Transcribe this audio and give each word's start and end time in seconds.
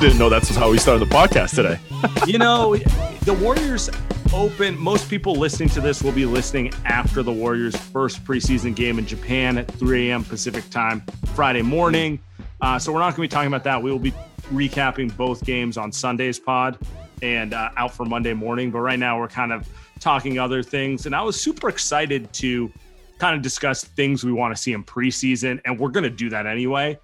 Didn't 0.00 0.18
know 0.18 0.28
that's 0.28 0.54
how 0.54 0.70
we 0.70 0.78
started 0.78 1.08
the 1.08 1.12
podcast 1.12 1.56
today. 1.56 1.80
you 2.24 2.38
know, 2.38 2.76
the 3.24 3.34
Warriors 3.34 3.90
open. 4.32 4.78
Most 4.78 5.10
people 5.10 5.34
listening 5.34 5.68
to 5.70 5.80
this 5.80 6.04
will 6.04 6.12
be 6.12 6.24
listening 6.24 6.72
after 6.84 7.24
the 7.24 7.32
Warriors' 7.32 7.76
first 7.76 8.22
preseason 8.24 8.76
game 8.76 9.00
in 9.00 9.06
Japan 9.06 9.58
at 9.58 9.68
3 9.72 10.08
a.m. 10.08 10.22
Pacific 10.22 10.70
time 10.70 11.02
Friday 11.34 11.62
morning. 11.62 12.20
Uh, 12.60 12.78
so 12.78 12.92
we're 12.92 13.00
not 13.00 13.16
going 13.16 13.16
to 13.16 13.20
be 13.22 13.28
talking 13.28 13.48
about 13.48 13.64
that. 13.64 13.82
We 13.82 13.90
will 13.90 13.98
be 13.98 14.12
recapping 14.52 15.16
both 15.16 15.44
games 15.44 15.76
on 15.76 15.90
Sunday's 15.90 16.38
pod 16.38 16.78
and 17.20 17.52
uh, 17.52 17.70
out 17.76 17.92
for 17.92 18.04
Monday 18.04 18.34
morning. 18.34 18.70
But 18.70 18.80
right 18.80 19.00
now 19.00 19.18
we're 19.18 19.26
kind 19.26 19.52
of 19.52 19.68
talking 19.98 20.38
other 20.38 20.62
things, 20.62 21.06
and 21.06 21.14
I 21.14 21.22
was 21.22 21.40
super 21.40 21.68
excited 21.68 22.32
to 22.34 22.72
kind 23.18 23.34
of 23.34 23.42
discuss 23.42 23.82
things 23.82 24.22
we 24.22 24.30
want 24.30 24.54
to 24.54 24.62
see 24.62 24.74
in 24.74 24.84
preseason, 24.84 25.60
and 25.64 25.76
we're 25.76 25.90
going 25.90 26.04
to 26.04 26.10
do 26.10 26.30
that 26.30 26.46
anyway. 26.46 27.00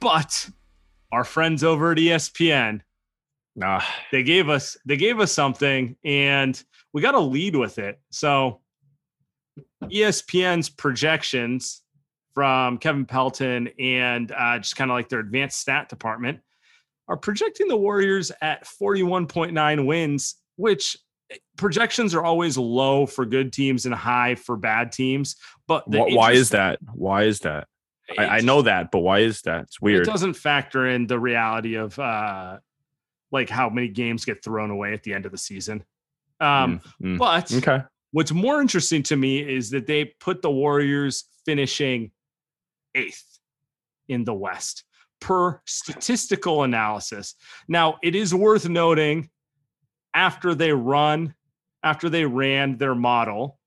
But 0.00 0.50
our 1.14 1.24
friends 1.24 1.64
over 1.64 1.92
at 1.92 1.98
ESPN, 1.98 2.80
Nah, 3.56 3.82
they 4.10 4.22
gave 4.22 4.48
us 4.48 4.76
they 4.84 4.96
gave 4.96 5.20
us 5.20 5.32
something, 5.32 5.96
and 6.04 6.60
we 6.92 7.00
got 7.02 7.12
to 7.12 7.20
lead 7.20 7.54
with 7.54 7.78
it. 7.78 8.00
So, 8.10 8.60
ESPN's 9.84 10.68
projections 10.68 11.82
from 12.34 12.78
Kevin 12.78 13.06
Pelton 13.06 13.68
and 13.78 14.32
uh, 14.32 14.58
just 14.58 14.74
kind 14.74 14.90
of 14.90 14.96
like 14.96 15.08
their 15.08 15.20
advanced 15.20 15.60
stat 15.60 15.88
department 15.88 16.40
are 17.06 17.16
projecting 17.16 17.68
the 17.68 17.76
Warriors 17.76 18.32
at 18.42 18.64
41.9 18.64 19.86
wins, 19.86 20.34
which 20.56 20.96
eh, 21.30 21.36
projections 21.56 22.12
are 22.12 22.24
always 22.24 22.58
low 22.58 23.06
for 23.06 23.24
good 23.24 23.52
teams 23.52 23.86
and 23.86 23.94
high 23.94 24.34
for 24.34 24.56
bad 24.56 24.90
teams. 24.90 25.36
But 25.68 25.84
why 25.86 26.32
is 26.32 26.50
that? 26.50 26.80
Why 26.92 27.22
is 27.22 27.38
that? 27.40 27.68
I, 28.18 28.26
I 28.26 28.40
know 28.40 28.62
that, 28.62 28.90
but 28.90 29.00
why 29.00 29.20
is 29.20 29.42
that? 29.42 29.62
It's 29.62 29.80
weird. 29.80 30.06
it 30.06 30.10
doesn't 30.10 30.34
factor 30.34 30.86
in 30.88 31.06
the 31.06 31.18
reality 31.18 31.74
of 31.76 31.98
uh 31.98 32.58
like 33.32 33.48
how 33.48 33.68
many 33.68 33.88
games 33.88 34.24
get 34.24 34.44
thrown 34.44 34.70
away 34.70 34.92
at 34.92 35.02
the 35.02 35.12
end 35.14 35.26
of 35.26 35.32
the 35.32 35.38
season. 35.38 35.84
Um, 36.40 36.80
Mm, 37.02 37.14
mm. 37.14 37.18
but 37.18 37.52
okay. 37.52 37.82
what's 38.12 38.32
more 38.32 38.60
interesting 38.60 39.02
to 39.04 39.16
me 39.16 39.38
is 39.38 39.70
that 39.70 39.86
they 39.86 40.04
put 40.04 40.42
the 40.42 40.50
Warriors 40.50 41.24
finishing 41.44 42.10
eighth 42.94 43.40
in 44.08 44.24
the 44.24 44.34
West 44.34 44.84
per 45.20 45.60
statistical 45.64 46.64
analysis. 46.64 47.34
Now, 47.66 47.98
it 48.02 48.14
is 48.14 48.34
worth 48.34 48.68
noting 48.68 49.30
after 50.12 50.54
they 50.54 50.72
run, 50.72 51.34
after 51.82 52.08
they 52.08 52.24
ran 52.24 52.76
their 52.76 52.94
model, 52.94 53.58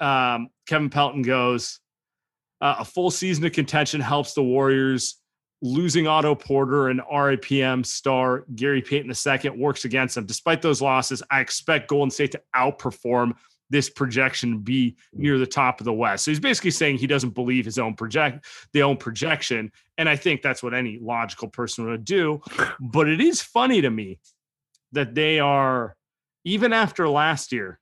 um, 0.00 0.48
Kevin 0.66 0.90
Pelton 0.90 1.22
goes, 1.22 1.78
uh, 2.62 2.76
a 2.78 2.84
full 2.84 3.10
season 3.10 3.44
of 3.44 3.52
contention 3.52 4.00
helps 4.00 4.32
the 4.32 4.42
Warriors. 4.42 5.16
Losing 5.64 6.08
Otto 6.08 6.34
Porter 6.34 6.88
and 6.88 7.00
RAPM 7.00 7.86
star 7.86 8.44
Gary 8.56 8.82
Payton 8.82 9.12
II 9.12 9.50
works 9.50 9.84
against 9.84 10.16
them. 10.16 10.26
Despite 10.26 10.60
those 10.60 10.82
losses, 10.82 11.22
I 11.30 11.40
expect 11.40 11.88
Golden 11.88 12.10
State 12.10 12.32
to 12.32 12.42
outperform 12.56 13.34
this 13.70 13.88
projection, 13.88 14.58
be 14.58 14.96
near 15.12 15.38
the 15.38 15.46
top 15.46 15.80
of 15.80 15.84
the 15.84 15.92
West. 15.92 16.24
So 16.24 16.30
he's 16.30 16.40
basically 16.40 16.72
saying 16.72 16.98
he 16.98 17.06
doesn't 17.06 17.30
believe 17.30 17.64
his 17.64 17.78
own 17.78 17.94
project, 17.94 18.44
the 18.72 18.82
own 18.82 18.96
projection, 18.96 19.70
and 19.98 20.08
I 20.08 20.16
think 20.16 20.42
that's 20.42 20.62
what 20.62 20.74
any 20.74 20.98
logical 21.00 21.48
person 21.48 21.86
would 21.86 22.04
do. 22.04 22.42
But 22.80 23.08
it 23.08 23.20
is 23.20 23.40
funny 23.40 23.80
to 23.80 23.90
me 23.90 24.18
that 24.92 25.14
they 25.14 25.38
are 25.40 25.96
even 26.44 26.72
after 26.72 27.08
last 27.08 27.52
year, 27.52 27.78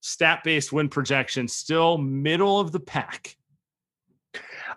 stat-based 0.00 0.72
win 0.72 0.88
projection 0.88 1.48
still 1.48 1.96
middle 1.96 2.60
of 2.60 2.72
the 2.72 2.80
pack. 2.80 3.35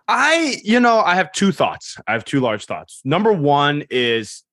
I, 0.09 0.55
you 0.63 0.79
know, 0.79 1.01
I 1.01 1.13
have 1.13 1.31
two 1.31 1.51
thoughts. 1.51 1.97
I 2.07 2.13
have 2.13 2.25
two 2.25 2.39
large 2.39 2.65
thoughts. 2.65 2.99
Number 3.05 3.31
one 3.31 3.83
is 3.91 4.43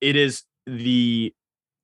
it 0.00 0.14
is 0.14 0.44
the 0.66 1.34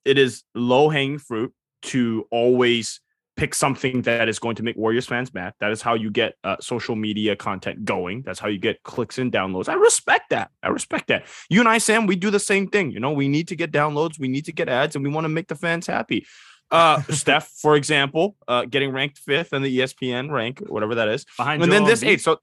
it 0.04 0.16
is 0.16 0.44
low 0.54 0.88
hanging 0.88 1.19
fruit 1.19 1.53
to 1.82 2.28
always 2.31 3.00
pick 3.36 3.53
something 3.53 4.03
that 4.03 4.28
is 4.28 4.38
going 4.38 4.54
to 4.56 4.62
make 4.62 4.76
Warriors 4.76 5.06
fans 5.06 5.34
mad. 5.34 5.54
That 5.59 5.72
is 5.72 5.82
how 5.82 5.94
you 5.94 6.09
get 6.09 6.34
uh, 6.44 6.56
social 6.60 6.94
media 6.94 7.34
content 7.34 7.84
going. 7.84 8.22
That's 8.22 8.38
how 8.38 8.47
you 8.47 8.59
get 8.59 8.82
clicks 8.84 9.19
and 9.19 9.32
downloads. 9.32 9.69
I 9.69 9.75
respect 9.75 10.31
that. 10.31 10.53
I 10.62 10.69
respect 10.69 11.09
that. 11.09 11.26
You 11.50 11.59
and 11.59 11.69
I, 11.69 11.78
Sam, 11.78 12.06
we 12.06 12.15
do 12.15 12.31
the 12.31 12.38
same 12.41 12.69
thing. 12.69 12.92
You 12.92 13.00
know, 13.00 13.10
we 13.10 13.26
need 13.26 13.48
to 13.48 13.56
get 13.56 13.72
downloads, 13.72 14.20
we 14.20 14.28
need 14.28 14.44
to 14.44 14.53
get 14.53 14.69
ads, 14.69 14.94
and 14.94 15.04
we 15.04 15.10
want 15.10 15.25
to 15.25 15.28
make 15.28 15.48
the 15.48 15.56
fans 15.56 15.88
happy. 15.88 16.26
Uh, 16.70 17.03
Steph, 17.10 17.48
for 17.48 17.75
example, 17.75 18.36
uh, 18.47 18.65
getting 18.65 18.91
ranked 18.92 19.19
fifth 19.19 19.53
in 19.53 19.62
the 19.62 19.81
ESPN 19.81 20.31
rank, 20.31 20.60
whatever 20.60 20.94
that 20.94 21.09
is 21.09 21.26
Behind 21.36 21.62
and 21.62 21.70
then 21.70 21.84
this 21.84 22.03
Embiid. 22.03 22.09
eight. 22.09 22.20
So 22.22 22.38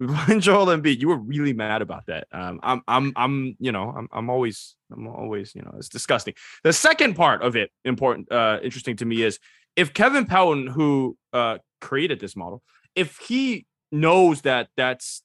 Joel 0.38 0.66
Embiid, 0.66 0.98
you 0.98 1.08
were 1.08 1.18
really 1.18 1.52
mad 1.52 1.82
about 1.82 2.06
that. 2.06 2.26
Um, 2.32 2.60
I'm, 2.62 2.82
I'm, 2.88 3.12
I'm, 3.16 3.56
you 3.60 3.72
know, 3.72 3.94
I'm, 3.96 4.08
I'm 4.12 4.30
always, 4.30 4.74
I'm 4.92 5.06
always, 5.06 5.54
you 5.54 5.62
know, 5.62 5.74
it's 5.76 5.88
disgusting. 5.88 6.34
The 6.64 6.72
second 6.72 7.14
part 7.14 7.42
of 7.42 7.56
it, 7.56 7.70
important, 7.84 8.30
uh, 8.32 8.58
interesting 8.62 8.96
to 8.96 9.04
me 9.04 9.22
is 9.22 9.38
if 9.76 9.94
Kevin 9.94 10.26
Pelton, 10.26 10.66
who 10.66 11.16
uh 11.32 11.58
created 11.80 12.20
this 12.20 12.36
model, 12.36 12.62
if 12.94 13.18
he 13.18 13.66
knows 13.90 14.42
that 14.42 14.68
that's 14.76 15.22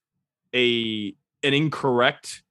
a 0.54 1.14
an 1.44 1.54
incorrect 1.54 2.44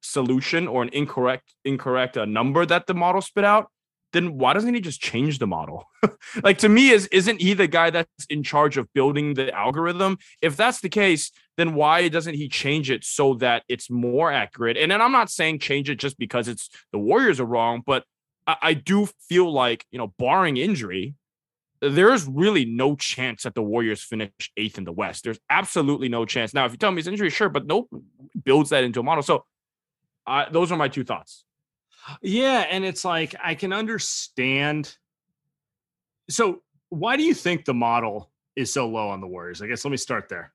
solution 0.00 0.66
or 0.68 0.82
an 0.82 0.88
incorrect 0.92 1.54
incorrect 1.64 2.16
uh, 2.16 2.24
number 2.24 2.64
that 2.64 2.86
the 2.86 2.94
model 2.94 3.20
spit 3.20 3.44
out 3.44 3.70
then 4.12 4.38
why 4.38 4.54
doesn't 4.54 4.72
he 4.72 4.80
just 4.80 5.00
change 5.00 5.38
the 5.38 5.46
model 5.46 5.84
like 6.42 6.56
to 6.56 6.68
me 6.68 6.90
is 6.90 7.06
isn't 7.08 7.40
he 7.40 7.52
the 7.52 7.66
guy 7.66 7.90
that's 7.90 8.24
in 8.30 8.42
charge 8.42 8.78
of 8.78 8.90
building 8.94 9.34
the 9.34 9.52
algorithm 9.52 10.16
if 10.40 10.56
that's 10.56 10.80
the 10.80 10.88
case 10.88 11.30
then 11.58 11.74
why 11.74 12.08
doesn't 12.08 12.34
he 12.34 12.48
change 12.48 12.90
it 12.90 13.04
so 13.04 13.34
that 13.34 13.62
it's 13.68 13.90
more 13.90 14.32
accurate 14.32 14.76
and 14.76 14.90
then 14.90 15.02
i'm 15.02 15.12
not 15.12 15.30
saying 15.30 15.58
change 15.58 15.90
it 15.90 15.96
just 15.96 16.18
because 16.18 16.48
it's 16.48 16.70
the 16.92 16.98
warriors 16.98 17.40
are 17.40 17.44
wrong 17.44 17.82
but 17.84 18.04
i, 18.46 18.56
I 18.62 18.74
do 18.74 19.06
feel 19.28 19.52
like 19.52 19.84
you 19.90 19.98
know 19.98 20.14
barring 20.18 20.56
injury 20.56 21.14
there's 21.80 22.26
really 22.26 22.64
no 22.64 22.96
chance 22.96 23.44
that 23.44 23.54
the 23.54 23.62
Warriors 23.62 24.02
finish 24.02 24.30
eighth 24.56 24.78
in 24.78 24.84
the 24.84 24.92
West. 24.92 25.24
There's 25.24 25.38
absolutely 25.48 26.08
no 26.08 26.24
chance. 26.24 26.52
Now, 26.52 26.64
if 26.64 26.72
you 26.72 26.78
tell 26.78 26.90
me 26.90 26.98
it's 26.98 27.08
injury, 27.08 27.30
sure, 27.30 27.48
but 27.48 27.66
no 27.66 27.88
builds 28.44 28.70
that 28.70 28.84
into 28.84 29.00
a 29.00 29.02
model. 29.02 29.22
So, 29.22 29.44
uh, 30.26 30.46
those 30.50 30.72
are 30.72 30.76
my 30.76 30.88
two 30.88 31.04
thoughts. 31.04 31.44
Yeah, 32.22 32.66
and 32.70 32.84
it's 32.84 33.04
like 33.04 33.34
I 33.42 33.54
can 33.54 33.72
understand. 33.72 34.96
So, 36.28 36.62
why 36.88 37.16
do 37.16 37.22
you 37.22 37.34
think 37.34 37.64
the 37.64 37.74
model 37.74 38.30
is 38.56 38.72
so 38.72 38.88
low 38.88 39.08
on 39.08 39.20
the 39.20 39.26
Warriors? 39.26 39.62
I 39.62 39.66
guess 39.66 39.84
let 39.84 39.90
me 39.90 39.96
start 39.96 40.28
there. 40.28 40.52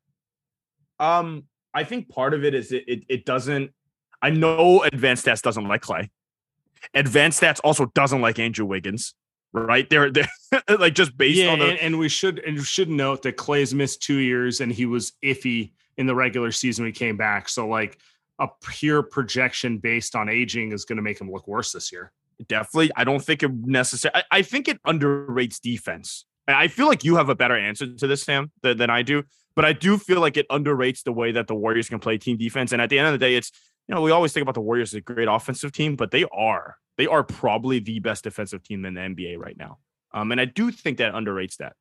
Um, 1.04 1.44
I 1.74 1.84
think 1.84 2.08
part 2.08 2.34
of 2.34 2.46
it 2.46 2.54
is 2.54 2.72
it 2.72 2.84
it, 2.88 3.04
it 3.10 3.26
doesn't. 3.26 3.72
I 4.22 4.30
know 4.30 4.84
advanced 4.84 5.26
stats 5.26 5.42
doesn't 5.42 5.68
like 5.68 5.82
Klay. 5.82 6.10
Advanced 6.94 7.42
stats 7.42 7.60
also 7.64 7.88
doesn't 7.94 8.22
like 8.22 8.40
Andrew 8.40 8.66
Wiggins, 8.66 9.16
right? 9.52 9.90
They're, 9.90 10.12
they're 10.12 10.30
like 10.80 10.96
just 10.96 11.18
based 11.18 11.40
yeah, 11.40 11.52
on 11.52 11.60
the 11.60 11.66
and, 11.66 11.80
and 11.80 12.00
we 12.00 12.08
should 12.08 12.40
and 12.40 12.58
we 12.58 12.64
should 12.64 12.90
note 12.90 13.22
that 13.24 13.38
Klay's 13.38 13.74
missed 13.74 14.02
two 14.02 14.18
years 14.18 14.62
and 14.62 14.72
he 14.72 14.86
was 14.86 15.14
iffy 15.24 15.74
in 15.98 16.06
the 16.06 16.16
regular 16.16 16.52
season 16.52 16.84
when 16.84 16.94
he 16.94 16.98
came 16.98 17.18
back. 17.18 17.50
So 17.50 17.68
like 17.68 18.00
a 18.40 18.48
pure 18.62 19.04
projection 19.04 19.78
based 19.78 20.16
on 20.16 20.30
aging 20.30 20.72
is 20.72 20.86
going 20.86 20.98
to 20.98 21.04
make 21.04 21.20
him 21.20 21.32
look 21.32 21.48
worse 21.48 21.72
this 21.72 21.92
year. 21.92 22.12
definitely. 22.48 22.92
I 22.96 23.04
don't 23.04 23.24
think 23.24 23.44
it 23.44 23.52
necessarily. 23.52 24.24
I, 24.32 24.40
I 24.40 24.42
think 24.42 24.68
it 24.68 24.82
underrates 24.84 25.60
defense. 25.60 26.26
I 26.48 26.68
feel 26.68 26.88
like 26.88 27.04
you 27.04 27.16
have 27.16 27.30
a 27.30 27.36
better 27.36 27.58
answer 27.58 27.94
to 27.96 28.08
this, 28.08 28.24
Sam, 28.24 28.52
than, 28.62 28.78
than 28.78 28.90
I 28.90 29.02
do. 29.02 29.24
But 29.56 29.66
I 29.66 29.74
do 29.74 29.98
feel 29.98 30.20
like 30.20 30.36
it 30.36 30.48
underrates 30.50 31.04
the 31.04 31.14
way 31.14 31.32
that 31.32 31.48
the 31.48 31.56
Warriors 31.56 31.88
can 31.88 32.00
play 32.00 32.18
team 32.18 32.38
defense. 32.38 32.72
And 32.72 32.82
at 32.82 32.90
the 32.90 32.98
end 32.98 33.08
of 33.08 33.14
the 33.14 33.20
day, 33.20 33.36
it's 33.36 33.52
you 33.88 33.94
know 33.94 34.02
we 34.02 34.12
always 34.12 34.34
think 34.34 34.42
about 34.42 34.56
the 34.56 34.62
Warriors 34.62 34.94
as 34.94 34.98
a 34.98 35.02
great 35.02 35.28
offensive 35.28 35.72
team, 35.72 35.96
but 35.96 36.12
they 36.12 36.26
are 36.34 36.78
they 36.98 37.08
are 37.08 37.24
probably 37.24 37.80
the 37.80 38.00
best 38.00 38.24
defensive 38.24 38.64
team 38.64 38.86
in 38.86 38.94
the 38.94 39.02
NBA 39.02 39.38
right 39.38 39.58
now. 39.58 39.80
Um, 40.14 40.32
and 40.32 40.40
I 40.40 40.46
do 40.46 40.72
think 40.72 40.98
that 41.00 41.14
underrates 41.14 41.58
that. 41.58 41.74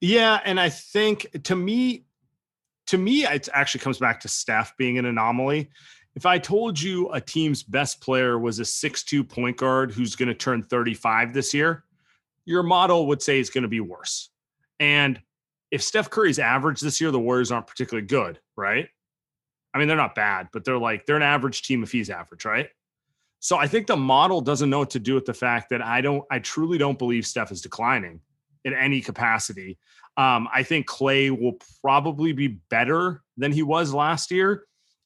Yeah, 0.00 0.40
and 0.44 0.58
I 0.58 0.68
think 0.68 1.26
to 1.44 1.56
me, 1.56 2.04
to 2.86 2.98
me, 2.98 3.24
it 3.24 3.48
actually 3.52 3.80
comes 3.80 3.98
back 3.98 4.20
to 4.20 4.28
Steph 4.28 4.76
being 4.76 4.98
an 4.98 5.04
anomaly. 5.04 5.70
If 6.14 6.26
I 6.26 6.38
told 6.38 6.80
you 6.80 7.10
a 7.12 7.20
team's 7.20 7.62
best 7.62 8.00
player 8.00 8.38
was 8.38 8.58
a 8.58 8.64
six-two 8.64 9.22
point 9.22 9.56
guard 9.56 9.92
who's 9.92 10.16
going 10.16 10.28
to 10.28 10.34
turn 10.34 10.62
35 10.62 11.32
this 11.32 11.54
year, 11.54 11.84
your 12.44 12.62
model 12.62 13.06
would 13.08 13.22
say 13.22 13.38
it's 13.38 13.50
going 13.50 13.62
to 13.62 13.68
be 13.68 13.80
worse. 13.80 14.30
And 14.78 15.20
if 15.70 15.82
Steph 15.82 16.10
Curry's 16.10 16.38
average 16.38 16.80
this 16.80 17.00
year, 17.00 17.10
the 17.10 17.20
Warriors 17.20 17.52
aren't 17.52 17.66
particularly 17.66 18.06
good, 18.06 18.40
right? 18.56 18.88
I 19.72 19.78
mean, 19.78 19.88
they're 19.88 19.96
not 19.96 20.14
bad, 20.14 20.48
but 20.52 20.64
they're 20.64 20.78
like 20.78 21.06
they're 21.06 21.16
an 21.16 21.22
average 21.22 21.62
team 21.62 21.82
if 21.82 21.92
he's 21.92 22.10
average, 22.10 22.44
right? 22.44 22.68
So 23.38 23.56
I 23.56 23.66
think 23.66 23.86
the 23.86 23.96
model 23.96 24.40
doesn't 24.40 24.68
know 24.68 24.80
what 24.80 24.90
to 24.90 24.98
do 24.98 25.14
with 25.14 25.24
the 25.24 25.34
fact 25.34 25.70
that 25.70 25.80
I 25.80 26.00
don't, 26.02 26.24
I 26.30 26.40
truly 26.40 26.76
don't 26.76 26.98
believe 26.98 27.26
Steph 27.26 27.50
is 27.50 27.62
declining 27.62 28.20
in 28.64 28.74
any 28.74 29.00
capacity. 29.00 29.78
Um, 30.18 30.48
I 30.52 30.62
think 30.62 30.86
Klay 30.86 31.30
will 31.30 31.54
probably 31.80 32.32
be 32.32 32.48
better 32.68 33.22
than 33.38 33.52
he 33.52 33.62
was 33.62 33.94
last 33.94 34.30
year. 34.30 34.64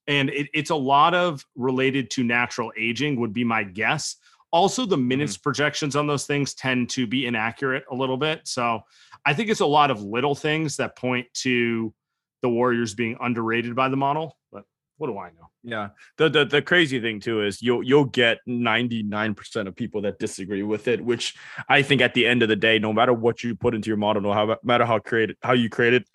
And 0.09 0.31
it, 0.31 0.49
it's 0.53 0.71
a 0.71 0.75
lot 0.75 1.15
of 1.15 1.47
related 1.55 2.11
to 2.11 2.25
natural 2.25 2.73
aging, 2.77 3.21
would 3.21 3.33
be 3.33 3.45
my 3.45 3.63
guess. 3.63 4.17
Also, 4.55 4.87
the 4.87 4.97
mm-hmm. 4.97 5.09
minutes 5.09 5.37
projections 5.37 5.97
on 5.97 6.06
those 6.06 6.27
things 6.27 6.55
tend 6.55 6.89
to 6.91 7.09
be 7.09 7.27
inaccurate 7.27 7.83
a 7.91 7.95
little 7.95 8.17
bit. 8.17 8.43
So 8.45 8.83
I 9.27 9.35
think 9.35 9.51
it's 9.51 9.61
a 9.61 9.67
lot 9.67 9.91
of 9.91 10.01
little 10.01 10.37
things 10.37 10.77
that 10.77 10.97
point 10.97 11.27
to 11.43 11.93
the 12.41 12.49
Warriors 12.49 12.95
being 12.95 13.17
underrated 13.21 13.75
by 13.75 13.89
the 13.89 13.97
model. 13.97 14.39
But 14.53 14.62
what 14.97 15.09
do 15.09 15.19
I 15.19 15.31
know? 15.31 15.51
Yeah. 15.65 15.89
The, 16.19 16.29
the 16.29 16.45
the 16.45 16.62
crazy 16.62 17.01
thing 17.01 17.19
too 17.19 17.43
is 17.43 17.61
you'll 17.62 17.83
you'll 17.83 18.05
get 18.05 18.39
99% 18.49 19.67
of 19.67 19.75
people 19.75 20.03
that 20.03 20.21
disagree 20.21 20.62
with 20.62 20.87
it, 20.87 21.05
which 21.05 21.35
I 21.69 21.83
think 21.83 22.00
at 22.00 22.15
the 22.15 22.25
end 22.25 22.45
of 22.45 22.49
the 22.49 22.55
day, 22.55 22.79
no 22.79 22.93
matter 22.93 23.12
what 23.12 23.43
you 23.43 23.57
put 23.57 23.75
into 23.75 23.89
your 23.89 23.97
model, 23.97 24.23
no 24.23 24.57
matter 24.62 24.85
how 24.85 25.00
created 25.00 25.37
how 25.43 25.55
you 25.55 25.69
create 25.69 25.95
it, 25.95 26.07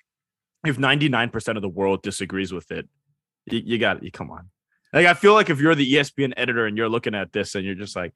if 0.65 0.77
99% 0.77 1.56
of 1.57 1.62
the 1.62 1.68
world 1.68 2.03
disagrees 2.03 2.53
with 2.53 2.71
it, 2.71 2.88
you, 3.47 3.62
you 3.65 3.77
got 3.80 3.97
it. 3.97 4.03
You 4.03 4.12
come 4.12 4.31
on. 4.31 4.50
Like 4.94 5.06
I 5.06 5.13
feel 5.13 5.33
like 5.33 5.50
if 5.50 5.59
you're 5.59 5.75
the 5.75 5.94
ESPN 5.94 6.33
editor 6.38 6.65
and 6.65 6.77
you're 6.77 6.89
looking 6.89 7.15
at 7.15 7.31
this 7.31 7.56
and 7.56 7.65
you're 7.65 7.75
just 7.75 7.95
like, 7.95 8.13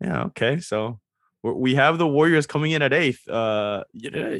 yeah, 0.00 0.24
okay, 0.24 0.58
so 0.60 1.00
we 1.44 1.74
have 1.74 1.98
the 1.98 2.06
Warriors 2.06 2.46
coming 2.46 2.70
in 2.70 2.82
at 2.82 2.92
eighth. 2.92 3.26
Uh, 3.28 3.82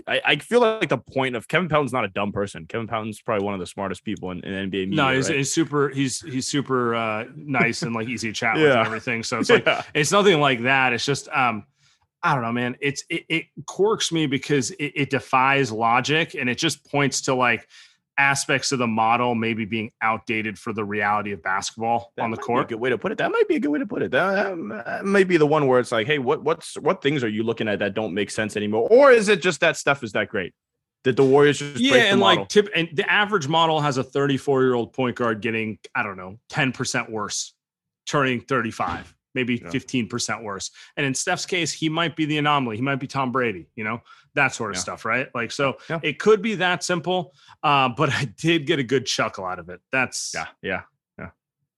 I, 0.07 0.21
I 0.25 0.37
feel 0.37 0.61
like 0.61 0.89
the 0.89 0.99
point 0.99 1.35
of 1.35 1.49
Kevin 1.49 1.69
Pelton's 1.69 1.93
not 1.93 2.05
a 2.05 2.09
dumb 2.09 2.31
person. 2.31 2.65
Kevin 2.67 2.87
Pelton's 2.87 3.21
probably 3.21 3.45
one 3.45 3.55
of 3.55 3.61
the 3.61 3.67
smartest 3.67 4.05
people 4.05 4.31
in, 4.31 4.39
in 4.45 4.71
NBA 4.71 4.89
media. 4.89 4.95
No, 4.97 5.13
he's, 5.13 5.29
right? 5.29 5.39
he's 5.39 5.53
super. 5.53 5.89
He's 5.89 6.21
he's 6.21 6.47
super 6.47 6.95
uh, 6.95 7.25
nice 7.35 7.83
and 7.83 7.93
like 7.93 8.09
easy 8.09 8.29
to 8.29 8.33
chat 8.35 8.55
with 8.55 8.65
Yeah. 8.65 8.79
and 8.79 8.87
everything. 8.87 9.25
So 9.25 9.39
it's 9.41 9.51
like 9.51 9.67
Yeah. 9.67 9.83
it's 9.95 10.13
nothing 10.13 10.39
like 10.39 10.63
that. 10.63 10.93
It's 10.93 11.05
just 11.05 11.29
um, 11.31 11.65
I 12.23 12.35
don't 12.35 12.45
know, 12.45 12.53
man. 12.53 12.77
It's 12.81 13.03
it, 13.11 13.25
it 13.29 13.45
quirks 13.67 14.13
me 14.13 14.27
because 14.27 14.71
it, 14.71 14.93
it 14.95 15.11
defies 15.11 15.73
logic 15.73 16.37
and 16.39 16.49
it 16.49 16.57
just 16.57 16.89
points 16.89 17.23
to 17.23 17.35
like 17.35 17.67
aspects 18.19 18.73
of 18.73 18.79
the 18.79 18.87
model 18.87 19.35
maybe 19.35 19.65
being 19.65 19.91
outdated 20.03 20.59
for 20.59 20.73
the 20.73 20.85
reality 20.85 21.33
of 21.33 21.43
basketball 21.43 22.13
That 22.17 22.23
on 22.23 22.31
the 22.31 22.37
court. 22.37 22.65
a 22.67 22.69
good 22.69 22.81
way 22.81 22.91
to 22.91 22.99
put 22.99 23.13
it. 23.13 23.19
That 23.19 23.31
might 23.31 23.49
be 23.49 23.57
a 23.57 23.61
good 23.61 23.71
way 23.71 23.79
to 23.79 23.87
put 23.87 24.03
it. 24.03 24.11
That 24.11 24.53
uh, 24.53 25.03
might 25.03 25.29
be 25.29 25.37
the 25.37 25.47
one 25.47 25.67
where 25.67 25.81
it's 25.81 25.93
like, 25.93 26.07
hey, 26.07 26.19
what 26.19 26.43
what's 26.43 26.77
what 26.79 27.03
things 27.03 27.25
are 27.25 27.29
you 27.29 27.43
looking 27.43 27.69
at 27.69 27.79
that 27.79 27.95
don't 27.95 28.15
make 28.15 28.31
sense 28.31 28.57
anymore? 28.57 28.89
Or 28.91 29.11
is 29.11 29.29
it 29.29 29.43
just 29.43 29.61
that 29.61 29.77
stuff 29.77 30.03
is 30.03 30.13
that 30.13 30.29
great? 30.29 30.53
Did 31.05 31.17
the 31.17 31.25
Warriors 31.25 31.59
just 31.59 31.81
Yeah, 31.81 31.97
and 32.05 32.21
like 32.21 32.49
tip 32.49 32.69
and 32.75 32.89
the 32.93 33.11
average 33.11 33.49
model 33.49 33.81
has 33.81 33.97
a 33.97 34.05
34 34.05 34.63
year 34.63 34.75
old 34.75 34.93
point 34.93 35.17
guard 35.17 35.41
getting, 35.41 35.79
I 35.95 36.03
don't 36.03 36.17
know, 36.17 36.39
10% 36.51 37.11
worse, 37.11 37.55
turning 38.07 38.41
35, 38.41 39.13
maybe 39.35 39.55
Yeah. 39.63 39.71
15% 39.71 40.43
worse. 40.43 40.71
And 40.97 41.07
in 41.07 41.15
Steph's 41.15 41.47
case, 41.47 41.73
he 41.73 41.89
might 41.89 42.17
be 42.17 42.25
the 42.25 42.39
anomaly. 42.39 42.77
He 42.77 42.83
might 42.83 42.97
be 43.01 43.07
Tom 43.07 43.33
Brady, 43.33 43.69
you 43.77 43.85
know, 43.85 44.01
that 44.35 44.55
sort 44.55 44.71
of 44.71 44.77
Yeah. 44.77 44.81
stuff, 44.83 45.05
right? 45.05 45.29
Like, 45.35 45.53
so 45.53 45.77
Yeah. 45.91 46.01
it 46.03 46.19
could 46.19 46.43
be 46.43 46.55
that 46.57 46.83
simple. 46.85 47.35
Uh, 47.63 47.89
but 47.91 48.11
I 48.11 48.25
did 48.25 48.67
get 48.67 48.79
a 48.79 48.83
good 48.83 49.07
chuckle 49.07 49.45
out 49.45 49.59
of 49.59 49.69
it. 49.69 49.81
That's 49.91 50.33
yeah, 50.35 50.47
yeah. 50.63 50.83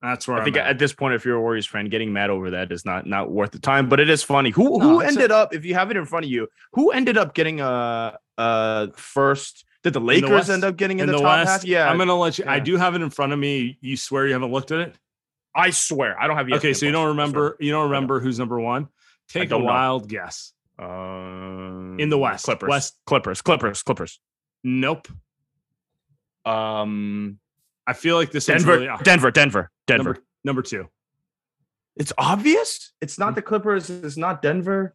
that's 0.02 0.28
where 0.28 0.36
I 0.36 0.40
I'm 0.40 0.44
think 0.44 0.56
at. 0.58 0.66
at 0.66 0.78
this 0.78 0.92
point, 0.92 1.14
if 1.14 1.24
you're 1.24 1.36
a 1.36 1.40
Warriors 1.40 1.66
fan, 1.66 1.88
getting 1.88 2.12
mad 2.12 2.28
over 2.28 2.50
that 2.50 2.70
is 2.72 2.84
not 2.84 3.06
not 3.06 3.30
worth 3.30 3.52
the 3.52 3.58
time. 3.58 3.88
But 3.88 4.00
it 4.00 4.10
is 4.10 4.22
funny. 4.22 4.50
Who 4.50 4.78
No, 4.78 4.80
who 4.80 5.00
it's 5.00 5.10
a- 5.16 5.18
ended 5.18 5.30
up? 5.32 5.54
If 5.54 5.64
you 5.64 5.74
have 5.74 5.90
it 5.90 5.96
in 5.96 6.04
front 6.04 6.26
of 6.26 6.30
you, 6.30 6.46
who 6.74 6.90
ended 6.90 7.16
up 7.16 7.34
getting 7.34 7.60
a 7.60 8.18
uh 8.36 8.88
first? 8.96 9.64
Did 9.82 9.92
the 9.92 10.00
Lakers 10.00 10.30
West- 10.30 10.50
end 10.50 10.64
up 10.64 10.76
getting 10.76 10.98
in, 10.98 11.04
in 11.04 11.06
the, 11.08 11.12
the 11.18 11.22
top 11.22 11.38
West, 11.38 11.50
half? 11.50 11.64
Yeah, 11.64 11.90
I'm 11.90 11.96
gonna 11.98 12.14
let 12.16 12.38
you. 12.38 12.44
I 12.46 12.58
do 12.58 12.76
have 12.76 12.94
it 12.94 13.02
in 13.02 13.10
front 13.10 13.32
of 13.32 13.38
me. 13.38 13.78
You 13.80 13.96
swear 13.96 14.26
you 14.26 14.32
haven't 14.34 14.50
looked 14.52 14.72
at 14.72 14.80
it? 14.80 14.94
I 15.54 15.70
swear 15.70 16.20
I 16.20 16.26
don't 16.26 16.36
have. 16.36 16.50
okay, 16.52 16.72
so 16.72 16.86
you 16.86 16.92
don't 16.92 17.08
remember. 17.08 17.56
You 17.60 17.70
don't 17.72 17.84
remember 17.90 18.20
who's 18.20 18.38
number 18.38 18.58
one? 18.60 18.88
Take 19.28 19.44
a 19.44 19.50
don't 19.50 19.60
know. 19.60 19.66
wild 19.66 20.08
guess. 20.08 20.52
Um, 20.78 21.96
In 22.00 22.08
the 22.10 22.18
West. 22.18 22.44
Clippers, 22.44 22.68
West. 22.68 22.96
Clippers, 23.06 23.40
Clippers, 23.42 23.82
Clippers. 23.82 24.20
Nope. 24.64 25.08
Um, 26.44 27.38
I 27.86 27.92
feel 27.92 28.16
like 28.16 28.30
this 28.30 28.46
Denver, 28.46 28.72
really 28.78 28.88
Denver, 29.02 29.30
Denver, 29.30 29.70
Denver. 29.86 30.04
number 30.04 30.22
number 30.44 30.62
two. 30.62 30.88
It's 31.96 32.12
obvious. 32.18 32.92
It's 33.00 33.18
not 33.18 33.34
the 33.34 33.42
Clippers. 33.42 33.88
It's 33.88 34.16
not 34.16 34.42
Denver. 34.42 34.94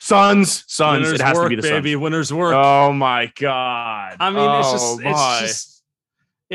Suns, 0.00 0.64
Suns. 0.68 1.04
Winners 1.06 1.20
it 1.20 1.24
has 1.24 1.36
work, 1.36 1.44
to 1.46 1.48
be 1.48 1.56
the 1.56 1.62
baby. 1.62 1.92
Suns. 1.92 2.02
Winners 2.02 2.32
work. 2.32 2.54
Oh 2.54 2.92
my 2.92 3.32
god. 3.40 4.16
I 4.20 4.30
mean, 4.30 4.58
it's 4.60 4.68
Oh 4.68 4.72
just, 4.72 5.00
my. 5.00 5.10
it's 5.40 5.40
just, 5.40 5.73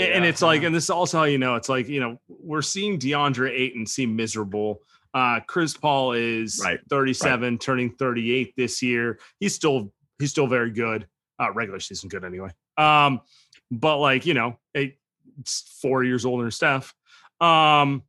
and- 0.01 0.23
Yeah. 0.23 0.29
it's 0.29 0.41
like, 0.41 0.63
and 0.63 0.73
this 0.73 0.85
is 0.85 0.89
also 0.89 1.19
how 1.19 1.23
you 1.25 1.37
know, 1.37 1.55
it's 1.55 1.69
like, 1.69 1.87
you 1.87 1.99
know, 1.99 2.19
we're 2.27 2.61
seeing 2.61 2.97
DeAndre 2.99 3.49
Ayton 3.51 3.85
seem 3.85 4.15
miserable. 4.15 4.81
Uh, 5.13 5.39
Chris 5.47 5.75
Paul 5.75 6.13
is 6.13 6.61
Right, 6.63 6.79
37, 6.89 7.57
turning 7.57 7.91
38 7.95 8.53
this 8.55 8.81
year. 8.81 9.19
He's 9.39 9.55
still, 9.55 9.91
he's 10.19 10.29
still 10.31 10.47
very 10.47 10.71
good. 10.71 11.07
Uh, 11.39 11.51
regular 11.53 11.79
season 11.79 12.09
good 12.09 12.23
anyway. 12.25 12.49
Um, 12.77 13.21
but 13.71 13.97
like, 13.97 14.25
you 14.25 14.33
know, 14.33 14.57
eight, 14.75 14.97
it's 15.39 15.77
four 15.81 16.03
years 16.03 16.25
older 16.25 16.43
than 16.43 16.51
Steph. 16.51 16.93
Um, 17.39 18.03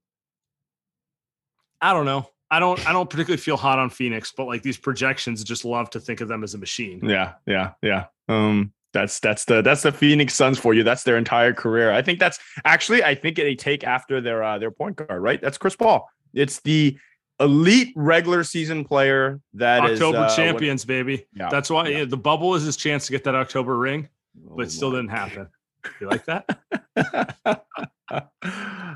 I 1.80 1.92
don't 1.92 2.04
know. 2.06 2.28
I 2.50 2.58
don't, 2.58 2.84
I 2.88 2.92
don't 2.92 3.08
particularly 3.08 3.38
feel 3.40 3.56
hot 3.56 3.78
on 3.78 3.90
Phoenix, 3.90 4.32
but 4.36 4.46
like 4.46 4.62
these 4.62 4.76
projections 4.76 5.44
just 5.44 5.64
love 5.64 5.88
to 5.90 6.00
think 6.00 6.20
of 6.20 6.26
them 6.28 6.42
as 6.42 6.54
a 6.54 6.58
machine. 6.58 7.00
Yeah, 7.04 7.34
yeah, 7.46 7.72
yeah. 7.82 8.06
Um, 8.28 8.72
that's 8.92 9.20
that's 9.20 9.44
the 9.44 9.62
that's 9.62 9.82
the 9.82 9.92
Phoenix 9.92 10.34
Suns 10.34 10.58
for 10.58 10.74
you. 10.74 10.82
That's 10.82 11.02
their 11.04 11.16
entire 11.16 11.52
career. 11.52 11.92
I 11.92 12.02
think 12.02 12.18
that's 12.18 12.38
actually 12.64 13.04
I 13.04 13.14
think 13.14 13.36
they 13.36 13.54
take 13.54 13.84
after 13.84 14.20
their 14.20 14.42
uh, 14.42 14.58
their 14.58 14.70
point 14.70 14.96
guard, 14.96 15.22
right? 15.22 15.40
That's 15.40 15.58
Chris 15.58 15.76
Paul. 15.76 16.08
It's 16.34 16.60
the 16.60 16.98
elite 17.38 17.92
regular 17.96 18.44
season 18.44 18.84
player 18.84 19.40
that 19.54 19.88
is 19.90 20.00
October 20.00 20.18
uh, 20.18 20.20
what- 20.26 20.36
champions, 20.36 20.84
baby. 20.84 21.26
Yeah, 21.34 21.48
That's 21.50 21.70
why 21.70 21.88
yeah. 21.88 21.98
yeah, 21.98 22.04
the 22.04 22.16
bubble 22.16 22.54
is 22.54 22.64
his 22.64 22.76
chance 22.76 23.06
to 23.06 23.12
get 23.12 23.24
that 23.24 23.34
October 23.34 23.76
ring, 23.78 24.08
but 24.34 24.66
it 24.66 24.70
still 24.72 24.88
Oh 24.88 24.96
didn't 24.96 25.10
happen. 25.10 25.48
You 26.00 26.08
like 26.10 26.26
that? 26.26 26.58
uh, 28.10 28.20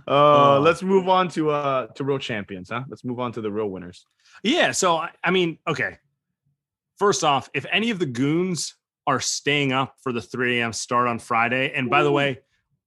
Oh. 0.06 0.60
let's 0.62 0.82
move 0.82 1.08
on 1.08 1.28
to 1.30 1.50
uh 1.50 1.86
to 1.94 2.04
real 2.04 2.18
champions, 2.18 2.68
huh? 2.70 2.82
Let's 2.88 3.04
move 3.04 3.20
on 3.20 3.32
to 3.32 3.40
the 3.40 3.50
real 3.50 3.68
winners. 3.70 4.06
yeah. 4.42 4.70
So 4.72 4.96
I- 4.98 5.12
I 5.22 5.30
mean, 5.30 5.58
okay. 5.66 5.96
First 6.98 7.24
off, 7.24 7.48
if 7.54 7.64
any 7.72 7.90
of 7.90 7.98
the 7.98 8.06
goons 8.06 8.74
are 9.06 9.20
staying 9.20 9.72
up 9.72 9.96
for 10.02 10.12
the 10.12 10.20
3 10.20 10.60
a.m. 10.60 10.72
start 10.72 11.06
on 11.08 11.18
Friday, 11.18 11.72
and 11.74 11.90
by 11.90 12.02
the 12.02 12.10
way, 12.12 12.40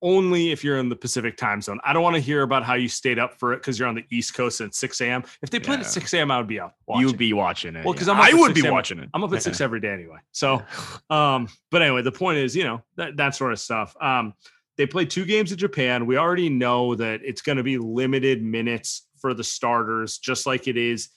only 0.03 0.51
if 0.51 0.63
you're 0.63 0.77
in 0.77 0.89
the 0.89 0.95
Pacific 0.95 1.37
time 1.37 1.59
zone. 1.59 1.79
I 1.83 1.91
don't 1.91 2.03
want 2.03 2.15
to 2.15 2.21
hear 2.21 2.43
about 2.43 2.63
how 2.63 2.75
you 2.75 2.87
stayed 2.87 3.17
up 3.17 3.33
for 3.39 3.53
it 3.53 3.57
because 3.57 3.79
you're 3.79 3.87
on 3.87 3.95
the 3.95 4.05
East 4.11 4.35
Coast 4.35 4.61
at 4.61 4.75
6 4.75 5.01
a.m. 5.01 5.23
If 5.41 5.49
they 5.49 5.59
played 5.59 5.79
Yeah. 5.79 5.85
at 5.85 5.91
6 5.91 6.13
a.m., 6.13 6.29
I 6.29 6.37
would 6.37 6.45
be 6.47 6.59
up. 6.59 6.75
You'd 6.97 7.17
be 7.17 7.33
watching 7.33 7.75
it. 7.75 7.83
Well, 7.83 7.95
'cause 7.95 8.05
yeah. 8.07 8.13
I'm 8.13 8.21
I 8.21 8.39
would 8.39 8.53
be 8.53 8.69
watching 8.69 8.99
it. 8.99 9.09
I'm 9.15 9.23
up 9.23 9.33
at 9.33 9.41
six 9.41 9.59
every 9.59 9.79
day 9.79 9.91
anyway. 9.91 10.17
So, 10.33 10.61
um, 11.09 11.47
but 11.71 11.81
anyway, 11.81 12.03
the 12.03 12.11
point 12.11 12.37
is, 12.37 12.55
you 12.55 12.63
know, 12.63 12.83
that, 12.97 13.17
that 13.17 13.33
sort 13.33 13.53
of 13.53 13.59
stuff. 13.59 13.95
Um, 13.99 14.33
they 14.77 14.85
play 14.85 15.05
two 15.05 15.25
games 15.25 15.51
in 15.51 15.57
Japan. 15.57 16.05
We 16.05 16.17
already 16.17 16.49
know 16.49 16.93
that 16.93 17.21
it's 17.23 17.41
going 17.41 17.57
to 17.57 17.63
be 17.63 17.79
limited 17.79 18.43
minutes 18.43 19.07
for 19.19 19.33
the 19.33 19.43
starters, 19.43 20.19
just 20.19 20.45
like 20.45 20.67
it 20.67 20.77
is 20.77 21.09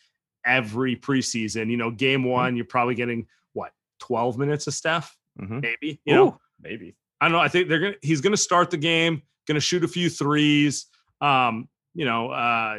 every 0.46 0.96
preseason. 0.96 1.70
You 1.70 1.76
know, 1.76 1.90
game 1.90 2.24
one, 2.24 2.56
you're 2.56 2.64
probably 2.64 2.94
getting 2.94 3.26
12 4.00 4.38
minutes 4.38 4.66
of 4.66 4.74
Steph, 4.74 5.16
Mhm. 5.40 5.62
maybe. 5.62 6.00
You 6.04 6.14
know, 6.14 6.38
maybe. 6.60 6.96
I 7.20 7.26
don't 7.26 7.32
know. 7.32 7.38
I 7.40 7.48
think 7.48 7.68
they're 7.68 7.78
gonna. 7.78 7.94
He's 8.02 8.20
gonna 8.20 8.36
start 8.36 8.70
the 8.70 8.76
game. 8.76 9.22
Gonna 9.46 9.60
shoot 9.60 9.84
a 9.84 9.88
few 9.88 10.08
threes. 10.10 10.86
Um, 11.20 11.68
you 11.94 12.04
know, 12.04 12.30
uh, 12.30 12.78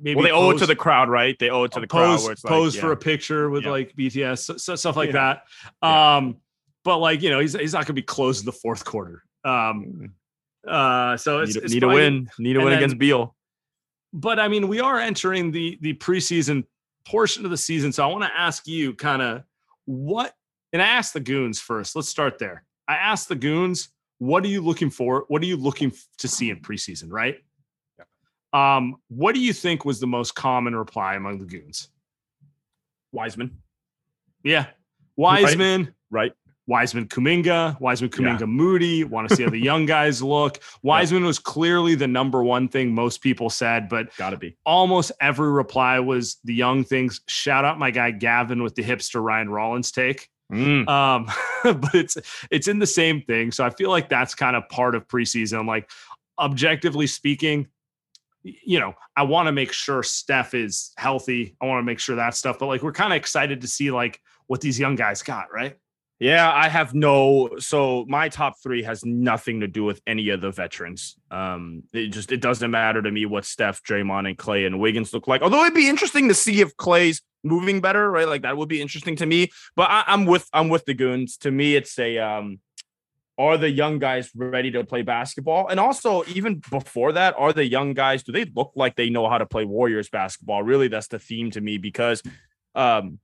maybe 0.00 0.16
well, 0.16 0.24
they 0.24 0.32
owe 0.32 0.50
it 0.50 0.58
to 0.58 0.66
the 0.66 0.74
crowd, 0.76 1.08
right? 1.08 1.38
They 1.38 1.50
owe 1.50 1.64
it 1.64 1.72
to 1.72 1.80
the 1.80 1.86
crowd. 1.86 2.18
pose 2.18 2.28
it's 2.28 2.42
pose 2.42 2.74
like, 2.74 2.80
for 2.80 2.86
yeah. 2.88 2.92
a 2.92 2.96
picture 2.96 3.50
with 3.50 3.64
Yeah. 3.64 3.70
like 3.70 3.94
BTS 3.96 4.60
so, 4.60 4.74
stuff 4.76 4.96
like 4.96 5.12
Yeah. 5.12 5.38
that. 5.82 5.86
Um, 5.88 6.38
but 6.84 6.98
like 6.98 7.22
you 7.22 7.30
know, 7.30 7.38
he's 7.40 7.52
he's 7.54 7.72
not 7.72 7.80
going 7.80 7.86
to 7.88 7.92
be 7.94 8.02
closed 8.02 8.40
in 8.42 8.46
the 8.46 8.52
fourth 8.52 8.84
quarter. 8.84 9.22
Um, 9.44 10.14
uh, 10.66 11.16
so 11.16 11.40
it's, 11.40 11.54
need, 11.54 11.60
a- 11.60 11.64
it's 11.64 11.74
need 11.74 11.82
a 11.84 11.88
win. 11.88 12.30
Need 12.38 12.56
a 12.56 12.58
win 12.60 12.68
then- 12.70 12.78
against 12.78 12.98
Beal. 12.98 13.36
But 14.12 14.38
I 14.40 14.48
mean, 14.48 14.68
we 14.68 14.80
are 14.80 14.98
entering 14.98 15.50
the 15.52 15.78
the 15.80 15.94
preseason 15.94 16.64
portion 17.06 17.44
of 17.44 17.50
the 17.50 17.56
season, 17.56 17.92
so 17.92 18.02
I 18.02 18.06
want 18.06 18.24
to 18.24 18.30
ask 18.36 18.66
you 18.66 18.94
kind 18.94 19.20
of 19.22 19.42
what. 19.86 20.34
And 20.72 20.82
I 20.82 20.86
asked 20.86 21.12
the 21.12 21.20
goons 21.20 21.60
first. 21.60 21.94
Let's 21.94 22.08
start 22.08 22.38
there. 22.38 22.64
I 22.88 22.96
asked 22.96 23.28
the 23.28 23.36
goons, 23.36 23.88
what 24.18 24.44
are 24.44 24.48
you 24.48 24.60
looking 24.60 24.90
for? 24.90 25.24
What 25.28 25.42
are 25.42 25.46
you 25.46 25.56
looking 25.56 25.92
to 26.18 26.28
see 26.28 26.50
in 26.50 26.60
preseason? 26.60 27.10
Right. 27.10 27.36
Um, 28.52 28.96
what 29.08 29.34
do 29.34 29.40
you 29.40 29.52
think 29.52 29.84
was 29.84 29.98
the 30.00 30.06
most 30.06 30.34
common 30.34 30.76
reply 30.76 31.14
among 31.14 31.38
the 31.38 31.44
goons? 31.44 31.88
Wiseman, 33.12 33.58
Yeah. 34.42 34.66
Wiseman, 35.16 35.94
right? 36.10 36.32
Wiseman 36.66 37.06
Kuminga, 37.08 37.78
Wiseman 37.80 38.10
Kuminga 38.10 38.48
Moody. 38.48 39.04
Want 39.04 39.28
to 39.28 39.36
see 39.36 39.42
how 39.42 39.50
the 39.50 39.58
young 39.58 39.84
guys 39.86 40.22
look. 40.34 40.60
Wiseman 40.82 41.24
was 41.24 41.38
clearly 41.38 41.94
the 41.94 42.06
number 42.08 42.42
one 42.42 42.68
thing 42.68 42.94
most 42.94 43.20
people 43.20 43.50
said, 43.50 43.88
but 43.88 44.14
Gotta 44.16 44.36
be. 44.36 44.56
almost 44.64 45.12
every 45.20 45.50
reply 45.50 45.98
was 46.00 46.38
the 46.44 46.54
young 46.54 46.82
things. 46.84 47.20
Shout 47.28 47.64
out 47.64 47.78
my 47.78 47.90
guy 47.90 48.10
Gavin 48.10 48.62
with 48.62 48.74
the 48.74 48.82
hipster 48.82 49.22
Ryan 49.22 49.50
Rollins 49.50 49.92
take. 49.92 50.28
Mm. 50.52 50.88
Um, 50.88 51.26
but 51.80 51.94
it's 51.94 52.16
it's 52.50 52.68
in 52.68 52.78
the 52.78 52.86
same 52.86 53.22
thing. 53.22 53.50
So 53.52 53.64
I 53.64 53.70
feel 53.70 53.90
like 53.90 54.08
that's 54.08 54.34
kind 54.34 54.56
of 54.56 54.68
part 54.68 54.94
of 54.94 55.06
preseason. 55.06 55.66
Like 55.66 55.90
objectively 56.38 57.06
speaking, 57.06 57.68
you 58.42 58.78
know, 58.78 58.94
I 59.16 59.22
want 59.22 59.46
to 59.46 59.52
make 59.52 59.72
sure 59.72 60.02
Steph 60.02 60.54
is 60.54 60.92
healthy. 60.96 61.56
I 61.60 61.66
want 61.66 61.78
to 61.78 61.82
make 61.84 61.98
sure 61.98 62.16
that 62.16 62.34
stuff. 62.34 62.58
But 62.58 62.66
like 62.66 62.82
we're 62.82 62.92
kind 62.92 63.12
of 63.12 63.16
excited 63.16 63.60
to 63.62 63.66
see 63.68 63.90
like 63.90 64.20
what 64.46 64.60
these 64.60 64.78
young 64.78 64.96
guys 64.96 65.22
got, 65.22 65.52
right? 65.52 65.76
Yeah, 66.20 66.50
I 66.50 66.68
have 66.68 66.94
no. 66.94 67.50
So 67.58 68.04
my 68.08 68.28
top 68.28 68.54
three 68.62 68.84
has 68.84 69.04
nothing 69.04 69.60
to 69.60 69.66
do 69.66 69.84
with 69.84 70.00
any 70.06 70.28
of 70.28 70.40
the 70.40 70.50
veterans. 70.50 71.16
Um, 71.30 71.82
it 71.92 72.08
just 72.08 72.30
it 72.30 72.40
doesn't 72.40 72.70
matter 72.70 73.02
to 73.02 73.10
me 73.10 73.26
what 73.26 73.44
Steph, 73.44 73.82
Draymond, 73.82 74.28
and 74.28 74.38
Klay 74.38 74.66
and 74.66 74.78
Wiggins 74.78 75.12
look 75.12 75.26
like. 75.26 75.42
Although 75.42 75.62
it'd 75.62 75.74
be 75.74 75.88
interesting 75.88 76.28
to 76.28 76.34
see 76.34 76.60
if 76.60 76.76
Klay's 76.76 77.20
moving 77.42 77.80
better, 77.80 78.10
right? 78.10 78.28
Like 78.28 78.42
that 78.42 78.56
would 78.56 78.68
be 78.68 78.80
interesting 78.80 79.16
to 79.16 79.26
me. 79.26 79.50
But 79.74 79.90
I, 79.90 80.04
I'm 80.06 80.24
with 80.24 80.48
I'm 80.52 80.68
with 80.68 80.84
the 80.84 80.94
goons. 80.94 81.36
To 81.38 81.50
me, 81.50 81.74
it's 81.74 81.98
a 81.98 82.18
um, 82.18 82.60
are 83.36 83.58
the 83.58 83.70
young 83.70 83.98
guys 83.98 84.30
ready 84.36 84.70
to 84.70 84.84
play 84.84 85.02
basketball? 85.02 85.66
And 85.66 85.80
also, 85.80 86.24
even 86.28 86.62
before 86.70 87.12
that, 87.12 87.34
are 87.36 87.52
the 87.52 87.66
young 87.66 87.92
guys 87.92 88.22
do 88.22 88.30
they 88.30 88.44
look 88.44 88.72
like 88.76 88.94
they 88.94 89.10
know 89.10 89.28
how 89.28 89.38
to 89.38 89.46
play 89.46 89.64
Warriors 89.64 90.08
basketball? 90.08 90.62
Really, 90.62 90.86
that's 90.86 91.08
the 91.08 91.18
theme 91.18 91.50
to 91.50 91.60
me 91.60 91.78
because 91.78 92.22
um 92.76 93.18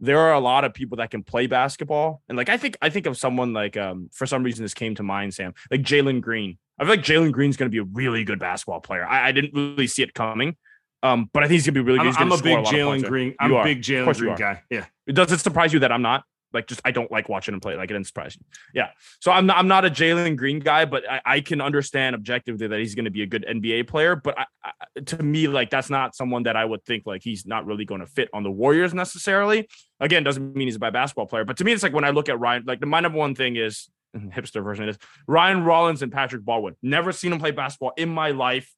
there 0.00 0.18
are 0.18 0.32
a 0.32 0.40
lot 0.40 0.64
of 0.64 0.74
people 0.74 0.96
that 0.96 1.10
can 1.10 1.22
play 1.22 1.46
basketball. 1.46 2.22
And 2.28 2.36
like 2.36 2.48
I 2.48 2.56
think 2.56 2.76
I 2.82 2.90
think 2.90 3.06
of 3.06 3.16
someone 3.16 3.52
like 3.52 3.76
um 3.76 4.10
for 4.12 4.26
some 4.26 4.42
reason 4.42 4.64
this 4.64 4.74
came 4.74 4.94
to 4.96 5.02
mind, 5.02 5.34
Sam, 5.34 5.54
like 5.70 5.82
Jalen 5.82 6.20
Green. 6.20 6.58
I 6.78 6.84
feel 6.84 6.90
like 6.90 7.04
Jalen 7.04 7.32
Green's 7.32 7.56
gonna 7.56 7.68
be 7.70 7.78
a 7.78 7.84
really 7.84 8.24
good 8.24 8.38
basketball 8.38 8.80
player. 8.80 9.06
I, 9.06 9.28
I 9.28 9.32
didn't 9.32 9.54
really 9.54 9.86
see 9.86 10.02
it 10.02 10.14
coming. 10.14 10.56
Um, 11.02 11.30
but 11.32 11.42
I 11.42 11.46
think 11.46 11.54
he's 11.54 11.66
gonna 11.66 11.74
be 11.74 11.80
really 11.80 11.98
good. 11.98 12.08
I'm, 12.08 12.12
He's 12.12 12.20
I'm 12.20 12.32
a 12.32 12.42
big 12.42 12.58
Jalen? 12.58 13.06
Green. 13.06 13.34
I'm 13.38 13.50
You 13.50 13.58
a 13.58 13.64
big 13.64 13.82
Jalen 13.82 14.18
Green 14.18 14.34
guy. 14.34 14.62
Yeah. 14.70 14.86
Does 15.06 15.32
it 15.32 15.40
surprise 15.40 15.72
you 15.72 15.80
that 15.80 15.92
I'm 15.92 16.02
not? 16.02 16.24
Like 16.52 16.66
just 16.66 16.80
I 16.84 16.90
don't 16.90 17.10
like 17.10 17.28
watching 17.28 17.54
him 17.54 17.60
play. 17.60 17.76
Like 17.76 17.90
it 17.90 17.94
didn't 17.94 18.06
surprise 18.06 18.38
me. 18.38 18.46
Yeah. 18.74 18.88
So 19.20 19.30
I'm 19.30 19.46
not 19.46 19.56
I'm 19.58 19.68
not 19.68 19.84
a 19.84 19.90
Jalen 19.90 20.36
Green 20.36 20.58
guy, 20.58 20.84
but 20.84 21.08
I, 21.08 21.20
I 21.24 21.40
can 21.40 21.60
understand 21.60 22.14
objectively 22.14 22.66
that 22.66 22.78
he's 22.78 22.94
going 22.94 23.04
to 23.04 23.10
be 23.10 23.22
a 23.22 23.26
good 23.26 23.44
NBA 23.48 23.88
player. 23.88 24.16
But 24.16 24.38
I, 24.38 24.46
I, 24.64 25.00
to 25.00 25.22
me, 25.22 25.48
like 25.48 25.70
that's 25.70 25.90
not 25.90 26.14
someone 26.14 26.44
that 26.44 26.56
I 26.56 26.64
would 26.64 26.84
think 26.84 27.06
like 27.06 27.22
he's 27.22 27.46
not 27.46 27.66
really 27.66 27.84
going 27.84 28.00
to 28.00 28.06
fit 28.06 28.28
on 28.32 28.42
the 28.42 28.50
Warriors 28.50 28.94
necessarily. 28.94 29.68
Again, 30.00 30.24
doesn't 30.24 30.56
mean 30.56 30.68
he's 30.68 30.76
a 30.76 30.80
bad 30.80 30.92
basketball 30.92 31.26
player. 31.26 31.44
But 31.44 31.56
to 31.58 31.64
me, 31.64 31.72
it's 31.72 31.82
like 31.82 31.92
when 31.92 32.04
I 32.04 32.10
look 32.10 32.28
at 32.28 32.40
Ryan, 32.40 32.64
like 32.66 32.80
the 32.80 32.86
my 32.86 33.00
number 33.00 33.18
one 33.18 33.34
thing 33.34 33.56
is 33.56 33.88
mm-hmm, 34.16 34.28
hipster 34.28 34.62
version 34.62 34.88
is 34.88 34.98
Ryan 35.26 35.64
Rollins 35.64 36.02
and 36.02 36.12
Patrick 36.12 36.44
Baldwin. 36.44 36.76
Never 36.82 37.12
seen 37.12 37.32
him 37.32 37.38
play 37.38 37.50
basketball 37.50 37.92
in 37.96 38.08
my 38.08 38.30
life 38.30 38.72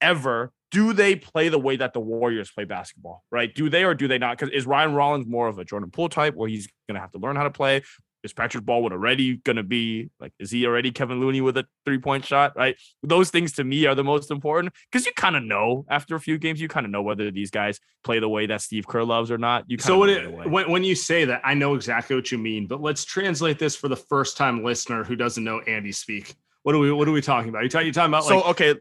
ever. 0.00 0.52
Do 0.70 0.92
they 0.92 1.16
play 1.16 1.48
the 1.48 1.58
way 1.58 1.76
that 1.76 1.92
the 1.92 2.00
Warriors 2.00 2.50
play 2.50 2.64
basketball? 2.64 3.24
Right? 3.30 3.54
Do 3.54 3.68
they 3.68 3.84
or 3.84 3.94
do 3.94 4.08
they 4.08 4.18
not? 4.18 4.38
Because 4.38 4.52
is 4.52 4.66
Ryan 4.66 4.94
Rollins 4.94 5.26
more 5.26 5.48
of 5.48 5.58
a 5.58 5.64
Jordan 5.64 5.90
Poole 5.90 6.08
type 6.08 6.34
where 6.34 6.48
he's 6.48 6.68
gonna 6.88 7.00
have 7.00 7.12
to 7.12 7.18
learn 7.18 7.36
how 7.36 7.44
to 7.44 7.50
play? 7.50 7.82
Is 8.24 8.32
Patrick 8.32 8.64
Baldwin 8.64 8.92
already 8.92 9.36
gonna 9.36 9.62
be 9.62 10.10
like, 10.18 10.32
is 10.40 10.50
he 10.50 10.66
already 10.66 10.90
Kevin 10.90 11.20
Looney 11.20 11.40
with 11.40 11.56
a 11.56 11.66
three-point 11.84 12.24
shot? 12.24 12.52
Right. 12.56 12.76
Those 13.02 13.30
things 13.30 13.52
to 13.52 13.64
me 13.64 13.86
are 13.86 13.94
the 13.94 14.04
most 14.04 14.30
important 14.30 14.74
because 14.90 15.06
you 15.06 15.12
kind 15.12 15.36
of 15.36 15.44
know 15.44 15.86
after 15.88 16.16
a 16.16 16.20
few 16.20 16.36
games, 16.36 16.60
you 16.60 16.68
kind 16.68 16.84
of 16.84 16.90
know 16.90 17.00
whether 17.00 17.30
these 17.30 17.50
guys 17.50 17.78
play 18.02 18.18
the 18.18 18.28
way 18.28 18.46
that 18.46 18.60
Steve 18.60 18.88
Kerr 18.88 19.04
loves 19.04 19.30
or 19.30 19.38
not. 19.38 19.64
You 19.68 19.78
So 19.78 20.02
it, 20.04 20.48
when, 20.48 20.68
when 20.70 20.84
you 20.84 20.96
say 20.96 21.24
that, 21.26 21.42
I 21.44 21.54
know 21.54 21.74
exactly 21.74 22.16
what 22.16 22.32
you 22.32 22.38
mean, 22.38 22.66
but 22.66 22.82
let's 22.82 23.04
translate 23.04 23.58
this 23.58 23.76
for 23.76 23.86
the 23.88 23.96
first 23.96 24.36
time 24.36 24.64
listener 24.64 25.04
who 25.04 25.14
doesn't 25.14 25.44
know 25.44 25.60
Andy 25.60 25.92
speak. 25.92 26.34
What 26.64 26.74
are 26.74 26.78
we 26.78 26.92
what 26.92 27.08
are 27.08 27.12
we 27.12 27.22
talking 27.22 27.48
about? 27.48 27.62
You 27.62 27.68
talking 27.68 27.86
you 27.86 27.92
talking 27.92 28.10
about 28.10 28.24
so 28.24 28.36
like 28.36 28.46
okay 28.46 28.74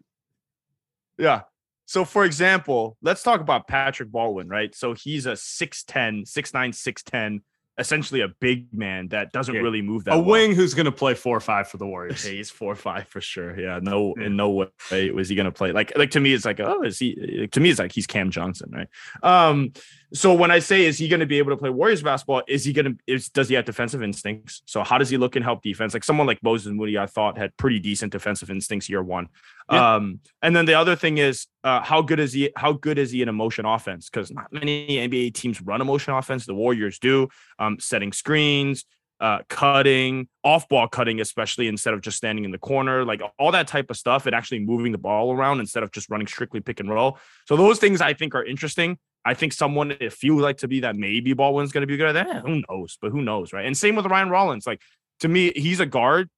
yeah 1.17 1.41
so 1.87 2.05
for 2.05 2.23
example 2.25 2.95
let's 3.01 3.23
talk 3.23 3.41
about 3.41 3.67
patrick 3.67 4.11
baldwin 4.11 4.47
right 4.47 4.75
so 4.75 4.93
he's 4.93 5.25
a 5.25 5.31
6'10 5.31 6.23
6'9 6.29 6.69
6'10 6.71 7.39
essentially 7.79 8.21
a 8.21 8.27
big 8.39 8.65
man 8.73 9.07
that 9.09 9.31
doesn't 9.31 9.53
Yeah. 9.53 9.61
really 9.61 9.83
move 9.83 10.03
that 10.05 10.15
a 10.15 10.17
well. 10.17 10.25
wing 10.31 10.55
who's 10.55 10.73
going 10.73 10.87
to 10.87 10.91
play 10.91 11.13
four 11.13 11.37
or 11.37 11.39
five 11.39 11.67
for 11.67 11.77
the 11.77 11.85
Warriors? 11.85 12.25
Okay, 12.25 12.35
he's 12.37 12.49
four 12.49 12.71
or 12.71 12.75
five 12.75 13.07
for 13.07 13.21
sure. 13.21 13.59
Yeah, 13.59 13.79
no, 13.81 14.13
in 14.15 14.35
no 14.35 14.49
way 14.49 15.11
was 15.11 15.29
he 15.29 15.35
gonna 15.35 15.51
play. 15.51 15.71
Like, 15.71 15.95
like 15.95 16.09
to 16.11 16.19
me, 16.19 16.33
it's 16.33 16.43
like, 16.43 16.59
oh, 16.59 16.81
is 16.81 16.97
he? 16.97 17.47
To 17.51 17.59
me, 17.59 17.69
it's 17.69 17.77
like 17.77 17.91
he's 17.91 18.07
Cam 18.07 18.31
Johnson, 18.31 18.71
right? 18.73 18.87
Um, 19.21 19.73
so 20.13 20.33
when 20.33 20.51
I 20.51 20.59
say 20.59 20.85
is 20.85 20.97
he 20.97 21.07
gonna 21.07 21.25
be 21.25 21.37
able 21.37 21.51
to 21.51 21.57
play 21.57 21.69
Warriors 21.69 22.01
basketball, 22.01 22.41
is 22.47 22.63
he 22.63 22.71
gonna? 22.71 22.95
Is 23.05 23.29
does 23.29 23.49
he 23.49 23.55
have 23.55 23.65
defensive 23.65 24.01
instincts? 24.01 24.61
So 24.65 24.83
how 24.83 24.97
does 24.97 25.09
he 25.09 25.17
look 25.17 25.35
and 25.35 25.43
help 25.43 25.61
defense? 25.61 25.93
Like 25.93 26.03
someone 26.03 26.27
like 26.27 26.41
Moses 26.41 26.71
Moody, 26.71 26.97
I 26.97 27.07
thought 27.07 27.37
had 27.37 27.55
pretty 27.57 27.79
decent 27.79 28.13
defensive 28.13 28.49
instincts 28.49 28.89
year 28.89 29.03
one. 29.03 29.27
Yeah. 29.71 29.95
Um, 29.95 30.21
and 30.41 30.55
then 30.55 30.65
the 30.65 30.75
other 30.75 30.95
thing 30.95 31.17
is, 31.17 31.47
uh, 31.63 31.81
how 31.81 32.01
good 32.01 32.21
is 32.21 32.31
he? 32.31 32.51
How 32.55 32.71
good 32.71 32.97
is 32.97 33.11
he 33.11 33.21
in 33.21 33.35
motion 33.35 33.65
offense? 33.65 34.09
Because 34.09 34.31
not 34.31 34.51
many 34.53 34.87
NBA 34.87 35.33
teams 35.33 35.61
run 35.61 35.85
motion 35.85 36.13
offense. 36.13 36.45
The 36.45 36.55
Warriors 36.55 36.99
do. 36.99 37.27
Um, 37.59 37.77
setting 37.79 38.13
screens, 38.13 38.85
uh, 39.19 39.39
cutting, 39.49 40.27
off 40.43 40.67
ball 40.69 40.87
cutting, 40.87 41.19
especially 41.19 41.67
instead 41.67 41.93
of 41.93 42.01
just 42.01 42.17
standing 42.17 42.45
in 42.45 42.51
the 42.51 42.57
corner, 42.57 43.03
like 43.03 43.21
all 43.39 43.51
that 43.51 43.67
type 43.67 43.89
of 43.89 43.97
stuff, 43.97 44.25
and 44.25 44.35
actually 44.35 44.59
moving 44.59 44.91
the 44.91 44.97
ball 44.97 45.31
around 45.33 45.59
instead 45.59 45.83
of 45.83 45.91
just 45.91 46.09
running 46.09 46.27
strictly 46.27 46.59
pick 46.59 46.79
and 46.79 46.89
roll. 46.89 47.17
So 47.47 47.55
those 47.55 47.79
things 47.79 48.01
I 48.01 48.13
think 48.13 48.35
are 48.35 48.43
interesting. 48.43 48.97
I 49.25 49.33
think 49.33 49.53
someone 49.53 49.91
it 49.91 50.13
feels 50.13 50.41
like 50.41 50.57
to 50.57 50.67
be 50.67 50.81
that 50.81 50.95
maybe 50.95 51.33
Baldwin's 51.33 51.71
going 51.71 51.81
to 51.81 51.87
be 51.87 51.97
good 51.97 52.15
at 52.15 52.25
that. 52.25 52.35
Eh, 52.35 52.39
who 52.41 52.61
knows? 52.69 52.97
But 53.01 53.11
who 53.11 53.21
knows, 53.21 53.51
right? 53.51 53.65
And 53.65 53.75
same 53.75 53.95
with 53.95 54.05
Ryan 54.05 54.29
Rollins. 54.29 54.65
Like 54.65 54.81
to 55.19 55.27
me, 55.27 55.51
he's 55.55 55.79
a 55.79 55.85
guard. 55.85 56.29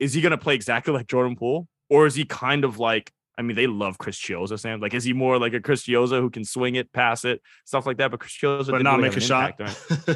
Is 0.00 0.14
he 0.14 0.20
going 0.20 0.32
to 0.32 0.38
play 0.38 0.54
exactly 0.54 0.92
like 0.92 1.06
Jordan 1.06 1.36
Poole, 1.36 1.68
or 1.88 2.06
is 2.06 2.14
he 2.14 2.24
kind 2.24 2.64
of 2.64 2.78
like? 2.78 3.12
I 3.38 3.42
mean, 3.42 3.56
they 3.56 3.66
love 3.66 3.98
Chris 3.98 4.18
Chiozza, 4.18 4.58
Sam. 4.58 4.80
Like, 4.80 4.94
is 4.94 5.04
he 5.04 5.12
more 5.12 5.38
like 5.38 5.54
a 5.54 5.60
Chris 5.60 5.84
Chiozza 5.84 6.20
who 6.20 6.28
can 6.28 6.44
swing 6.44 6.74
it, 6.74 6.92
pass 6.92 7.24
it, 7.24 7.40
stuff 7.64 7.86
like 7.86 7.96
that? 7.96 8.10
But 8.10 8.20
Chris 8.20 8.32
Chiozza 8.32 8.66
but 8.66 8.78
didn't 8.78 8.84
not 8.84 8.98
really 8.98 9.08
make 9.08 9.16
a 9.16 9.20
shot. 9.20 9.60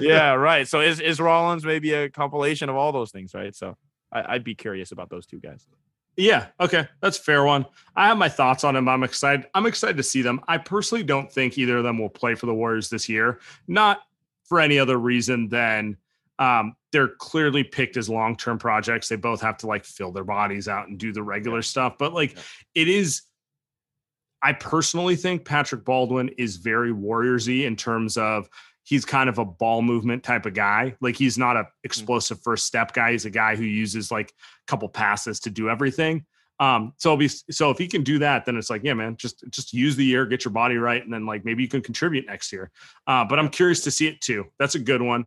yeah, 0.01 0.35
right. 0.35 0.69
So 0.69 0.81
is 0.81 1.01
is 1.01 1.19
Rollins 1.19 1.65
maybe 1.65 1.93
a 1.95 2.11
compilation 2.11 2.69
of 2.69 2.77
all 2.77 2.93
those 2.93 3.11
things, 3.11 3.33
right? 3.35 3.55
So 3.55 3.77
I, 4.13 4.35
I'd 4.35 4.45
be 4.45 4.55
curious 4.55 4.93
about 4.93 5.09
those 5.09 5.27
two 5.27 5.39
guys. 5.39 5.67
Yeah, 6.17 6.47
okay. 6.59 6.89
That's 7.01 7.19
a 7.19 7.23
fair 7.23 7.45
one. 7.45 7.67
I 7.95 8.09
have 8.09 8.17
my 8.17 8.29
thoughts 8.29 8.65
on 8.65 8.75
him. 8.75 8.89
I'm 8.89 9.03
excited. 9.03 9.47
I'm 9.55 9.67
excited 9.67 9.99
to 9.99 10.03
see 10.03 10.23
them. 10.23 10.41
I 10.49 10.59
personally 10.59 11.05
don't 11.05 11.31
think 11.31 11.59
either 11.59 11.79
of 11.79 11.85
them 11.85 11.99
will 11.99 12.09
play 12.09 12.35
for 12.35 12.47
the 12.47 12.55
Warriors 12.55 12.89
this 12.89 13.09
year. 13.09 13.41
Not 13.69 14.01
for 14.45 14.61
any 14.61 14.79
other 14.79 14.97
reason 14.97 15.49
than 15.49 15.99
um, 16.39 16.75
they're 16.97 17.09
clearly 17.09 17.63
picked 17.63 17.99
as 17.99 18.09
long-term 18.09 18.59
projects. 18.59 19.07
They 19.07 19.17
both 19.17 19.43
have 19.43 19.59
to 19.59 19.67
like 19.67 19.85
fill 19.85 20.13
their 20.13 20.25
bodies 20.25 20.67
out 20.67 20.89
and 20.89 20.99
do 20.99 21.13
the 21.13 21.23
regular 21.23 21.61
stuff. 21.61 21.97
But 21.99 22.15
like 22.15 22.33
Yeah. 22.35 22.43
it 22.75 22.89
is 22.89 23.21
I 24.43 24.55
personally 24.55 25.15
think 25.15 25.45
Patrick 25.45 25.85
Baldwin 25.85 26.31
is 26.39 26.57
very 26.57 26.93
Warriorsy 26.93 27.67
in 27.67 27.77
terms 27.77 28.17
of 28.17 28.49
he's 28.85 29.05
kind 29.05 29.29
of 29.29 29.37
a 29.37 29.45
ball 29.45 29.83
movement 29.83 30.23
type 30.23 30.47
of 30.47 30.55
guy. 30.55 30.95
Like 31.03 31.17
he's 31.17 31.37
not 31.37 31.57
a 31.59 31.67
explosive 31.85 32.41
first 32.43 32.65
step 32.65 32.95
guy. 32.95 33.13
He's 33.13 33.27
a 33.27 33.31
guy 33.31 33.57
who 33.57 33.65
uses 33.65 34.11
like 34.11 34.31
a 34.31 34.67
couple 34.71 34.89
passes 34.89 35.39
to 35.41 35.51
do 35.51 35.69
everything. 35.69 36.25
Um, 36.61 36.95
so 36.97 37.15
be 37.15 37.29
so 37.29 37.71
if 37.71 37.77
he 37.77 37.89
can 37.89 38.03
do 38.05 38.21
that, 38.21 38.47
then 38.47 38.57
it's 38.57 38.71
like, 38.71 38.83
yeah, 38.85 38.95
man, 38.95 39.19
just 39.19 39.45
just 39.51 39.75
use 39.75 39.97
the 39.97 40.05
year, 40.07 40.25
get 40.25 40.47
your 40.47 40.53
body 40.53 40.79
right, 40.79 41.05
and 41.05 41.13
then 41.13 41.27
like 41.27 41.45
maybe 41.45 41.63
you 41.63 41.69
can 41.69 41.83
contribute 41.83 42.25
next 42.27 42.53
year. 42.53 42.71
Uh, 43.07 43.27
but 43.27 43.39
I'm 43.39 43.51
curious 43.51 43.83
to 43.83 43.91
see 43.91 44.09
it 44.09 44.23
too. 44.23 44.47
That's 44.59 44.75
a 44.75 44.79
good 44.79 45.03
one. 45.03 45.27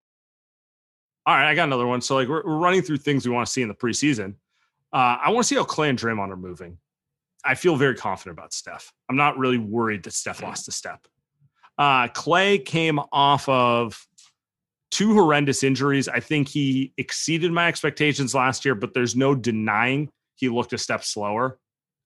All 1.25 1.35
right, 1.35 1.49
I 1.49 1.55
got 1.55 1.65
another 1.65 1.87
one. 1.87 2.01
So 2.01 2.15
like 2.15 2.27
we're, 2.27 2.43
we're 2.43 2.57
running 2.57 2.81
through 2.81 2.97
things 2.97 3.25
we 3.25 3.33
want 3.33 3.45
to 3.45 3.51
see 3.51 3.61
in 3.61 3.67
the 3.67 3.75
preseason. 3.75 4.35
Uh, 4.93 5.17
I 5.23 5.29
want 5.29 5.45
to 5.45 5.47
see 5.47 5.55
how 5.55 5.63
Klay 5.63 5.89
and 5.89 5.97
Draymond 5.97 6.31
are 6.31 6.37
moving. 6.37 6.77
I 7.45 7.55
feel 7.55 7.75
very 7.75 7.95
confident 7.95 8.37
about 8.37 8.53
Steph. 8.53 8.91
I'm 9.09 9.15
not 9.15 9.37
really 9.37 9.57
worried 9.57 10.03
that 10.03 10.13
Steph 10.13 10.41
lost 10.41 10.67
a 10.67 10.71
step. 10.71 11.07
Uh, 11.77 12.07
Klay 12.09 12.63
came 12.63 12.99
off 13.11 13.47
of 13.49 14.05
two 14.91 15.13
horrendous 15.13 15.63
injuries. 15.63 16.07
I 16.07 16.19
think 16.19 16.47
he 16.47 16.93
exceeded 16.97 17.51
my 17.51 17.67
expectations 17.67 18.35
last 18.35 18.65
year, 18.65 18.75
but 18.75 18.93
there's 18.93 19.15
no 19.15 19.33
denying 19.33 20.09
he 20.35 20.49
looked 20.49 20.73
a 20.73 20.77
step 20.77 21.03
slower 21.03 21.57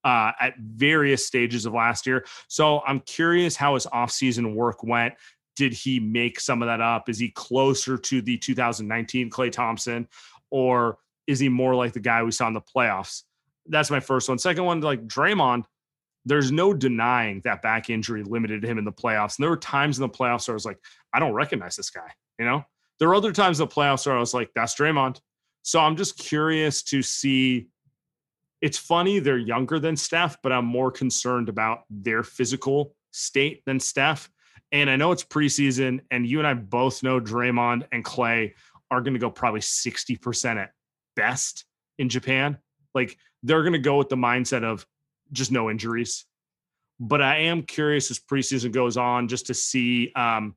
uh, 0.04 0.32
at 0.40 0.56
various 0.58 1.26
stages 1.26 1.66
of 1.66 1.74
last 1.74 2.06
year. 2.06 2.24
So 2.48 2.80
I'm 2.86 3.00
curious 3.00 3.56
how 3.56 3.74
his 3.74 3.86
offseason 3.86 4.54
work 4.54 4.84
went. 4.84 5.14
Did 5.56 5.72
he 5.72 5.98
make 5.98 6.38
some 6.38 6.62
of 6.62 6.68
that 6.68 6.80
up? 6.80 7.08
Is 7.08 7.18
he 7.18 7.30
closer 7.30 7.96
to 7.96 8.22
the 8.22 8.36
2019 8.36 9.30
Klay 9.30 9.50
Thompson, 9.50 10.06
or 10.50 10.98
is 11.26 11.38
he 11.38 11.48
more 11.48 11.74
like 11.74 11.92
the 11.92 12.00
guy 12.00 12.22
we 12.22 12.30
saw 12.30 12.46
in 12.46 12.54
the 12.54 12.60
playoffs? 12.60 13.22
That's 13.66 13.90
my 13.90 14.00
first 14.00 14.28
one. 14.28 14.38
Second 14.38 14.64
one, 14.64 14.80
like 14.80 15.06
Draymond, 15.06 15.64
there's 16.24 16.52
no 16.52 16.74
denying 16.74 17.40
that 17.44 17.62
back 17.62 17.88
injury 17.88 18.22
limited 18.22 18.64
him 18.64 18.78
in 18.78 18.84
the 18.84 18.92
playoffs. 18.92 19.38
And 19.38 19.44
there 19.44 19.50
were 19.50 19.56
times 19.56 19.98
in 19.98 20.02
the 20.02 20.08
playoffs 20.08 20.46
where 20.48 20.54
I 20.54 20.56
was 20.56 20.66
like, 20.66 20.78
I 21.14 21.20
don't 21.20 21.32
recognize 21.34 21.76
this 21.76 21.90
guy. 21.90 22.10
You 22.38 22.44
know, 22.44 22.64
there 22.98 23.08
were 23.08 23.14
other 23.14 23.32
times 23.32 23.60
in 23.60 23.66
the 23.66 23.72
playoffs 23.72 24.06
where 24.06 24.16
I 24.16 24.20
was 24.20 24.34
like, 24.34 24.50
that's 24.54 24.74
Draymond. 24.74 25.20
So 25.62 25.80
I'm 25.80 25.96
just 25.96 26.18
curious 26.18 26.82
to 26.84 27.02
see. 27.02 27.68
It's 28.60 28.78
funny 28.78 29.18
they're 29.18 29.38
younger 29.38 29.78
than 29.78 29.96
Steph, 29.96 30.38
but 30.42 30.50
I'm 30.50 30.64
more 30.64 30.90
concerned 30.90 31.48
about 31.48 31.80
their 31.90 32.22
physical 32.22 32.94
state 33.12 33.62
than 33.66 33.78
Steph. 33.78 34.28
And 34.72 34.90
I 34.90 34.96
know 34.96 35.12
it's 35.12 35.24
preseason, 35.24 36.00
and 36.10 36.26
you 36.26 36.38
and 36.38 36.46
I 36.46 36.54
both 36.54 37.02
know 37.02 37.20
Draymond 37.20 37.86
and 37.92 38.04
Klay 38.04 38.54
are 38.90 39.00
going 39.00 39.14
to 39.14 39.20
go 39.20 39.30
probably 39.30 39.60
60% 39.60 40.56
at 40.56 40.72
best 41.14 41.64
in 41.98 42.08
Japan. 42.08 42.58
Like 42.94 43.16
they're 43.42 43.62
going 43.62 43.72
to 43.72 43.78
go 43.78 43.96
with 43.96 44.08
the 44.08 44.16
mindset 44.16 44.64
of 44.64 44.86
just 45.32 45.52
no 45.52 45.70
injuries. 45.70 46.24
But 46.98 47.20
I 47.20 47.38
am 47.38 47.62
curious 47.62 48.10
as 48.10 48.18
preseason 48.18 48.72
goes 48.72 48.96
on 48.96 49.28
just 49.28 49.46
to 49.46 49.54
see 49.54 50.12
um, 50.14 50.56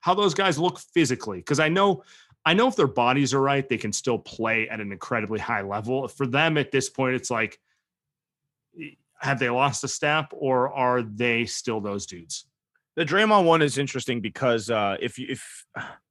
how 0.00 0.14
those 0.14 0.34
guys 0.34 0.58
look 0.58 0.78
physically. 0.78 1.38
Because 1.38 1.60
I 1.60 1.68
know, 1.68 2.02
I 2.44 2.54
know 2.54 2.68
if 2.68 2.76
their 2.76 2.86
bodies 2.86 3.32
are 3.32 3.40
right, 3.40 3.68
they 3.68 3.78
can 3.78 3.92
still 3.92 4.18
play 4.18 4.68
at 4.68 4.80
an 4.80 4.92
incredibly 4.92 5.38
high 5.38 5.62
level. 5.62 6.06
For 6.08 6.26
them 6.26 6.58
at 6.58 6.70
this 6.70 6.90
point, 6.90 7.14
it's 7.14 7.30
like, 7.30 7.58
have 9.20 9.38
they 9.38 9.48
lost 9.48 9.82
a 9.82 9.88
step 9.88 10.32
or 10.32 10.72
are 10.72 11.02
they 11.02 11.46
still 11.46 11.80
those 11.80 12.06
dudes? 12.06 12.46
The 12.98 13.04
Draymond 13.04 13.44
one 13.44 13.62
is 13.62 13.78
interesting 13.78 14.20
because 14.20 14.70
uh, 14.70 14.96
if 15.00 15.20
if 15.20 15.64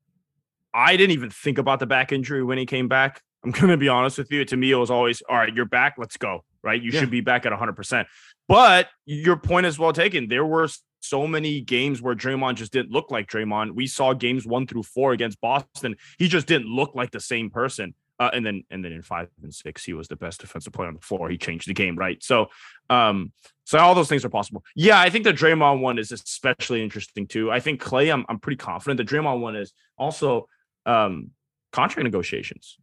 I 0.74 0.96
didn't 0.96 1.12
even 1.12 1.30
think 1.30 1.58
about 1.58 1.82
the 1.82 1.86
back 1.86 2.14
injury 2.14 2.42
when 2.46 2.58
he 2.58 2.66
came 2.66 2.88
back, 2.88 3.22
I'm 3.44 3.52
going 3.60 3.68
to 3.68 3.76
be 3.78 3.90
honest 3.90 4.18
with 4.18 4.32
you. 4.32 4.46
To 4.46 4.56
me, 4.56 4.72
it 4.72 4.76
was 4.76 4.90
always 4.90 5.22
all 5.28 5.36
right. 5.36 5.54
You're 5.54 5.66
back. 5.66 5.96
Let's 5.98 6.16
go. 6.16 6.46
Right. 6.64 6.82
You 6.82 6.92
yeah. 6.92 7.02
should 7.02 7.12
be 7.12 7.20
back 7.20 7.46
at 7.46 7.52
100. 7.52 7.74
percent 7.74 8.08
But 8.48 8.88
your 9.06 9.36
point 9.36 9.66
is 9.66 9.78
well 9.78 9.92
taken. 9.92 10.30
There 10.30 10.46
were 10.46 10.70
so 11.02 11.28
many 11.28 11.60
games 11.60 12.02
where 12.02 12.16
Draymond 12.16 12.56
just 12.56 12.72
didn't 12.72 12.92
look 12.92 13.12
like 13.12 13.28
Draymond. 13.28 13.76
We 13.76 13.88
saw 13.88 14.14
games 14.14 14.48
one 14.48 14.66
through 14.66 14.84
four 14.84 15.12
against 15.12 15.42
Boston. 15.42 15.98
He 16.18 16.30
just 16.30 16.48
didn't 16.48 16.68
look 16.68 16.96
like 16.96 17.12
the 17.12 17.20
same 17.20 17.50
person. 17.50 17.96
Uh, 18.20 18.32
and 18.34 18.46
then 18.46 18.64
and 18.72 18.84
then 18.84 18.92
in 18.92 19.02
five 19.04 19.30
and 19.44 19.54
six, 19.54 19.86
he 19.86 19.94
was 19.94 20.08
the 20.08 20.16
best 20.16 20.42
defensive 20.42 20.74
player 20.74 20.88
on 20.88 20.96
the 20.96 21.02
floor. 21.02 21.30
He 21.30 21.38
changed 21.38 21.68
the 21.68 21.74
game, 21.74 21.96
right? 21.96 22.22
So, 22.24 22.48
um, 22.90 23.32
so 23.64 23.78
all 23.78 23.94
those 23.94 24.10
things 24.10 24.26
are 24.26 24.30
possible. 24.30 24.64
Yeah, 24.76 25.00
I 25.00 25.10
think 25.10 25.24
the 25.24 25.34
Draymond 25.34 25.82
one 25.82 26.00
is 26.00 26.12
especially 26.12 26.82
interesting 26.82 27.28
too. 27.28 27.52
I 27.52 27.60
think 27.60 27.82
Klay, 27.82 28.12
I'm 28.12 28.26
I'm 28.28 28.40
pretty 28.40 28.58
confident. 28.58 28.98
The 28.98 29.04
Draymond 29.04 29.40
one 29.40 29.56
is 29.56 29.74
also 29.98 30.48
um 30.86 31.32
contract 31.72 32.06
negotiations. 32.06 32.78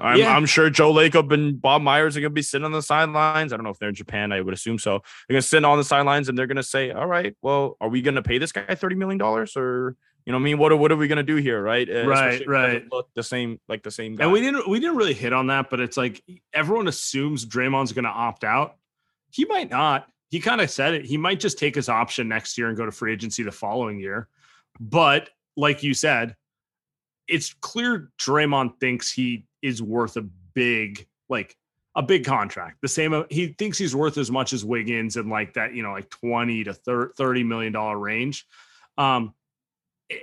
I'm, 0.00 0.18
yeah. 0.18 0.34
I'm 0.34 0.46
sure 0.46 0.70
Joe 0.70 0.92
Lacob 0.92 1.32
and 1.32 1.60
Bob 1.60 1.82
Myers 1.82 2.16
are 2.16 2.20
going 2.20 2.30
to 2.30 2.34
be 2.34 2.42
sitting 2.42 2.64
on 2.64 2.72
the 2.72 2.80
sidelines. 2.80 3.52
I 3.52 3.56
don't 3.56 3.64
know 3.64 3.70
if 3.70 3.78
they're 3.78 3.90
in 3.90 3.94
Japan. 3.94 4.32
I 4.32 4.40
would 4.40 4.54
assume 4.54 4.78
so. 4.78 5.02
They're 5.28 5.34
going 5.34 5.42
to 5.42 5.46
sit 5.46 5.62
on 5.62 5.76
the 5.76 5.84
sidelines 5.84 6.28
and 6.28 6.38
they're 6.38 6.46
going 6.46 6.56
to 6.56 6.62
say, 6.62 6.90
"All 6.90 7.06
right, 7.06 7.36
well, 7.42 7.76
are 7.80 7.88
we 7.88 8.00
going 8.00 8.14
to 8.14 8.22
pay 8.22 8.38
this 8.38 8.52
guy 8.52 8.74
thirty 8.74 8.94
million 8.94 9.18
dollars, 9.18 9.56
or 9.56 9.96
you 10.30 10.32
know, 10.32 10.38
I 10.38 10.42
mean, 10.42 10.58
what 10.58 10.70
are 10.70 10.76
what 10.76 10.92
are 10.92 10.96
we 10.96 11.08
gonna 11.08 11.24
do 11.24 11.36
here, 11.36 11.60
right? 11.60 11.88
Uh, 11.90 12.06
right, 12.06 12.46
right. 12.46 12.86
Look 12.92 13.08
the 13.14 13.22
same, 13.24 13.58
like 13.68 13.82
the 13.82 13.90
same. 13.90 14.14
Guy. 14.14 14.22
And 14.22 14.32
we 14.32 14.40
didn't 14.40 14.68
we 14.68 14.78
didn't 14.78 14.94
really 14.94 15.12
hit 15.12 15.32
on 15.32 15.48
that, 15.48 15.70
but 15.70 15.80
it's 15.80 15.96
like 15.96 16.22
everyone 16.52 16.86
assumes 16.86 17.44
Draymond's 17.44 17.90
gonna 17.90 18.10
opt 18.10 18.44
out. 18.44 18.76
He 19.32 19.44
might 19.44 19.70
not. 19.70 20.06
He 20.28 20.38
kind 20.38 20.60
of 20.60 20.70
said 20.70 20.94
it. 20.94 21.04
He 21.04 21.16
might 21.16 21.40
just 21.40 21.58
take 21.58 21.74
his 21.74 21.88
option 21.88 22.28
next 22.28 22.56
year 22.56 22.68
and 22.68 22.76
go 22.76 22.86
to 22.86 22.92
free 22.92 23.12
agency 23.12 23.42
the 23.42 23.50
following 23.50 23.98
year. 23.98 24.28
But 24.78 25.30
like 25.56 25.82
you 25.82 25.94
said, 25.94 26.36
it's 27.26 27.52
clear 27.54 28.12
Draymond 28.16 28.78
thinks 28.78 29.10
he 29.10 29.46
is 29.62 29.82
worth 29.82 30.16
a 30.16 30.22
big 30.54 31.08
like 31.28 31.56
a 31.96 32.02
big 32.02 32.24
contract. 32.24 32.82
The 32.82 32.88
same 32.88 33.24
he 33.30 33.48
thinks 33.48 33.78
he's 33.78 33.96
worth 33.96 34.16
as 34.16 34.30
much 34.30 34.52
as 34.52 34.64
Wiggins 34.64 35.16
and 35.16 35.28
like 35.28 35.54
that, 35.54 35.74
you 35.74 35.82
know, 35.82 35.90
like 35.90 36.08
20 36.08 36.62
to 36.62 36.74
30 36.74 37.42
million 37.42 37.72
dollar 37.72 37.98
range. 37.98 38.46
Um, 38.96 39.34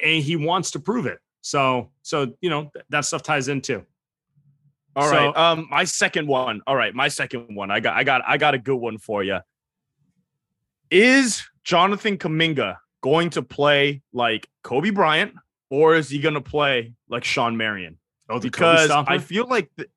and 0.03 0.23
he 0.23 0.35
wants 0.35 0.71
to 0.71 0.79
prove 0.79 1.05
it. 1.05 1.19
So, 1.41 1.91
so 2.01 2.33
you 2.41 2.49
know 2.49 2.71
that 2.89 3.05
stuff 3.05 3.23
ties 3.23 3.47
in 3.47 3.61
too. 3.61 3.85
All 4.97 5.07
so, 5.07 5.15
right. 5.15 5.37
Um, 5.37 5.67
my 5.69 5.83
second 5.83 6.27
one. 6.27 6.61
All 6.65 6.75
right, 6.75 6.93
my 6.93 7.07
second 7.07 7.55
one. 7.55 7.69
I 7.69 7.79
got, 7.79 7.95
I 7.95 8.03
got, 8.03 8.21
I 8.27 8.37
got 8.37 8.55
a 8.55 8.57
good 8.57 8.75
one 8.75 8.97
for 8.97 9.23
you. 9.23 9.39
Is 10.89 11.43
Jonathan 11.63 12.17
Kuminga 12.17 12.77
going 13.01 13.29
to 13.31 13.43
play 13.43 14.01
like 14.11 14.49
Kobe 14.63 14.89
Bryant, 14.89 15.35
or 15.69 15.95
is 15.95 16.09
he 16.09 16.19
going 16.19 16.33
to 16.33 16.41
play 16.41 16.93
like 17.09 17.23
Shawn 17.23 17.57
Marion? 17.57 17.99
Oh, 18.27 18.39
because 18.39 18.89
I 18.89 19.19
feel 19.19 19.47
like 19.47 19.69
the, 19.77 19.87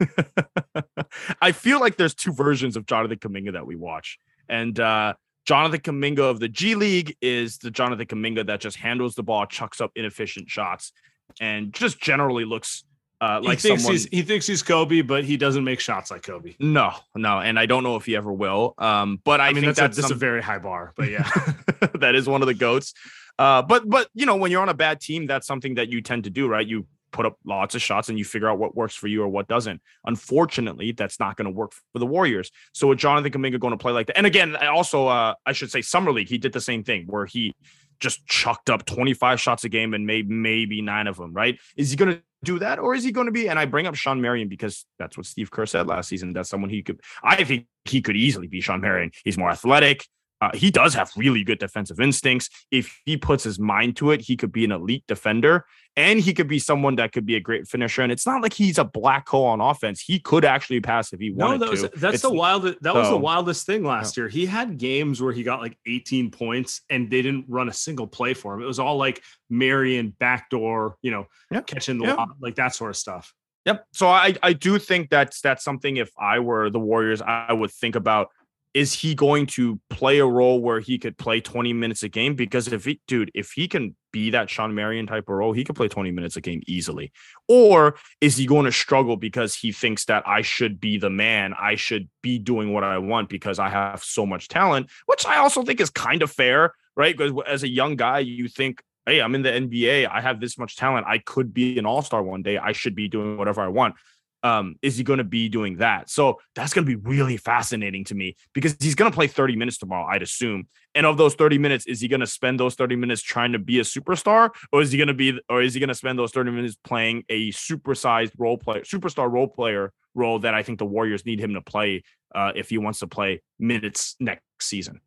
I 1.40 1.52
feel 1.52 1.80
like 1.80 1.96
there's 1.96 2.14
two 2.14 2.32
versions 2.32 2.76
of 2.76 2.84
Jonathan 2.84 3.18
Kuminga 3.18 3.54
that 3.54 3.66
we 3.66 3.74
watch, 3.74 4.18
and 4.50 4.78
uh, 4.78 5.14
Jonathan 5.44 5.80
Kuminga 5.80 6.20
of 6.20 6.40
the 6.40 6.48
G 6.48 6.74
League 6.74 7.16
is 7.20 7.58
the 7.58 7.70
Jonathan 7.70 8.06
Kuminga 8.06 8.46
that 8.46 8.60
just 8.60 8.76
handles 8.76 9.14
the 9.14 9.22
ball, 9.22 9.46
chucks 9.46 9.80
up 9.80 9.90
inefficient 9.96 10.48
shots, 10.48 10.92
and 11.40 11.72
just 11.72 12.00
generally 12.00 12.44
looks 12.44 12.84
uh, 13.22 13.40
like 13.40 13.58
he 13.58 13.68
thinks 13.68 13.82
someone, 13.82 13.94
he's 13.94 14.04
he 14.06 14.22
thinks 14.22 14.46
he's 14.48 14.62
Kobe, 14.64 15.00
but 15.00 15.24
he 15.24 15.36
doesn't 15.36 15.62
make 15.62 15.78
shots 15.78 16.10
like 16.10 16.22
Kobe. 16.22 16.54
No, 16.58 16.92
no, 17.14 17.38
and 17.38 17.56
I 17.56 17.66
don't 17.66 17.84
know 17.84 17.94
if 17.94 18.04
he 18.04 18.16
ever 18.16 18.32
will. 18.32 18.74
Um, 18.78 19.20
but 19.22 19.40
I, 19.40 19.48
I 19.48 19.52
mean 19.52 19.64
that's, 19.64 19.78
that's, 19.78 19.98
a, 19.98 20.00
that's 20.00 20.08
some, 20.08 20.16
a 20.16 20.18
very 20.18 20.42
high 20.42 20.58
bar. 20.58 20.92
But 20.96 21.08
yeah, 21.08 21.28
that 22.00 22.16
is 22.16 22.28
one 22.28 22.42
of 22.42 22.46
the 22.46 22.54
goats. 22.54 22.94
Uh, 23.38 23.62
but 23.62 23.88
but 23.88 24.08
you 24.12 24.26
know 24.26 24.36
when 24.36 24.50
you're 24.50 24.60
on 24.60 24.68
a 24.68 24.74
bad 24.74 25.00
team, 25.00 25.26
that's 25.26 25.46
something 25.46 25.76
that 25.76 25.88
you 25.88 26.00
tend 26.02 26.24
to 26.24 26.30
do, 26.30 26.48
right? 26.48 26.66
You 26.66 26.86
put 27.12 27.26
up 27.26 27.36
lots 27.44 27.74
of 27.74 27.82
shots 27.82 28.08
and 28.08 28.18
you 28.18 28.24
figure 28.24 28.48
out 28.48 28.58
what 28.58 28.74
works 28.74 28.94
for 28.94 29.06
you 29.06 29.22
or 29.22 29.28
what 29.28 29.48
doesn't. 29.48 29.80
Unfortunately, 30.04 30.92
that's 30.92 31.20
not 31.20 31.36
going 31.36 31.46
to 31.46 31.50
work 31.50 31.72
for 31.92 31.98
the 31.98 32.06
Warriors. 32.06 32.50
So 32.72 32.88
with 32.88 32.98
Jonathan 32.98 33.30
Kuminga 33.30 33.60
going 33.60 33.72
to 33.72 33.78
play 33.78 33.92
like 33.92 34.06
that, 34.08 34.16
and 34.16 34.26
again, 34.26 34.56
also 34.56 35.06
uh, 35.06 35.34
I 35.46 35.52
should 35.52 35.70
say 35.70 35.82
summer 35.82 36.12
league, 36.12 36.28
he 36.28 36.38
did 36.38 36.52
the 36.52 36.60
same 36.60 36.82
thing 36.82 37.06
where 37.06 37.26
he 37.26 37.54
just 38.00 38.26
chucked 38.26 38.68
up 38.68 38.84
25 38.84 39.40
shots 39.40 39.64
a 39.64 39.68
game 39.68 39.94
and 39.94 40.06
made 40.06 40.28
maybe 40.28 40.82
nine 40.82 41.06
of 41.06 41.16
them. 41.16 41.32
Right? 41.32 41.58
Is 41.76 41.90
he 41.90 41.96
going 41.96 42.16
to 42.16 42.22
do 42.44 42.58
that 42.58 42.78
or 42.78 42.94
is 42.94 43.04
he 43.04 43.12
going 43.12 43.26
to 43.26 43.32
be? 43.32 43.48
And 43.48 43.58
I 43.58 43.64
bring 43.66 43.86
up 43.86 43.94
Shawn 43.94 44.20
Marion 44.20 44.48
because 44.48 44.84
that's 44.98 45.16
what 45.16 45.26
Steve 45.26 45.50
Kerr 45.50 45.66
said 45.66 45.86
last 45.86 46.08
season. 46.08 46.32
That's 46.32 46.48
someone 46.48 46.70
he 46.70 46.82
could. 46.82 47.00
I 47.22 47.44
think 47.44 47.66
he 47.84 48.02
could 48.02 48.16
easily 48.16 48.48
be 48.48 48.60
Shawn 48.60 48.80
Marion. 48.80 49.12
He's 49.24 49.38
more 49.38 49.50
athletic. 49.50 50.06
Uh, 50.42 50.50
he 50.54 50.72
does 50.72 50.92
have 50.92 51.12
really 51.16 51.44
good 51.44 51.60
defensive 51.60 52.00
instincts. 52.00 52.50
If 52.72 53.00
he 53.04 53.16
puts 53.16 53.44
his 53.44 53.60
mind 53.60 53.96
to 53.98 54.10
it, 54.10 54.20
he 54.22 54.36
could 54.36 54.50
be 54.50 54.64
an 54.64 54.72
elite 54.72 55.04
defender 55.06 55.66
and 55.96 56.18
he 56.18 56.34
could 56.34 56.48
be 56.48 56.58
someone 56.58 56.96
that 56.96 57.12
could 57.12 57.24
be 57.24 57.36
a 57.36 57.40
great 57.40 57.68
finisher. 57.68 58.02
And 58.02 58.10
it's 58.10 58.26
not 58.26 58.42
like 58.42 58.52
he's 58.52 58.76
a 58.76 58.84
black 58.84 59.28
hole 59.28 59.44
on 59.44 59.60
offense. 59.60 60.00
He 60.00 60.18
could 60.18 60.44
actually 60.44 60.80
pass 60.80 61.12
if 61.12 61.20
he 61.20 61.30
wanted 61.30 61.60
no, 61.60 61.66
that 61.66 61.70
was, 61.70 61.82
to. 61.82 61.92
That's 61.94 62.14
it's, 62.14 62.22
the 62.22 62.32
wildest. 62.32 62.82
That 62.82 62.92
so, 62.92 62.98
was 62.98 63.08
the 63.10 63.18
wildest 63.18 63.66
thing 63.66 63.84
last 63.84 64.16
year. 64.16 64.28
He 64.28 64.44
had 64.44 64.78
games 64.78 65.22
where 65.22 65.32
he 65.32 65.44
got 65.44 65.60
like 65.60 65.78
18 65.86 66.32
points 66.32 66.80
and 66.90 67.08
they 67.08 67.22
didn't 67.22 67.44
run 67.46 67.68
a 67.68 67.72
single 67.72 68.08
play 68.08 68.34
for 68.34 68.52
him. 68.54 68.62
It 68.62 68.66
was 68.66 68.80
all 68.80 68.96
like 68.96 69.22
Marion 69.48 70.12
backdoor, 70.18 70.96
you 71.02 71.12
know, 71.12 71.28
catching 71.68 71.98
the 71.98 72.06
yep. 72.06 72.18
like 72.40 72.56
that 72.56 72.74
sort 72.74 72.90
of 72.90 72.96
stuff. 72.96 73.32
Yep. 73.64 73.86
So 73.92 74.08
I 74.08 74.34
I 74.42 74.54
do 74.54 74.76
think 74.80 75.08
that's 75.08 75.40
that's 75.40 75.62
something. 75.62 75.98
If 75.98 76.10
I 76.18 76.40
were 76.40 76.68
the 76.68 76.80
Warriors, 76.80 77.22
I 77.22 77.52
would 77.52 77.70
think 77.70 77.94
about 77.94 78.30
is 78.74 78.94
he 78.94 79.14
going 79.14 79.46
to 79.46 79.78
play 79.90 80.18
a 80.18 80.26
role 80.26 80.60
where 80.60 80.80
he 80.80 80.98
could 80.98 81.18
play 81.18 81.40
20 81.40 81.72
minutes 81.72 82.02
a 82.02 82.08
game? 82.08 82.34
Because 82.34 82.72
if 82.72 82.84
he, 82.84 83.00
dude, 83.06 83.30
if 83.34 83.52
he 83.52 83.68
can 83.68 83.94
be 84.12 84.30
that 84.30 84.48
Shawn 84.48 84.74
Marion 84.74 85.06
type 85.06 85.28
of 85.28 85.34
role, 85.34 85.52
he 85.52 85.64
could 85.64 85.76
play 85.76 85.88
20 85.88 86.10
minutes 86.10 86.36
a 86.36 86.40
game 86.40 86.62
easily. 86.66 87.12
Or 87.48 87.96
is 88.20 88.36
he 88.36 88.46
going 88.46 88.64
to 88.64 88.72
struggle 88.72 89.16
because 89.16 89.54
he 89.54 89.72
thinks 89.72 90.06
that 90.06 90.26
I 90.26 90.42
should 90.42 90.80
be 90.80 90.96
the 90.96 91.10
man? 91.10 91.54
I 91.58 91.74
should 91.74 92.08
be 92.22 92.38
doing 92.38 92.72
what 92.72 92.84
I 92.84 92.98
want 92.98 93.28
because 93.28 93.58
I 93.58 93.68
have 93.68 94.02
so 94.02 94.24
much 94.24 94.48
talent, 94.48 94.90
which 95.06 95.26
I 95.26 95.36
also 95.36 95.62
think 95.62 95.80
is 95.80 95.90
kind 95.90 96.22
of 96.22 96.30
fair, 96.30 96.74
right? 96.96 97.16
Because 97.16 97.32
as 97.46 97.62
a 97.62 97.68
young 97.68 97.96
guy, 97.96 98.20
you 98.20 98.48
think, 98.48 98.82
hey, 99.04 99.20
I'm 99.20 99.34
in 99.34 99.42
the 99.42 99.50
NBA. 99.50 100.08
I 100.10 100.20
have 100.20 100.40
this 100.40 100.56
much 100.56 100.76
talent. 100.76 101.06
I 101.06 101.18
could 101.18 101.52
be 101.52 101.78
an 101.78 101.84
all 101.84 102.02
star 102.02 102.22
one 102.22 102.42
day. 102.42 102.56
I 102.56 102.72
should 102.72 102.94
be 102.94 103.08
doing 103.08 103.36
whatever 103.36 103.60
I 103.60 103.68
want 103.68 103.96
um, 104.42 104.76
is 104.82 104.96
he 104.96 105.04
going 105.04 105.18
to 105.18 105.24
be 105.24 105.48
doing 105.48 105.76
that? 105.78 106.10
So 106.10 106.40
that's 106.54 106.72
going 106.72 106.86
to 106.86 106.96
be 106.96 107.08
really 107.08 107.36
fascinating 107.36 108.04
to 108.04 108.14
me 108.14 108.36
because 108.54 108.76
he's 108.80 108.94
going 108.94 109.10
to 109.10 109.14
play 109.14 109.26
30 109.26 109.56
minutes 109.56 109.78
tomorrow, 109.78 110.06
I'd 110.10 110.22
assume. 110.22 110.68
And 110.94 111.06
of 111.06 111.16
those 111.16 111.34
30 111.34 111.58
minutes, 111.58 111.86
is 111.86 112.00
he 112.00 112.08
going 112.08 112.20
to 112.20 112.26
spend 112.26 112.58
those 112.58 112.74
30 112.74 112.96
minutes 112.96 113.22
trying 113.22 113.52
to 113.52 113.58
be 113.58 113.78
a 113.78 113.82
superstar, 113.82 114.50
or 114.72 114.82
is 114.82 114.92
he 114.92 114.98
going 114.98 115.08
to 115.08 115.14
be, 115.14 115.38
or 115.48 115.62
is 115.62 115.74
he 115.74 115.80
going 115.80 115.88
to 115.88 115.94
spend 115.94 116.18
those 116.18 116.32
30 116.32 116.50
minutes 116.50 116.76
playing 116.84 117.24
a 117.28 117.50
supersized 117.52 118.32
role 118.36 118.58
player, 118.58 118.82
superstar 118.82 119.30
role 119.30 119.48
player 119.48 119.92
role 120.14 120.38
that 120.40 120.54
I 120.54 120.62
think 120.62 120.78
the 120.78 120.84
Warriors 120.84 121.24
need 121.24 121.40
him 121.40 121.54
to 121.54 121.62
play 121.62 122.02
uh, 122.34 122.52
if 122.54 122.68
he 122.68 122.78
wants 122.78 122.98
to 122.98 123.06
play 123.06 123.42
minutes 123.58 124.16
next 124.20 124.42
season? 124.60 125.00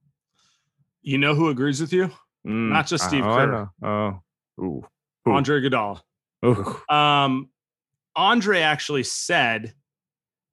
You 1.01 1.17
know 1.19 1.35
who 1.35 1.49
agrees 1.49 1.79
with 1.79 1.93
you? 1.93 2.09
Mm, 2.47 2.69
Not 2.69 2.87
just 2.87 3.07
Steve 3.07 3.25
oh, 3.25 3.35
Kerr. 3.35 3.69
Oh, 3.83 4.63
ooh. 4.63 4.87
Andre 5.27 5.61
Iguodala. 5.61 6.01
Ooh. 6.45 6.93
Um, 6.93 7.49
Andre 8.15 8.61
actually 8.61 9.03
said, 9.03 9.73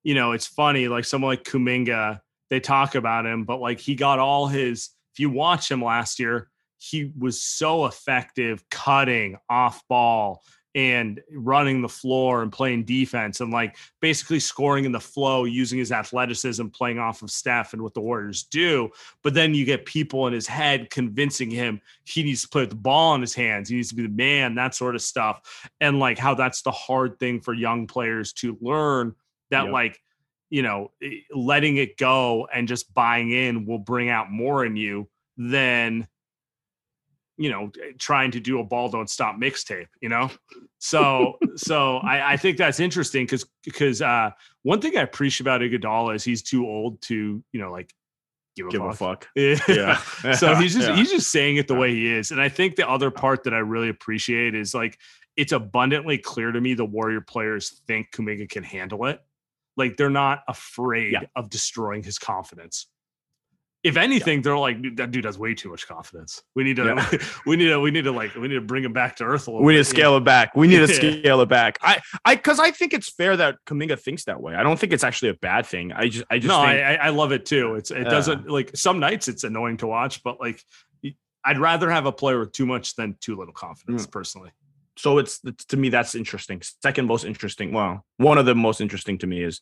you 0.03 0.15
know, 0.15 0.33
it's 0.33 0.47
funny, 0.47 0.89
like 0.89 1.05
someone 1.05 1.31
like 1.31 1.45
Kuminga, 1.45 2.21
they 2.51 2.61
talk 2.61 2.95
about 2.95 3.27
him, 3.27 3.45
but 3.45 3.61
like 3.61 3.81
he 3.81 3.95
got 3.95 4.19
all 4.19 4.47
his, 4.47 4.91
if 5.13 5.21
you 5.21 5.31
watch 5.31 5.71
him 5.71 5.83
last 5.83 6.19
year, 6.19 6.49
he 6.79 7.13
was 7.17 7.43
so 7.43 7.87
effective 7.87 8.69
cutting 8.71 9.37
off 9.49 9.83
ball 9.89 10.43
and 10.75 11.21
running 11.31 11.83
the 11.83 11.89
floor 11.89 12.43
and 12.43 12.51
playing 12.51 12.85
defense 12.85 13.41
and 13.41 13.53
like 13.53 13.77
basically 14.01 14.41
scoring 14.41 14.85
in 14.85 14.93
the 14.93 15.01
flow 15.01 15.45
using 15.45 15.79
his 15.79 15.93
athleticism 15.93 16.67
playing 16.69 16.99
off 16.99 17.23
of 17.23 17.31
Steph 17.31 17.75
and 17.75 17.83
what 17.83 17.93
the 17.93 18.01
Warriors 18.01 18.45
do. 18.45 18.91
But 19.23 19.35
then 19.35 19.55
you 19.55 19.65
get 19.65 19.85
people 19.85 20.27
in 20.27 20.33
his 20.33 20.47
head 20.47 20.89
convincing 20.89 21.51
him 21.51 21.81
he 22.05 22.23
needs 22.23 22.43
to 22.43 22.49
play 22.49 22.63
with 22.63 22.71
the 22.71 22.77
ball 22.77 23.15
in 23.15 23.21
his 23.21 23.35
hands. 23.35 23.69
He 23.69 23.77
needs 23.77 23.91
to 23.91 23.95
be 23.95 24.03
the 24.03 24.09
man, 24.09 24.55
that 24.55 24.75
sort 24.75 24.95
of 24.95 25.03
stuff. 25.03 25.69
And 25.81 25.99
like 25.99 26.19
how 26.19 26.35
that's 26.35 26.63
the 26.63 26.73
hard 26.73 27.19
thing 27.19 27.41
for 27.41 27.53
young 27.53 27.87
players 27.87 28.33
to 28.35 28.57
learn 28.61 29.15
that 29.51 29.65
Yep. 29.65 29.73
like, 29.73 30.01
you 30.49 30.63
know, 30.63 30.91
eh, 31.03 31.19
letting 31.35 31.77
it 31.77 31.99
go 31.99 32.49
and 32.53 32.67
just 32.67 32.93
buying 32.95 33.31
in 33.31 33.67
will 33.67 33.79
bring 33.79 34.09
out 34.09 34.31
more 34.31 34.65
in 34.65 34.77
you 34.77 35.09
than 35.37 36.07
you 37.39 37.51
know 37.51 37.71
trying 37.99 38.31
to 38.31 38.41
do 38.41 38.61
a 38.61 38.65
ball 38.65 38.89
don't 38.91 39.09
stop 39.09 39.37
mixtape 39.37 39.87
you 40.01 40.09
know 40.09 40.31
so 40.79 41.39
so 41.57 41.97
I, 41.99 42.33
I 42.33 42.37
think 42.37 42.59
that's 42.59 42.79
interesting 42.81 43.25
because 43.25 43.47
because 43.65 44.03
uh 44.03 44.31
one 44.65 44.81
thing 44.81 44.97
i 44.99 45.01
appreciate 45.03 45.41
about 45.41 45.61
Iguodala 45.63 46.15
is 46.15 46.25
he's 46.25 46.43
too 46.43 46.67
old 46.67 47.01
to 47.03 47.43
you 47.53 47.61
know 47.61 47.73
like 47.73 47.93
give 48.55 48.67
a 48.67 48.71
Give 48.71 48.83
a 48.85 48.93
fuck. 48.93 49.25
fuck. 49.25 49.29
Yeah. 49.69 49.97
so 50.35 50.55
he's 50.57 50.75
just 50.77 50.89
Yeah. 50.89 50.97
he's 50.97 51.11
just 51.11 51.31
saying 51.31 51.57
it 51.57 51.69
the 51.69 51.75
way 51.75 51.95
he 51.95 52.13
is 52.13 52.33
and 52.33 52.41
i 52.41 52.49
think 52.51 52.77
the 52.77 52.89
other 52.89 53.11
part 53.11 53.45
that 53.45 53.55
i 53.55 53.59
really 53.59 53.89
appreciate 53.89 54.55
is 54.55 54.75
like 54.75 54.99
it's 55.37 55.53
abundantly 55.53 56.19
clear 56.19 56.53
to 56.53 56.61
me 56.61 56.75
the 56.75 56.85
warrior 56.85 57.23
players 57.23 57.81
think 57.87 58.09
kuminga 58.13 58.47
can 58.51 58.63
handle 58.63 59.07
it 59.07 59.21
like 59.79 59.97
they're 59.97 60.11
not 60.11 60.41
afraid 60.49 61.13
Yeah. 61.15 61.21
of 61.35 61.49
destroying 61.49 62.03
his 62.03 62.19
confidence 62.19 62.89
if 63.85 63.97
anything 63.97 64.43
they're 64.43 64.57
like 64.57 64.77
that 64.97 65.11
dude 65.11 65.25
has 65.25 65.37
way 65.39 65.55
too 65.55 65.69
much 65.69 65.89
confidence 65.89 66.43
we 66.55 66.63
need 66.63 66.77
to 66.77 66.85
Yeah. 66.85 67.19
we 67.47 67.57
need 67.57 67.69
to 67.69 67.81
we 67.81 67.91
need 67.91 68.05
to 68.05 68.13
like 68.13 68.35
we 68.35 68.47
need 68.49 68.55
to 68.55 68.61
bring 68.61 68.85
him 68.85 68.93
back 68.93 69.17
to 69.17 69.25
earth 69.25 69.49
a 69.49 69.51
little 69.51 69.65
we 69.67 69.73
need 69.73 69.81
bit, 69.81 69.87
to 69.87 69.97
you 69.97 69.97
know? 69.97 70.03
scale 70.03 70.17
it 70.19 70.25
back. 70.25 70.55
We 70.57 70.67
need 70.69 70.79
to 70.79 70.89
scale 71.21 71.41
it 71.41 71.49
back. 71.49 71.79
I, 71.83 72.01
I, 72.25 72.37
because 72.37 72.61
I 72.61 72.71
think 72.71 72.93
it's 72.95 73.11
fair 73.11 73.37
that 73.37 73.57
Kuminga 73.67 73.99
thinks 73.99 74.25
that 74.25 74.41
way. 74.41 74.55
I 74.55 74.63
don't 74.63 74.79
think 74.79 74.93
it's 74.93 75.05
actually 75.05 75.31
a 75.31 75.35
bad 75.35 75.67
thing. 75.67 75.93
I 75.93 76.09
just, 76.09 76.25
I 76.31 76.39
just 76.39 76.49
no 76.49 76.63
think, 76.63 76.81
I, 76.83 76.95
I 76.97 77.09
love 77.11 77.33
it 77.33 77.45
too 77.47 77.75
it's 77.75 77.91
it 77.91 77.99
Yeah. 78.05 78.11
doesn't 78.11 78.49
like 78.49 78.71
some 78.77 79.01
nights 79.01 79.29
it's 79.29 79.45
annoying 79.45 79.77
to 79.79 79.87
watch 79.87 80.23
but 80.23 80.41
like 80.41 80.63
i'd 81.45 81.59
rather 81.59 81.91
have 81.91 82.07
a 82.07 82.13
player 82.13 82.39
with 82.39 82.53
too 82.53 82.67
much 82.67 82.95
than 82.95 83.17
too 83.21 83.37
little 83.37 83.55
confidence 83.55 84.07
Mm. 84.07 84.11
personally 84.13 84.51
so 84.97 85.19
it's, 85.19 85.41
it's 85.45 85.65
to 85.67 85.77
me 85.79 85.89
that's 85.89 86.15
interesting. 86.15 86.61
Second 86.83 87.07
most 87.07 87.25
interesting. 87.25 87.73
Well, 87.73 88.05
one 88.19 88.37
of 88.37 88.45
the 88.45 88.55
most 88.55 88.83
interesting 88.83 89.17
to 89.19 89.27
me 89.27 89.43
is 89.43 89.61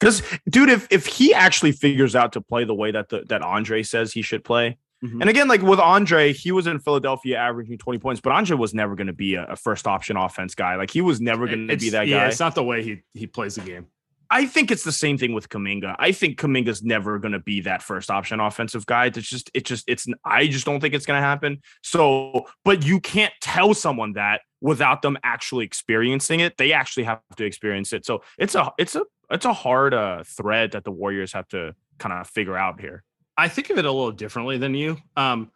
because, 0.00 0.22
dude, 0.48 0.68
if 0.70 0.86
if 0.90 1.06
he 1.06 1.32
actually 1.34 1.72
figures 1.72 2.14
out 2.16 2.32
to 2.34 2.40
play 2.40 2.64
the 2.64 2.74
way 2.74 2.90
that 2.90 3.08
the 3.08 3.24
that 3.28 3.42
Andre 3.42 3.82
says 3.82 4.12
he 4.12 4.22
should 4.22 4.44
play, 4.44 4.78
Mhm. 5.04 5.20
and 5.20 5.30
again, 5.30 5.46
like 5.48 5.62
with 5.62 5.78
Andre, 5.80 6.32
he 6.32 6.50
was 6.52 6.66
in 6.66 6.78
Philadelphia 6.80 7.36
averaging 7.38 7.78
twenty 7.78 7.98
points, 7.98 8.20
but 8.20 8.32
Andre 8.32 8.56
was 8.56 8.74
never 8.74 8.96
going 8.96 9.06
to 9.08 9.12
be 9.12 9.34
a, 9.36 9.44
a 9.46 9.56
first 9.56 9.86
option 9.86 10.16
offense 10.16 10.54
guy. 10.54 10.74
Like 10.76 10.90
he 10.90 11.00
was 11.00 11.20
never 11.20 11.46
going 11.46 11.68
to 11.68 11.76
be 11.76 11.90
that 11.90 12.08
yeah 12.08 12.20
guy. 12.24 12.28
it's 12.28 12.40
not 12.40 12.54
the 12.54 12.64
way 12.64 12.82
he 12.82 13.02
he 13.14 13.26
plays 13.26 13.54
the 13.56 13.60
game 13.62 13.86
I 14.30 14.46
think 14.46 14.70
it's 14.70 14.84
the 14.84 14.92
same 14.92 15.16
thing 15.16 15.32
with 15.32 15.48
Kuminga. 15.48 15.96
I 15.98 16.12
think 16.12 16.38
Kuminga's 16.38 16.82
never 16.82 17.18
going 17.18 17.32
to 17.32 17.38
be 17.38 17.62
that 17.62 17.82
first 17.82 18.10
option 18.10 18.40
offensive 18.40 18.84
guy. 18.84 19.06
It's 19.06 19.28
just, 19.28 19.50
it 19.54 19.64
just, 19.64 19.84
it's, 19.88 20.06
I 20.24 20.48
just 20.48 20.66
don't 20.66 20.80
think 20.80 20.94
it's 20.94 21.06
going 21.06 21.20
to 21.20 21.26
happen. 21.26 21.62
So, 21.82 22.46
but 22.64 22.84
you 22.84 23.00
can't 23.00 23.32
tell 23.40 23.72
someone 23.72 24.12
that 24.14 24.42
without 24.60 25.00
them 25.00 25.16
actually 25.22 25.64
experiencing 25.64 26.40
it. 26.40 26.58
They 26.58 26.72
actually 26.72 27.04
have 27.04 27.20
to 27.36 27.44
experience 27.44 27.92
it. 27.92 28.04
So 28.04 28.22
it's 28.38 28.54
a, 28.54 28.70
it's 28.78 28.96
a, 28.96 29.04
it's 29.30 29.46
a 29.46 29.52
hard 29.52 29.94
uh, 29.94 30.24
thread 30.24 30.72
that 30.72 30.84
the 30.84 30.90
Warriors 30.90 31.32
have 31.32 31.48
to 31.48 31.74
kind 31.98 32.12
of 32.12 32.28
figure 32.28 32.56
out 32.56 32.80
here. 32.80 33.04
I 33.36 33.48
think 33.48 33.70
of 33.70 33.78
it 33.78 33.84
a 33.84 33.92
little 33.92 34.12
differently 34.12 34.58
than 34.58 34.74
you. 34.74 34.98
Um, 35.16 35.50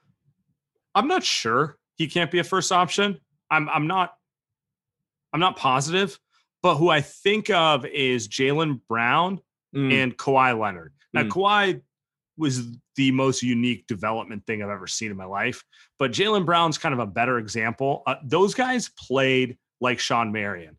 I'm 0.95 1.09
not 1.09 1.25
sure 1.25 1.77
he 1.97 2.07
can't 2.07 2.31
be 2.31 2.39
a 2.39 2.45
first 2.45 2.71
option. 2.71 3.19
I'm 3.51 3.69
I'm 3.69 3.87
not 3.87 4.15
I'm 5.33 5.41
not 5.41 5.57
positive, 5.57 6.19
but 6.63 6.77
who 6.77 6.89
I 6.89 7.01
think 7.01 7.51
of 7.51 7.85
is 7.87 8.29
Jaylen 8.29 8.81
Brown 8.89 9.41
Mm, 9.75 9.91
and 9.91 10.17
Kawhi 10.19 10.59
Leonard. 10.59 10.93
Now 11.15 11.23
Mm. 11.23 11.29
Kawhi 11.31 11.83
was 12.37 12.77
the 12.97 13.11
most 13.11 13.43
unique 13.43 13.87
development 13.87 14.45
thing 14.45 14.63
I've 14.63 14.69
ever 14.69 14.87
seen 14.87 15.11
in 15.11 15.17
my 15.17 15.25
life, 15.25 15.65
but 15.99 16.13
Jaylen 16.13 16.45
Brown's 16.45 16.77
kind 16.77 16.93
of 16.93 16.99
a 16.99 17.07
better 17.07 17.39
example. 17.39 18.03
Uh, 18.07 18.17
those 18.23 18.53
guys 18.53 18.91
played 18.99 19.57
like 19.81 19.99
Shawn 19.99 20.31
Marion 20.31 20.77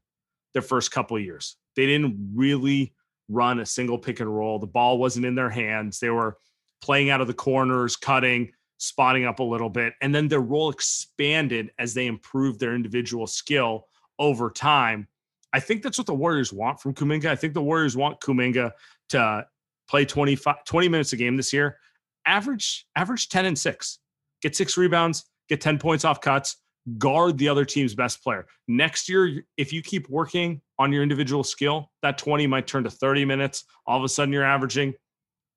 their 0.53 0.61
first 0.61 0.91
couple 0.91 1.17
of 1.17 1.23
years. 1.23 1.55
They 1.75 1.87
didn't 1.87 2.33
really 2.35 2.93
run 3.29 3.59
a 3.61 3.65
single 3.65 3.97
pick 3.97 4.19
and 4.19 4.29
roll. 4.31 4.59
The 4.59 4.67
ball 4.67 4.99
wasn't 4.99 5.25
in 5.25 5.33
their 5.33 5.49
hands. 5.49 5.99
They 5.99 6.11
were 6.11 6.37
playing 6.83 7.09
out 7.09 7.19
of 7.21 7.25
the 7.25 7.33
corners, 7.33 7.95
cutting, 7.95 8.51
spotting 8.77 9.25
up 9.25 9.39
a 9.39 9.43
little 9.43 9.69
bit, 9.69 9.93
and 10.01 10.13
then 10.13 10.27
their 10.27 10.41
role 10.41 10.69
expanded 10.69 11.71
as 11.79 11.95
they 11.95 12.05
improved 12.05 12.59
their 12.59 12.75
individual 12.75 13.25
skill 13.25 13.87
over 14.19 14.51
time. 14.51 15.07
I 15.53 15.59
think 15.59 15.83
that's 15.83 15.97
what 15.97 16.07
the 16.07 16.13
Warriors 16.13 16.51
want 16.51 16.79
from 16.79 16.93
Kuminga. 16.93 17.25
I 17.25 17.35
think 17.35 17.53
the 17.53 17.61
Warriors 17.61 17.95
want 17.95 18.19
Kuminga 18.19 18.71
to 19.09 19.45
play 19.87 20.03
25, 20.03 20.63
20 20.65 20.89
minutes 20.89 21.13
a 21.13 21.17
game 21.17 21.37
this 21.37 21.53
year, 21.53 21.77
average 22.25 22.87
average 22.95 23.29
10 23.29 23.45
and 23.45 23.57
6. 23.57 23.99
Get 24.41 24.55
6 24.55 24.77
rebounds, 24.77 25.25
get 25.47 25.61
10 25.61 25.77
points 25.77 26.03
off 26.03 26.19
cuts, 26.19 26.57
guard 26.97 27.37
the 27.37 27.47
other 27.47 27.63
team's 27.63 27.95
best 27.95 28.23
player. 28.23 28.45
Next 28.67 29.07
year 29.07 29.45
if 29.57 29.71
you 29.71 29.81
keep 29.81 30.09
working 30.09 30.61
on 30.79 30.91
your 30.91 31.03
individual 31.03 31.43
skill, 31.43 31.91
that 32.01 32.17
20 32.17 32.47
might 32.47 32.67
turn 32.67 32.83
to 32.83 32.89
30 32.89 33.23
minutes. 33.23 33.65
All 33.85 33.97
of 33.97 34.03
a 34.03 34.09
sudden 34.09 34.33
you're 34.33 34.43
averaging 34.43 34.93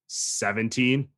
17 0.08 1.08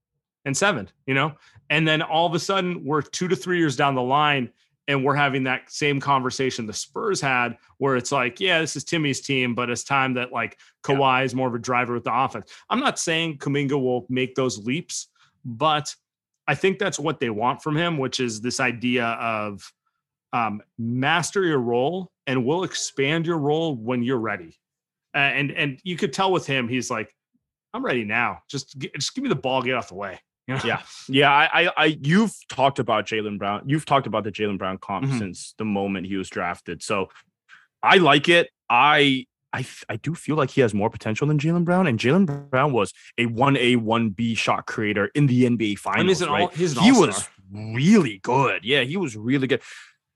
and 0.45 0.57
7, 0.57 0.89
you 1.07 1.15
know? 1.15 1.33
And 1.69 1.87
then 1.87 2.01
all 2.01 2.27
of 2.27 2.35
a 2.35 2.39
sudden 2.39 2.85
we're 2.85 3.03
2 3.03 3.29
to 3.29 3.37
3 3.37 3.59
years 3.59 3.77
down 3.77 3.95
the 3.95 4.03
line 4.03 4.51
and 4.89 5.05
we're 5.05 5.15
having 5.15 5.45
that 5.45 5.71
same 5.71 6.01
conversation 6.01 6.67
the 6.67 6.73
Spurs 6.73 7.21
had, 7.21 7.59
where 7.77 7.97
it's 7.97 8.11
like, 8.11 8.41
yeah, 8.41 8.61
this 8.61 8.75
is 8.75 8.85
Timmy's 8.85 9.21
team, 9.21 9.55
but 9.55 9.71
it's 9.71 9.85
time 9.85 10.15
that 10.15 10.33
like 10.33 10.59
Yeah. 10.89 10.97
Kawhi 10.97 11.25
is 11.25 11.35
more 11.35 11.47
of 11.47 11.55
a 11.55 11.59
driver 11.59 11.93
with 11.95 12.05
the 12.05 12.15
offense. 12.15 12.51
I'm 12.71 12.81
not 12.81 12.99
saying 12.99 13.39
Kuminga 13.39 13.81
will 13.81 14.07
make 14.09 14.35
those 14.35 14.59
leaps, 14.65 15.09
but 15.45 15.95
I 16.49 16.55
think 16.55 16.79
that's 16.79 16.99
what 16.99 17.21
they 17.21 17.31
want 17.31 17.63
from 17.63 17.77
him, 17.77 17.99
which 17.99 18.19
is 18.19 18.41
this 18.41 18.59
idea 18.59 19.05
of 19.05 19.71
um, 20.33 20.63
master 20.79 21.45
your 21.45 21.59
role 21.59 22.11
and 22.27 22.45
we'll 22.45 22.65
expand 22.65 23.27
your 23.27 23.39
role 23.39 23.75
when 23.75 24.03
you're 24.03 24.19
ready. 24.19 24.59
Uh, 25.15 25.19
and 25.19 25.51
and 25.53 25.81
you 25.85 25.97
could 25.97 26.13
tell 26.13 26.31
with 26.31 26.47
him, 26.47 26.69
he's 26.69 26.91
like, 26.91 27.15
I'm 27.75 27.85
ready 27.85 28.05
now. 28.05 28.43
Just 28.49 28.79
just 28.79 29.15
give 29.15 29.23
me 29.23 29.29
the 29.29 29.35
ball, 29.35 29.63
get 29.63 29.75
off 29.75 29.89
the 29.89 29.95
way. 29.95 30.21
You 30.49 30.55
know? 30.55 30.61
Yeah. 30.65 30.83
Yeah, 31.09 31.31
I, 31.33 31.49
I, 31.67 31.73
I 31.77 31.99
you've 32.03 32.33
talked 32.49 32.79
about 32.79 33.07
Jaylen 33.07 33.39
Brown. 33.39 33.63
You've 33.67 33.85
talked 33.85 34.07
about 34.07 34.25
the 34.25 34.33
Jaylen 34.33 34.59
Brown 34.59 34.79
comp 34.79 35.05
Mhm. 35.07 35.19
since 35.19 35.55
the 35.59 35.65
moment 35.65 36.07
he 36.07 36.17
was 36.17 36.29
drafted. 36.31 36.83
So 36.83 37.09
I 37.83 37.99
like 37.99 38.29
it. 38.29 38.49
I 38.71 39.27
I, 39.53 39.67
I 39.89 39.97
do 39.97 40.15
feel 40.15 40.37
like 40.37 40.51
he 40.51 40.61
has 40.61 40.75
more 40.75 40.91
potential 40.91 41.27
than 41.27 41.39
Jaylen 41.39 41.65
Brown, 41.65 41.87
and 41.87 41.99
Jaylen 41.99 42.51
Brown 42.51 42.73
was 42.73 42.93
a 43.17 43.25
one 43.27 43.57
A 43.57 43.77
one 43.77 44.11
B 44.11 44.35
shot 44.35 44.67
creator 44.67 45.07
in 45.15 45.27
the 45.27 45.45
NBA 45.45 45.49
I 45.87 46.03
mean, 46.03 46.15
Finals. 46.15 46.23
right? 46.27 46.43
all, 46.43 46.49
he's 46.49 46.77
an 46.77 46.83
he 46.83 46.91
all-star. 46.91 47.07
was 47.07 47.29
really 47.53 48.19
good. 48.23 48.65
Yeah, 48.65 48.83
he 48.83 48.97
was 48.99 49.17
really 49.17 49.47
good. 49.47 49.63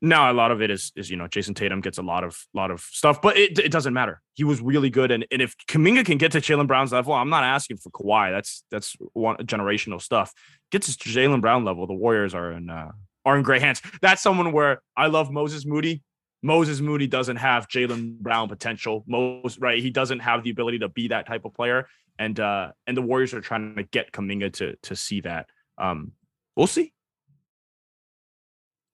Now 0.05 0.33
a 0.33 0.35
lot 0.35 0.51
of 0.51 0.61
it 0.61 0.69
is 0.69 0.91
is 0.97 1.09
you 1.09 1.17
know 1.17 1.29
Jayson 1.29 1.55
Tatum 1.55 1.81
gets 1.81 1.97
a 1.97 2.03
lot 2.03 2.25
of 2.25 2.37
lot 2.53 2.73
of 2.73 2.81
stuff, 2.81 3.23
but 3.23 3.37
it, 3.37 3.57
it 3.61 3.71
doesn't 3.71 3.95
matter. 3.95 4.21
He 4.35 4.43
was 4.43 4.61
really 4.61 4.91
good, 4.91 5.13
and, 5.13 5.25
and 5.31 5.41
if 5.41 5.55
Kuminga 5.69 6.05
can 6.05 6.19
get 6.19 6.33
to 6.33 6.41
Jaylen 6.41 6.67
Brown's 6.67 6.93
level, 6.93 7.15
I'm 7.15 7.31
not 7.31 7.45
asking 7.45 7.77
for 7.77 7.91
Kawhi. 7.91 8.33
That's 8.33 8.65
that's 8.69 8.97
one 9.13 9.37
generational 9.37 10.03
stuff. 10.03 10.33
Gets 10.73 10.97
to 10.97 11.09
Jaylen 11.09 11.41
Brown 11.41 11.65
level, 11.65 11.87
the 11.87 11.95
Warriors 11.95 12.35
are 12.35 12.51
in 12.51 12.69
uh, 12.69 12.91
are 13.25 13.37
in 13.37 13.45
great 13.45 13.63
hands. 13.63 13.81
That's 14.01 14.21
someone 14.21 14.51
where 14.51 14.83
I 14.97 15.07
love 15.07 15.31
Moses 15.31 15.65
Moody. 15.65 16.03
Moses 16.43 16.81
Moody 16.81 17.07
doesn't 17.07 17.37
have 17.37 17.69
Jaylen 17.69 18.19
Brown 18.19 18.49
potential. 18.49 19.05
Most 19.07 19.61
right, 19.61 19.81
he 19.81 19.91
doesn't 19.91 20.19
have 20.19 20.43
the 20.43 20.51
ability 20.51 20.81
to 20.81 20.89
be 20.89 21.09
that 21.09 21.29
type 21.29 21.45
of 21.45 21.55
player, 21.55 21.87
and 22.19 22.41
uh 22.41 22.73
and 22.89 22.97
the 22.97 23.03
Warriors 23.03 23.35
are 23.35 23.41
trying 23.41 23.77
to 23.77 23.85
get 23.85 24.11
Kuminga 24.11 24.53
to 24.55 24.75
to 24.83 24.97
see 24.97 25.21
that. 25.21 25.49
Um, 25.79 26.11
we'll 26.57 26.67
see. 26.67 26.93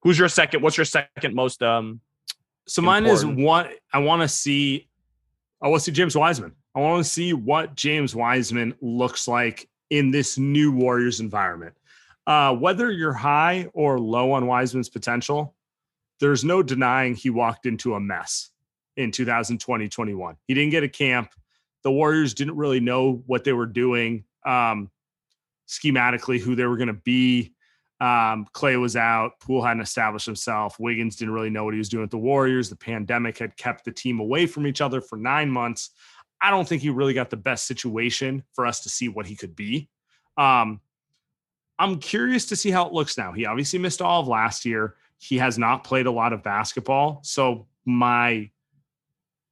Who's 0.03 0.19
your 0.19 0.29
second? 0.29 0.63
What's 0.63 0.77
your 0.77 0.85
second 0.85 1.35
most? 1.35 1.63
Um, 1.63 2.01
so 2.67 2.83
mine 2.83 3.07
is 3.07 3.23
important. 3.23 3.47
one. 3.47 3.71
I 3.93 3.99
want 3.99 4.23
to 4.23 4.29
see. 4.29 4.89
I 5.61 5.69
want 5.69 5.81
to 5.81 5.85
see 5.85 5.93
James 5.93 6.17
Wiseman. 6.17 6.53
I 6.75 6.81
want 6.81 7.05
to 7.05 7.11
see 7.11 7.33
what 7.33 7.75
James 7.75 8.15
Wiseman 8.15 8.75
looks 8.81 9.27
like 9.27 9.69
in 9.91 10.11
this 10.11 10.39
new 10.39 10.71
Warriors 10.71 11.21
environment. 11.21 11.75
Uh, 12.27 12.55
whether 12.55 12.93
you're 12.93 13.13
high 13.13 13.69
or 13.73 13.99
low 13.99 14.33
on 14.33 14.47
Wiseman's 14.47 14.89
potential, 14.89 15.57
there's 16.21 16.45
no 16.45 16.63
denying 16.63 17.15
he 17.15 17.31
walked 17.31 17.67
into 17.67 17.95
a 17.95 18.01
mess 18.01 18.51
in 18.97 19.11
2020 19.11 19.89
21. 19.89 20.37
He 20.47 20.55
didn't 20.55 20.71
get 20.71 20.83
a 20.83 20.89
camp. 20.89 21.31
The 21.85 21.91
Warriors 21.91 22.35
didn't 22.35 22.57
really 22.57 22.81
know 22.81 23.23
what 23.27 23.45
they 23.45 23.53
were 23.53 23.67
doing 23.67 24.25
um, 24.45 24.91
schematically, 25.67 26.39
who 26.39 26.55
they 26.55 26.67
were 26.67 26.77
going 26.77 26.89
to 26.89 26.93
be. 26.93 27.55
Um, 28.01 28.47
Klay 28.55 28.81
was 28.81 28.95
out. 28.95 29.41
Poole 29.41 29.63
hadn't 29.63 29.83
established 29.83 30.27
himself. 30.27 30.79
Wiggins 30.79 31.17
didn't 31.17 31.35
really 31.35 31.51
know 31.51 31.65
what 31.65 31.75
he 31.75 31.79
was 31.79 31.89
doing 31.89 32.03
with 32.03 32.11
the 32.11 32.19
Warriors. 32.19 32.71
The 32.71 32.77
pandemic 32.77 33.39
had 33.39 33.57
kept 33.57 33.85
the 33.85 33.93
team 33.93 34.21
away 34.21 34.47
from 34.47 34.67
each 34.67 34.81
other 34.81 35.01
for 35.01 35.17
nine 35.17 35.51
months. 35.51 35.91
I 36.41 36.51
don't 36.51 36.69
think 36.69 36.83
he 36.83 36.91
really 36.91 37.15
got 37.15 37.31
the 37.31 37.37
best 37.37 37.67
situation 37.67 38.45
for 38.53 38.67
us 38.67 38.81
to 38.81 38.89
see 38.89 39.09
what 39.09 39.27
he 39.27 39.35
could 39.35 39.57
be. 39.57 39.89
Um, 40.37 40.81
I'm 41.79 41.99
curious 41.99 42.47
to 42.47 42.57
see 42.57 42.71
how 42.71 42.87
it 42.87 42.93
looks 42.93 43.19
now. 43.19 43.33
He 43.33 43.47
obviously 43.47 43.79
missed 43.79 44.03
all 44.03 44.21
of 44.21 44.29
last 44.29 44.65
year. 44.65 44.95
He 45.19 45.39
has 45.39 45.59
not 45.59 45.85
played 45.85 46.07
a 46.07 46.13
lot 46.13 46.33
of 46.33 46.45
basketball, 46.45 47.21
so 47.25 47.67
my 47.85 48.51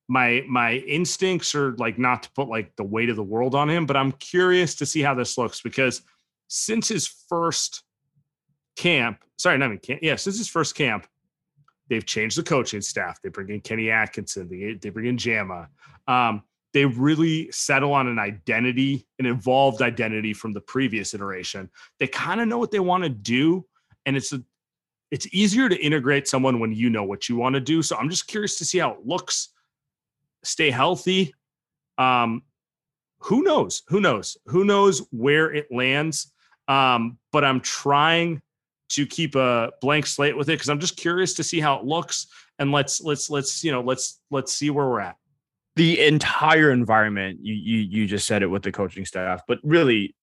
my 0.08 0.44
my 0.48 0.74
instincts 0.74 1.54
are 1.54 1.72
like 1.76 1.98
not 1.98 2.22
to 2.24 2.30
put 2.32 2.48
like 2.48 2.74
the 2.76 2.84
weight 2.84 3.10
of 3.10 3.16
the 3.16 3.22
world 3.22 3.54
on 3.54 3.68
him, 3.68 3.86
but 3.86 3.96
I'm 3.96 4.12
curious 4.12 4.76
to 4.76 4.86
see 4.86 5.02
how 5.02 5.14
this 5.14 5.36
looks 5.36 5.60
because 5.60 6.02
since 6.48 6.88
his 6.88 7.08
first 7.28 7.82
camp, 8.76 9.18
sorry, 9.36 9.58
not 9.58 9.66
even 9.66 9.78
camp, 9.78 10.00
yeah, 10.02 10.16
since 10.16 10.38
his 10.38 10.48
first 10.48 10.74
camp, 10.74 11.06
they've 11.88 12.06
changed 12.06 12.38
the 12.38 12.42
coaching 12.42 12.80
staff. 12.80 13.20
They 13.22 13.28
bring 13.28 13.50
in 13.50 13.60
Kenny 13.60 13.90
Atkinson, 13.90 14.48
they, 14.48 14.74
they 14.74 14.90
bring 14.90 15.06
in 15.06 15.18
Jama. 15.18 15.68
Um, 16.06 16.42
they 16.72 16.84
really 16.84 17.50
settle 17.52 17.94
on 17.94 18.06
an 18.06 18.18
identity, 18.18 19.06
an 19.18 19.26
evolved 19.26 19.80
identity 19.80 20.34
from 20.34 20.52
the 20.52 20.60
previous 20.60 21.14
iteration. 21.14 21.70
They 21.98 22.06
kind 22.06 22.40
of 22.40 22.48
know 22.48 22.58
what 22.58 22.70
they 22.70 22.80
want 22.80 23.02
to 23.04 23.08
do, 23.08 23.64
and 24.04 24.16
it's 24.16 24.32
a 24.32 24.42
it's 25.10 25.26
easier 25.32 25.68
to 25.68 25.76
integrate 25.76 26.28
someone 26.28 26.58
when 26.60 26.72
you 26.72 26.90
know 26.90 27.04
what 27.04 27.28
you 27.28 27.36
want 27.36 27.54
to 27.54 27.60
do. 27.60 27.80
So 27.80 27.96
I'm 27.96 28.10
just 28.10 28.26
curious 28.26 28.58
to 28.58 28.64
see 28.64 28.78
how 28.78 28.90
it 28.90 29.06
looks. 29.06 29.50
Stay 30.42 30.70
healthy. 30.70 31.32
Um, 31.96 32.42
who 33.20 33.42
knows? 33.42 33.82
Who 33.88 34.00
knows? 34.00 34.36
Who 34.46 34.64
knows 34.64 35.06
where 35.10 35.54
it 35.54 35.68
lands? 35.70 36.32
Um, 36.68 37.18
but 37.32 37.44
I'm 37.44 37.60
trying 37.60 38.42
to 38.90 39.06
keep 39.06 39.34
a 39.34 39.70
blank 39.80 40.06
slate 40.06 40.36
with 40.36 40.48
it 40.48 40.52
because 40.52 40.68
I'm 40.68 40.80
just 40.80 40.96
curious 40.96 41.34
to 41.34 41.42
see 41.42 41.60
how 41.60 41.78
it 41.78 41.84
looks. 41.84 42.26
And 42.58 42.72
let's 42.72 43.00
let's 43.00 43.28
let's 43.30 43.62
you 43.64 43.72
know 43.72 43.82
let's 43.82 44.20
let's 44.30 44.52
see 44.52 44.70
where 44.70 44.86
we're 44.86 45.00
at. 45.00 45.16
the 45.76 46.00
entire 46.00 46.70
environment 46.72 47.38
you 47.42 47.54
you 47.54 47.78
you 47.78 48.06
just 48.06 48.26
said 48.26 48.42
it 48.42 48.46
with 48.46 48.62
the 48.62 48.72
coaching 48.72 49.04
staff 49.04 49.42
but 49.46 49.58
really 49.62 50.14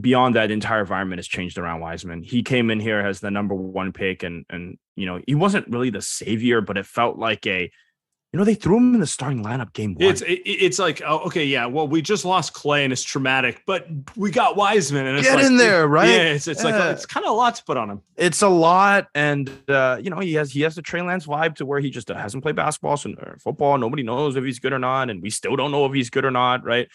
beyond 0.00 0.34
that 0.34 0.50
entire 0.50 0.80
environment 0.80 1.18
has 1.18 1.28
changed 1.28 1.56
around 1.58 1.80
Wiseman. 1.80 2.22
He 2.22 2.42
came 2.42 2.70
in 2.70 2.80
here 2.80 2.98
as 3.00 3.20
the 3.20 3.30
number 3.30 3.54
1 3.54 3.92
pick 3.92 4.22
and 4.22 4.44
and 4.50 4.78
you 4.96 5.06
know, 5.06 5.20
he 5.26 5.34
wasn't 5.34 5.68
really 5.68 5.90
the 5.90 6.02
savior 6.02 6.60
but 6.60 6.78
it 6.78 6.86
felt 6.86 7.18
like 7.18 7.46
a 7.46 7.70
you 8.32 8.38
know, 8.38 8.44
they 8.44 8.54
threw 8.54 8.76
him 8.76 8.94
in 8.94 9.00
the 9.00 9.08
starting 9.08 9.42
lineup 9.42 9.72
game 9.72 9.94
1. 9.94 10.08
It's 10.08 10.22
it, 10.22 10.40
it's 10.44 10.78
like 10.78 11.02
oh, 11.04 11.18
okay, 11.26 11.44
yeah. 11.44 11.66
Well, 11.66 11.88
we 11.88 12.00
just 12.00 12.24
lost 12.24 12.54
Klay 12.54 12.84
and 12.84 12.92
it's 12.92 13.02
traumatic, 13.02 13.62
but 13.66 13.88
we 14.16 14.30
got 14.30 14.54
Wiseman 14.54 15.06
and 15.06 15.18
it's 15.18 15.26
Get 15.26 15.34
like, 15.36 15.46
in 15.46 15.56
there, 15.56 15.88
right? 15.88 16.08
Yeah, 16.08 16.22
it's 16.34 16.46
it's 16.46 16.62
like 16.62 16.76
it's 16.76 17.06
kind 17.06 17.26
of 17.26 17.32
a 17.32 17.34
lot 17.34 17.56
to 17.56 17.64
put 17.64 17.76
on 17.76 17.90
him. 17.90 18.02
it's 18.16 18.42
a 18.42 18.48
lot 18.48 19.08
and 19.16 19.50
uh 19.68 19.98
you 20.00 20.10
know 20.10 20.20
he 20.20 20.34
has 20.34 20.52
he 20.52 20.60
has 20.60 20.76
the 20.76 20.82
Trey 20.82 21.02
Lance 21.02 21.26
vibe 21.26 21.56
to 21.56 21.66
where 21.66 21.80
he 21.80 21.90
just 21.90 22.08
hasn't 22.08 22.44
played 22.44 22.54
basketball 22.54 22.96
so, 22.96 23.10
or 23.10 23.36
football 23.42 23.78
nobody 23.78 24.04
knows 24.04 24.36
if 24.36 24.44
he's 24.44 24.60
good 24.60 24.72
or 24.72 24.78
not 24.78 25.10
and 25.10 25.20
we 25.22 25.30
still 25.30 25.56
don't 25.56 25.72
know 25.72 25.84
if 25.86 25.92
he's 25.92 26.10
good 26.10 26.24
or 26.24 26.30
not 26.30 26.64
right 26.64 26.88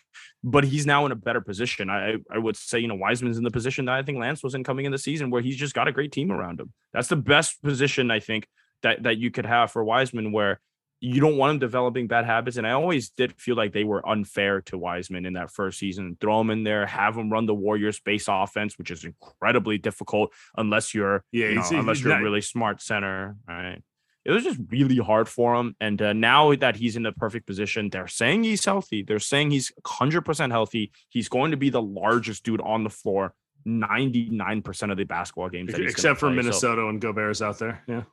but 0.44 0.64
he's 0.64 0.86
now 0.86 1.06
in 1.06 1.12
a 1.12 1.16
better 1.16 1.42
position 1.42 1.90
I 1.90 2.16
I 2.32 2.38
would 2.38 2.56
say 2.56 2.80
you 2.80 2.88
know 2.88 2.96
Wiseman's 2.96 3.38
in 3.38 3.44
the 3.44 3.52
position 3.52 3.86
that 3.86 3.96
I 3.96 4.04
think 4.04 4.20
Lance 4.20 4.42
was 4.42 4.56
in 4.56 4.64
coming 4.64 4.86
in 4.86 4.94
the 4.94 4.98
season 4.98 5.32
where 5.32 5.42
he's 5.42 5.58
just 5.58 5.74
got 5.74 5.90
a 5.90 5.92
great 5.92 6.14
team 6.14 6.32
around 6.32 6.62
him 6.62 6.72
that's 6.94 7.10
the 7.10 7.18
best 7.18 7.62
position 7.62 8.10
I 8.10 8.22
think 8.22 8.48
that 8.84 9.04
that 9.04 9.18
you 9.18 9.32
could 9.32 9.46
have 9.46 9.72
for 9.72 9.84
Wiseman 9.84 10.32
where 10.32 10.62
you 11.02 11.20
don't 11.20 11.38
want 11.38 11.52
him 11.52 11.60
developing 11.60 12.08
bad 12.08 12.26
habits. 12.26 12.58
And 12.58 12.66
I 12.66 12.72
always 12.72 13.10
did 13.10 13.40
feel 13.40 13.56
like 13.56 13.74
they 13.74 13.84
were 13.84 14.08
unfair 14.08 14.62
to 14.62 14.78
Wiseman 14.78 15.26
in 15.26 15.34
that 15.34 15.52
first 15.52 15.78
season. 15.78 16.18
Throw 16.20 16.42
him 16.42 16.50
in 16.50 16.64
there, 16.64 16.86
have 16.88 17.16
him 17.16 17.30
run 17.30 17.46
the 17.46 17.54
Warriors 17.54 18.00
base 18.00 18.26
offense, 18.28 18.78
which 18.78 18.92
is 18.92 19.04
incredibly 19.04 19.78
difficult 19.78 20.34
unless 20.58 20.94
you're 20.94 21.24
Yeah, 21.32 21.50
you 21.50 21.56
know, 21.56 21.64
unless 21.72 22.02
you're 22.02 22.18
a 22.18 22.22
really 22.22 22.42
smart 22.42 22.82
center. 22.82 23.36
Right. 23.48 23.84
It 24.24 24.32
was 24.32 24.44
just 24.44 24.60
really 24.72 24.98
hard 24.98 25.30
for 25.30 25.54
him. 25.54 25.76
And 25.80 26.02
uh, 26.02 26.14
now 26.14 26.56
that 26.56 26.76
he's 26.78 26.96
in 26.96 27.04
the 27.04 27.12
perfect 27.12 27.46
position, 27.46 27.90
they're 27.92 28.08
saying 28.08 28.44
he's 28.44 28.66
healthy. 28.66 29.04
They're 29.04 29.20
saying 29.20 29.52
he's 29.52 29.72
100% 29.86 30.50
healthy. 30.50 30.92
He's 31.10 31.30
going 31.30 31.52
to 31.52 31.58
be 31.58 31.70
the 31.70 31.82
largest 31.82 32.44
dude 32.44 32.62
on 32.62 32.84
the 32.84 32.90
floor 32.90 33.36
99% 33.68 34.92
of 34.92 34.98
the 34.98 35.04
basketball 35.04 35.50
games. 35.50 35.72
that 35.72 35.82
he's 35.82 35.92
except 35.92 36.20
for 36.20 36.28
play. 36.28 36.38
So- 36.38 36.44
Minnesota 36.44 36.88
and 36.88 37.02
Gobert's 37.02 37.42
out 37.42 37.60
there. 37.60 37.84
Yeah. 37.88 38.04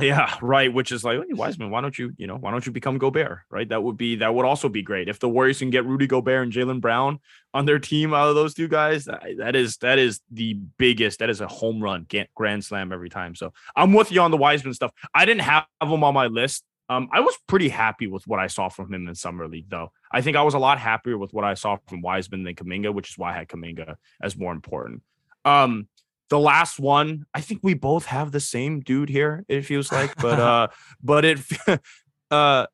Yeah, 0.00 0.34
right. 0.42 0.72
Which 0.72 0.92
is 0.92 1.04
like, 1.04 1.18
hey, 1.18 1.32
Wiseman, 1.32 1.70
why 1.70 1.80
don't 1.80 1.96
you, 1.98 2.12
you 2.16 2.26
know, 2.26 2.36
why 2.36 2.50
don't 2.50 2.66
you 2.66 2.72
become 2.72 2.98
Gobert? 2.98 3.40
Right. 3.50 3.68
That 3.68 3.82
would 3.82 3.96
be 3.96 4.16
that 4.16 4.34
would 4.34 4.44
also 4.44 4.68
be 4.68 4.82
great 4.82 5.08
if 5.08 5.18
the 5.20 5.28
Warriors 5.28 5.58
can 5.60 5.70
get 5.70 5.86
Rudy 5.86 6.06
Gobert 6.06 6.42
and 6.42 6.52
Jaylen 6.52 6.80
Brown 6.80 7.20
on 7.54 7.66
their 7.66 7.78
team 7.78 8.12
out 8.12 8.28
of 8.28 8.34
those 8.34 8.54
two 8.54 8.68
guys. 8.68 9.04
that- 9.06 9.56
is 9.56 9.76
that 9.78 9.98
is 9.98 10.20
the 10.30 10.54
biggest. 10.78 11.20
That 11.20 11.30
is 11.30 11.40
a 11.40 11.48
home 11.48 11.80
run, 11.82 12.06
grand 12.34 12.64
slam 12.64 12.92
every 12.92 13.10
time. 13.10 13.34
So 13.34 13.52
I'm 13.76 13.92
with 13.92 14.10
you 14.12 14.20
on 14.20 14.30
the 14.30 14.36
Wiseman 14.36 14.74
stuff. 14.74 14.92
I 15.14 15.24
didn't 15.24 15.42
have 15.42 15.66
him 15.82 16.02
on 16.04 16.14
my 16.14 16.26
list. 16.26 16.64
Um, 16.88 17.08
I 17.12 17.20
was 17.20 17.38
pretty 17.46 17.68
happy 17.68 18.08
with 18.08 18.26
what 18.26 18.40
I 18.40 18.48
saw 18.48 18.68
from 18.68 18.92
him 18.92 19.06
in 19.06 19.14
summer 19.14 19.46
league, 19.46 19.70
though. 19.70 19.92
I 20.10 20.22
think 20.22 20.36
I 20.36 20.42
was 20.42 20.54
a 20.54 20.58
lot 20.58 20.78
happier 20.80 21.16
with 21.16 21.32
what 21.32 21.44
I 21.44 21.54
saw 21.54 21.76
from 21.86 22.02
Wiseman 22.02 22.42
than 22.42 22.56
Kuminga, 22.56 22.92
which 22.92 23.10
is 23.10 23.16
why 23.18 23.30
I 23.30 23.38
had 23.38 23.48
Kuminga 23.48 23.94
as 24.20 24.36
more 24.36 24.52
important. 24.52 25.02
Um, 25.44 25.86
the 26.30 26.38
last 26.38 26.78
one, 26.80 27.26
I 27.34 27.40
think 27.40 27.60
we 27.62 27.74
both 27.74 28.06
have 28.06 28.32
the 28.32 28.40
same 28.40 28.80
dude 28.80 29.08
here. 29.08 29.44
It 29.48 29.62
feels 29.62 29.92
like, 29.92 30.16
but 30.16 30.38
uh, 30.40 30.68
but 31.02 31.24
it, 31.24 31.40
uh, 32.30 32.66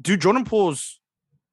dude, 0.00 0.20
Jordan 0.20 0.44
Poole's 0.44 1.00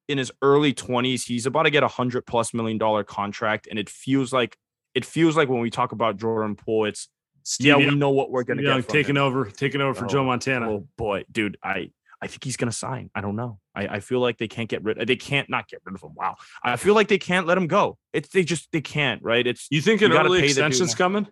in 0.08 0.16
his 0.18 0.32
early 0.40 0.72
twenties. 0.72 1.24
He's 1.24 1.44
about 1.46 1.64
to 1.64 1.70
get 1.70 1.82
a 1.82 1.88
hundred 1.88 2.24
plus 2.24 2.54
million 2.54 2.78
dollar 2.78 3.04
contract, 3.04 3.66
and 3.68 3.78
it 3.78 3.90
feels 3.90 4.32
like 4.32 4.56
it 4.94 5.04
feels 5.04 5.36
like 5.36 5.48
when 5.48 5.60
we 5.60 5.70
talk 5.70 5.92
about 5.92 6.16
Jordan 6.16 6.54
Poole, 6.54 6.86
it's 6.86 7.08
Steve 7.42 7.66
yeah, 7.66 7.76
Young, 7.78 7.88
we 7.90 7.94
know 7.96 8.10
what 8.10 8.30
we're 8.30 8.44
gonna 8.44 8.62
Young 8.62 8.78
get 8.78 8.84
from 8.86 8.92
taking 8.92 9.16
him. 9.16 9.22
over, 9.22 9.44
taking 9.46 9.80
over 9.80 9.92
for 9.92 10.06
Joe 10.06 10.20
Oh, 10.20 10.24
Montana. 10.24 10.70
Oh 10.70 10.88
boy, 10.96 11.24
dude, 11.30 11.58
I 11.62 11.90
I 12.24 12.26
think 12.26 12.42
he's 12.42 12.56
gonna 12.56 12.72
sign. 12.72 13.10
I 13.14 13.20
don't 13.20 13.36
know. 13.36 13.58
I, 13.74 13.86
I 13.96 14.00
feel 14.00 14.20
like 14.20 14.38
they 14.38 14.48
can't 14.48 14.68
get 14.68 14.82
rid. 14.82 15.06
They 15.06 15.16
can't 15.16 15.48
not 15.50 15.68
get 15.68 15.80
rid 15.84 15.94
of 15.94 16.02
him. 16.02 16.14
Wow. 16.14 16.36
I 16.62 16.76
feel 16.76 16.94
like 16.94 17.08
they 17.08 17.18
can't 17.18 17.46
let 17.46 17.58
him 17.58 17.66
go. 17.66 17.98
It's 18.12 18.30
they 18.30 18.44
just 18.44 18.68
they 18.72 18.80
can't. 18.80 19.22
Right. 19.22 19.46
It's 19.46 19.66
You 19.70 19.80
think 19.82 20.00
You 20.00 20.06
an 20.06 20.12
early 20.14 20.42
extension's 20.44 20.94
coming? 20.94 21.26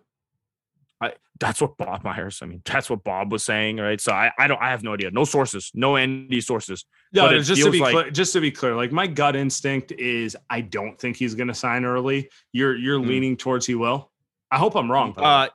I, 1.01 1.13
that's 1.39 1.59
what 1.59 1.75
Bob 1.77 2.03
Myers. 2.03 2.39
I 2.41 2.45
mean, 2.45 2.61
that's 2.63 2.89
what 2.89 3.03
Bob 3.03 3.31
was 3.31 3.43
saying, 3.43 3.77
right? 3.77 3.99
So 3.99 4.13
I, 4.13 4.31
I 4.37 4.47
don't, 4.47 4.61
I 4.61 4.69
have 4.69 4.83
no 4.83 4.93
idea, 4.93 5.11
no 5.11 5.25
sources, 5.25 5.69
no 5.73 5.97
Andy 5.97 6.39
sources. 6.39 6.85
No, 7.11 7.27
But 7.27 7.41
just 7.41 7.61
to 7.63 7.71
be 7.71 7.79
like- 7.79 7.91
clear, 7.93 8.11
just 8.11 8.31
to 8.33 8.39
be 8.41 8.51
clear, 8.51 8.75
like 8.75 8.91
my 8.93 9.07
gut 9.07 9.35
instinct 9.35 9.91
is 9.93 10.37
I 10.49 10.61
don't 10.61 10.97
think 10.97 11.17
he's 11.17 11.35
going 11.35 11.49
to 11.49 11.53
sign 11.53 11.83
early. 11.83 12.29
You're 12.53 12.75
you're 12.75 12.99
Hmm. 13.01 13.07
leaning 13.09 13.35
towards 13.37 13.65
he 13.65 13.75
will. 13.75 14.11
I 14.51 14.57
hope 14.59 14.75
I'm 14.75 14.89
wrong. 14.91 15.11
by 15.13 15.21
the 15.21 15.27
way. 15.27 15.33
Uh, 15.33 15.47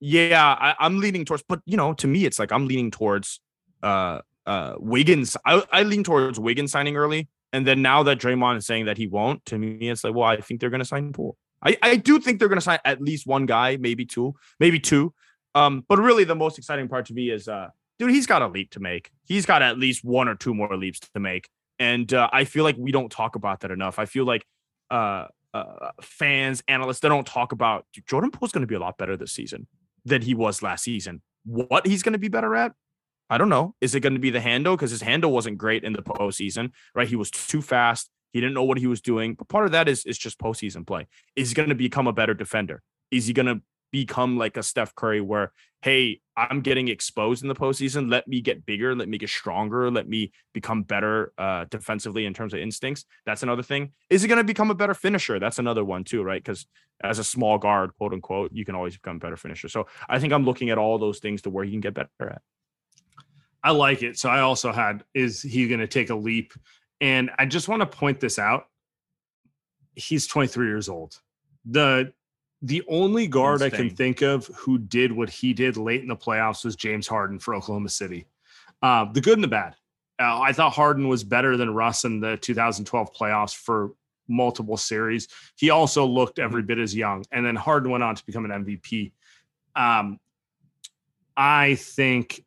yeah, 0.00 0.44
I, 0.60 0.74
I'm 0.80 0.98
leaning 0.98 1.24
towards, 1.24 1.44
but 1.48 1.60
you 1.64 1.76
know, 1.78 1.94
to 1.94 2.06
me, 2.06 2.26
it's 2.26 2.38
like 2.38 2.52
I'm 2.52 2.66
leaning 2.66 2.90
towards, 2.90 3.40
uh, 3.82 4.20
uh, 4.46 4.74
Wiggins. 4.78 5.36
I, 5.44 5.62
I 5.72 5.82
lean 5.82 6.04
towards 6.04 6.38
Wiggins 6.38 6.72
signing 6.72 6.96
early, 6.96 7.28
and 7.52 7.66
then 7.66 7.82
now 7.82 8.02
that 8.02 8.18
Draymond 8.18 8.58
is 8.58 8.66
saying 8.66 8.86
that 8.86 8.98
he 8.98 9.06
won't, 9.06 9.44
to 9.46 9.58
me, 9.58 9.88
it's 9.88 10.04
like, 10.04 10.14
well, 10.14 10.28
I 10.28 10.40
think 10.40 10.60
they're 10.60 10.70
going 10.70 10.80
to 10.80 10.84
sign 10.84 11.12
Poole. 11.12 11.36
I, 11.64 11.76
I 11.82 11.96
do 11.96 12.20
think 12.20 12.38
they're 12.38 12.48
going 12.48 12.58
to 12.58 12.64
sign 12.64 12.78
at 12.84 13.00
least 13.00 13.26
one 13.26 13.46
guy, 13.46 13.76
maybe 13.76 14.04
two, 14.04 14.34
maybe 14.60 14.78
two. 14.78 15.14
Um, 15.54 15.84
but 15.88 15.98
really, 15.98 16.24
the 16.24 16.34
most 16.34 16.58
exciting 16.58 16.88
part 16.88 17.06
to 17.06 17.14
me 17.14 17.30
is, 17.30 17.48
uh, 17.48 17.68
dude, 17.98 18.10
he's 18.10 18.26
got 18.26 18.42
a 18.42 18.48
leap 18.48 18.70
to 18.72 18.80
make. 18.80 19.10
He's 19.24 19.46
got 19.46 19.62
at 19.62 19.78
least 19.78 20.04
one 20.04 20.28
or 20.28 20.34
two 20.34 20.54
more 20.54 20.76
leaps 20.76 21.00
to 21.00 21.20
make, 21.20 21.48
and 21.78 22.12
uh, 22.12 22.28
I 22.32 22.44
feel 22.44 22.64
like 22.64 22.76
we 22.78 22.92
don't 22.92 23.10
talk 23.10 23.36
about 23.36 23.60
that 23.60 23.70
enough. 23.70 23.98
I 23.98 24.06
feel 24.06 24.24
like, 24.24 24.44
uh, 24.90 25.26
uh, 25.54 25.92
fans, 26.02 26.62
analysts, 26.66 26.98
they 27.00 27.08
don't 27.08 27.26
talk 27.26 27.52
about 27.52 27.86
Jordan 28.06 28.32
Poole's 28.32 28.50
going 28.50 28.62
to 28.62 28.66
be 28.66 28.74
a 28.74 28.80
lot 28.80 28.98
better 28.98 29.16
this 29.16 29.32
season 29.32 29.68
than 30.04 30.20
he 30.20 30.34
was 30.34 30.62
last 30.62 30.82
season. 30.82 31.22
What 31.44 31.86
he's 31.86 32.02
going 32.02 32.14
to 32.14 32.18
be 32.18 32.28
better 32.28 32.56
at, 32.56 32.72
I 33.30 33.38
don't 33.38 33.48
know. 33.48 33.74
Is 33.80 33.94
it 33.94 34.00
going 34.00 34.14
to 34.14 34.20
be 34.20 34.30
the 34.30 34.40
handle? 34.40 34.76
Because 34.76 34.90
his 34.90 35.02
handle 35.02 35.32
wasn't 35.32 35.58
great 35.58 35.84
in 35.84 35.92
the 35.92 36.02
postseason, 36.02 36.72
right? 36.94 37.08
He 37.08 37.16
was 37.16 37.30
too 37.30 37.62
fast. 37.62 38.10
He 38.32 38.40
didn't 38.40 38.54
know 38.54 38.64
what 38.64 38.78
he 38.78 38.86
was 38.86 39.00
doing. 39.00 39.34
But 39.34 39.48
part 39.48 39.66
of 39.66 39.72
that 39.72 39.88
is 39.88 40.04
is 40.04 40.18
just 40.18 40.38
postseason 40.38 40.86
play. 40.86 41.06
Is 41.36 41.50
he 41.50 41.54
going 41.54 41.68
to 41.68 41.74
become 41.74 42.06
a 42.06 42.12
better 42.12 42.34
defender? 42.34 42.82
Is 43.10 43.26
he 43.26 43.32
going 43.32 43.46
to 43.46 43.62
become 43.94 44.36
like 44.36 44.56
a 44.56 44.62
Steph 44.62 44.92
Curry 44.96 45.20
where, 45.20 45.52
hey, 45.82 46.20
I'm 46.36 46.62
getting 46.62 46.88
exposed 46.88 47.42
in 47.42 47.48
the 47.48 47.54
postseason. 47.54 48.10
Let 48.10 48.26
me 48.26 48.40
get 48.40 48.66
bigger. 48.66 48.92
Let 48.96 49.08
me 49.08 49.18
get 49.18 49.28
stronger. 49.28 49.88
Let 49.88 50.08
me 50.08 50.32
become 50.52 50.82
better 50.82 51.32
uh, 51.38 51.66
defensively 51.70 52.26
in 52.26 52.34
terms 52.34 52.54
of 52.54 52.58
instincts. 52.58 53.04
That's 53.24 53.44
another 53.44 53.62
thing. 53.62 53.92
Is 54.10 54.22
he 54.22 54.26
going 54.26 54.38
to 54.38 54.44
become 54.44 54.72
a 54.72 54.74
better 54.74 54.94
finisher? 54.94 55.38
That's 55.38 55.60
another 55.60 55.84
one 55.84 56.02
too, 56.02 56.24
right? 56.24 56.42
Because 56.42 56.66
as 57.04 57.20
a 57.20 57.24
small 57.24 57.56
guard, 57.56 57.92
quote 57.96 58.12
unquote, 58.12 58.50
you 58.52 58.64
can 58.64 58.74
always 58.74 58.94
become 58.94 59.16
a 59.16 59.20
better 59.20 59.36
finisher. 59.36 59.68
So 59.68 59.86
I 60.08 60.18
think 60.18 60.32
I'm 60.32 60.44
looking 60.44 60.70
at 60.70 60.78
all 60.78 60.98
those 60.98 61.20
things 61.20 61.42
to 61.42 61.50
where 61.50 61.64
he 61.64 61.70
can 61.70 61.80
get 61.80 61.94
better 61.94 62.10
at. 62.20 62.42
I 63.64 63.70
like 63.70 64.02
it. 64.02 64.18
So 64.18 64.28
I 64.28 64.40
also 64.40 64.70
had, 64.70 65.02
is 65.14 65.40
he 65.40 65.66
going 65.66 65.80
to 65.80 65.86
take 65.86 66.10
a 66.10 66.14
leap? 66.14 66.52
And 67.00 67.30
I 67.38 67.46
just 67.46 67.66
want 67.66 67.80
to 67.80 67.86
point 67.86 68.20
this 68.20 68.38
out. 68.38 68.66
He's 69.96 70.26
23 70.26 70.66
years 70.66 70.88
old. 70.88 71.18
The 71.64 72.12
the 72.62 72.82
only 72.88 73.26
guard 73.26 73.60
I 73.60 73.68
can 73.68 73.90
think 73.90 74.22
of 74.22 74.46
who 74.46 74.78
did 74.78 75.12
what 75.12 75.28
he 75.28 75.52
did 75.52 75.76
late 75.76 76.00
in 76.00 76.08
the 76.08 76.16
playoffs 76.16 76.64
was 76.64 76.76
James 76.76 77.06
Harden 77.06 77.38
for 77.38 77.54
Oklahoma 77.54 77.90
City. 77.90 78.26
Uh, 78.80 79.04
the 79.12 79.20
good 79.20 79.34
and 79.34 79.44
the 79.44 79.48
bad. 79.48 79.74
Uh, 80.18 80.40
I 80.40 80.52
thought 80.54 80.72
Harden 80.72 81.08
was 81.08 81.24
better 81.24 81.58
than 81.58 81.74
Russ 81.74 82.04
in 82.04 82.20
the 82.20 82.38
2012 82.38 83.12
playoffs 83.12 83.54
for 83.54 83.90
multiple 84.28 84.78
series. 84.78 85.28
He 85.56 85.68
also 85.68 86.06
looked 86.06 86.38
every 86.38 86.62
bit 86.62 86.78
as 86.78 86.94
young, 86.94 87.26
and 87.32 87.44
then 87.44 87.54
Harden 87.54 87.90
went 87.90 88.02
on 88.02 88.14
to 88.14 88.24
become 88.24 88.50
an 88.50 88.64
MVP. 88.64 89.12
Um, 89.76 90.18
I 91.36 91.74
think 91.74 92.44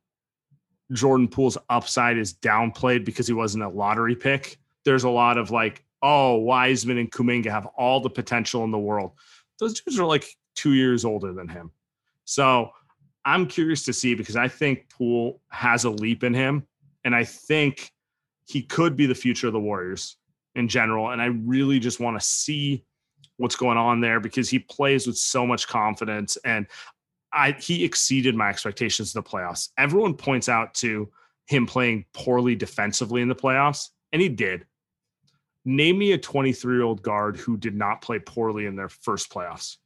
Jordan 0.94 1.28
Poole's 1.28 1.58
upside 1.70 2.18
is 2.18 2.34
downplayed 2.34 3.06
because 3.06 3.28
he 3.28 3.34
wasn't 3.34 3.64
a 3.64 3.70
lottery 3.70 4.16
pick. 4.16 4.58
There's 4.86 5.04
a 5.04 5.10
lot 5.10 5.38
of 5.38 5.52
like, 5.52 5.84
oh, 6.02 6.36
Wiseman 6.36 6.98
and 6.98 7.12
Kuminga 7.12 7.52
have 7.52 7.66
all 7.78 8.00
the 8.00 8.10
potential 8.10 8.64
in 8.64 8.72
the 8.72 8.78
world. 8.78 9.12
Those 9.60 9.82
dudes 9.82 10.00
are 10.00 10.06
like 10.06 10.26
two 10.56 10.74
years 10.74 11.04
older 11.04 11.34
than 11.34 11.48
him. 11.48 11.72
So 12.26 12.72
I'm 13.26 13.48
curious 13.48 13.84
to 13.84 13.94
see 13.94 14.16
because 14.16 14.36
I 14.36 14.48
think 14.48 14.90
Poole 14.90 15.42
has 15.50 15.84
a 15.84 15.90
leap 15.90 16.24
in 16.24 16.34
him. 16.34 16.66
And 17.04 17.16
I 17.16 17.24
think 17.24 17.92
he 18.46 18.62
could 18.62 18.96
be 18.96 19.06
the 19.06 19.16
future 19.16 19.48
of 19.48 19.54
the 19.54 19.60
Warriors 19.60 20.18
in 20.56 20.68
general. 20.68 21.10
And 21.12 21.22
I 21.22 21.26
really 21.26 21.80
just 21.80 22.00
want 22.00 22.20
to 22.20 22.26
see 22.26 22.86
what's 23.38 23.56
going 23.56 23.78
on 23.78 24.02
there 24.02 24.20
because 24.20 24.50
he 24.50 24.60
plays 24.60 25.08
with 25.08 25.18
so 25.18 25.46
much 25.46 25.68
confidence. 25.68 26.38
And 26.44 26.68
I 27.38 27.52
he 27.52 27.86
exceeded 27.86 28.36
my 28.36 28.50
expectations 28.50 29.14
in 29.14 29.22
the 29.22 29.30
playoffs. 29.30 29.70
Everyone 29.78 30.16
points 30.16 30.50
out 30.50 30.74
to 30.76 31.10
him 31.46 31.68
playing 31.68 32.06
poorly 32.12 32.56
defensively 32.56 33.22
in 33.22 33.28
the 33.28 33.36
playoffs, 33.36 33.90
and 34.12 34.22
he 34.22 34.28
did. 34.28 34.66
Name 35.64 36.00
me 36.00 36.14
a 36.14 36.18
23 36.18 36.76
year 36.76 36.84
old 36.84 37.04
guard 37.04 37.38
who 37.38 37.56
did 37.56 37.76
not 37.76 38.02
play 38.02 38.20
poorly 38.20 38.66
in 38.66 38.76
their 38.76 38.90
first 38.90 39.32
playoffs. 39.32 39.78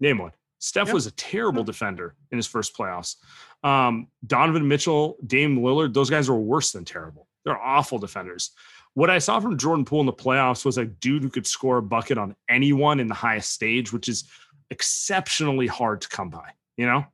Name 0.00 0.18
one. 0.18 0.32
Steph 0.58 0.92
was 0.92 1.06
a 1.06 1.12
terrible 1.12 1.62
defender 1.62 2.16
in 2.32 2.38
his 2.38 2.46
first 2.46 2.76
playoffs. 2.76 3.16
Um, 3.62 4.08
Donovan 4.26 4.66
Mitchell, 4.66 5.16
Dame 5.24 5.58
Lillard, 5.58 5.94
those 5.94 6.10
guys 6.10 6.28
were 6.28 6.40
worse 6.40 6.72
than 6.72 6.84
terrible. 6.84 7.28
They're 7.44 7.60
awful 7.60 7.98
defenders. 7.98 8.50
What 8.94 9.10
I 9.10 9.18
saw 9.18 9.38
from 9.38 9.56
Jordan 9.56 9.84
Poole 9.84 10.00
in 10.00 10.06
the 10.06 10.12
playoffs 10.12 10.64
was 10.64 10.76
a 10.76 10.86
dude 10.86 11.22
who 11.22 11.30
could 11.30 11.46
score 11.46 11.78
a 11.78 11.82
bucket 11.82 12.18
on 12.18 12.34
anyone 12.48 12.98
in 12.98 13.06
the 13.06 13.14
highest 13.14 13.52
stage, 13.52 13.92
which 13.92 14.08
is 14.08 14.24
exceptionally 14.70 15.66
hard 15.66 16.00
to 16.02 16.08
come 16.08 16.30
by, 16.30 16.50
you 16.76 16.86
know? 16.86 17.06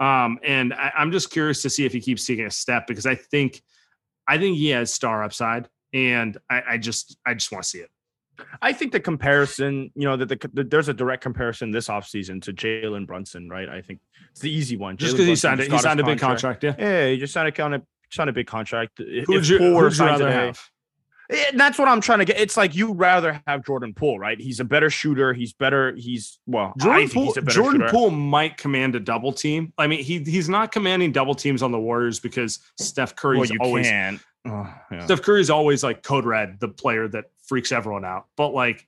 Um, 0.00 0.38
and 0.44 0.72
I, 0.74 0.92
I'm 0.96 1.10
just 1.10 1.30
curious 1.30 1.62
to 1.62 1.70
see 1.70 1.84
if 1.84 1.92
he 1.92 2.00
keeps 2.00 2.24
taking 2.26 2.46
a 2.46 2.50
step 2.50 2.86
because 2.86 3.06
I 3.06 3.16
think 3.16 3.62
I 4.28 4.38
think 4.38 4.56
he 4.56 4.68
has 4.70 4.92
star 4.92 5.24
upside, 5.24 5.68
and 5.92 6.36
I, 6.48 6.62
I 6.70 6.78
just 6.78 7.18
I 7.26 7.34
just 7.34 7.50
want 7.50 7.64
to 7.64 7.68
see 7.68 7.78
it. 7.78 7.90
I 8.62 8.72
think 8.72 8.92
the 8.92 9.00
comparison, 9.00 9.90
you 9.96 10.06
know, 10.06 10.16
that 10.16 10.28
the, 10.28 10.50
the, 10.52 10.62
there's 10.62 10.88
a 10.88 10.94
direct 10.94 11.22
comparison 11.22 11.72
this 11.72 11.88
offseason 11.88 12.40
to 12.42 12.52
Jalen 12.52 13.06
Brunson, 13.06 13.48
right? 13.48 13.68
I 13.68 13.82
think 13.82 13.98
it's 14.30 14.40
the 14.40 14.50
easy 14.50 14.76
one. 14.76 14.96
Just 14.96 15.14
because 15.14 15.26
he 15.26 15.34
signed 15.34 15.60
it, 15.60 15.72
he 15.72 15.78
signed 15.78 15.98
a 15.98 16.04
big 16.04 16.20
contract, 16.20 16.62
yeah. 16.62 16.74
Yeah, 16.78 17.08
he 17.08 17.16
just 17.16 17.32
signed 17.32 17.48
a, 17.48 17.82
signed 18.12 18.30
a 18.30 18.32
big 18.32 18.46
contract. 18.46 18.98
Who 18.98 19.24
would 19.28 19.48
you, 19.48 19.58
who'd 19.58 19.96
you 19.96 20.04
rather 20.04 20.30
have? 20.30 20.60
It, 21.30 21.58
that's 21.58 21.78
what 21.78 21.88
I'm 21.88 22.00
trying 22.00 22.20
to 22.20 22.24
get. 22.24 22.40
It's 22.40 22.56
like 22.56 22.74
you 22.74 22.92
rather 22.92 23.42
have 23.46 23.64
Jordan 23.64 23.92
Poole, 23.92 24.18
right? 24.18 24.40
He's 24.40 24.60
a 24.60 24.64
better 24.64 24.88
shooter. 24.88 25.34
He's 25.34 25.52
better. 25.52 25.94
He's 25.94 26.38
well. 26.46 26.72
Jordan 26.78 27.10
Poole. 27.10 27.34
Jordan 27.34 27.80
shooter. 27.82 27.90
Poole 27.90 28.10
might 28.10 28.56
command 28.56 28.94
a 28.94 29.00
double 29.00 29.32
team. 29.32 29.72
I 29.76 29.86
mean, 29.86 30.02
he 30.02 30.20
he's 30.20 30.48
not 30.48 30.72
commanding 30.72 31.12
double 31.12 31.34
teams 31.34 31.62
on 31.62 31.70
the 31.70 31.78
Warriors 31.78 32.18
because 32.18 32.60
Steph 32.78 33.14
Curry's 33.14 33.50
well, 33.50 33.68
always. 33.68 33.88
Can. 33.88 34.20
Oh, 34.46 34.72
yeah. 34.90 35.04
Steph 35.04 35.20
Curry's 35.20 35.50
always 35.50 35.84
like 35.84 36.02
code 36.02 36.24
red, 36.24 36.60
the 36.60 36.68
player 36.68 37.08
that 37.08 37.26
freaks 37.46 37.72
everyone 37.72 38.06
out. 38.06 38.26
But 38.36 38.54
like, 38.54 38.86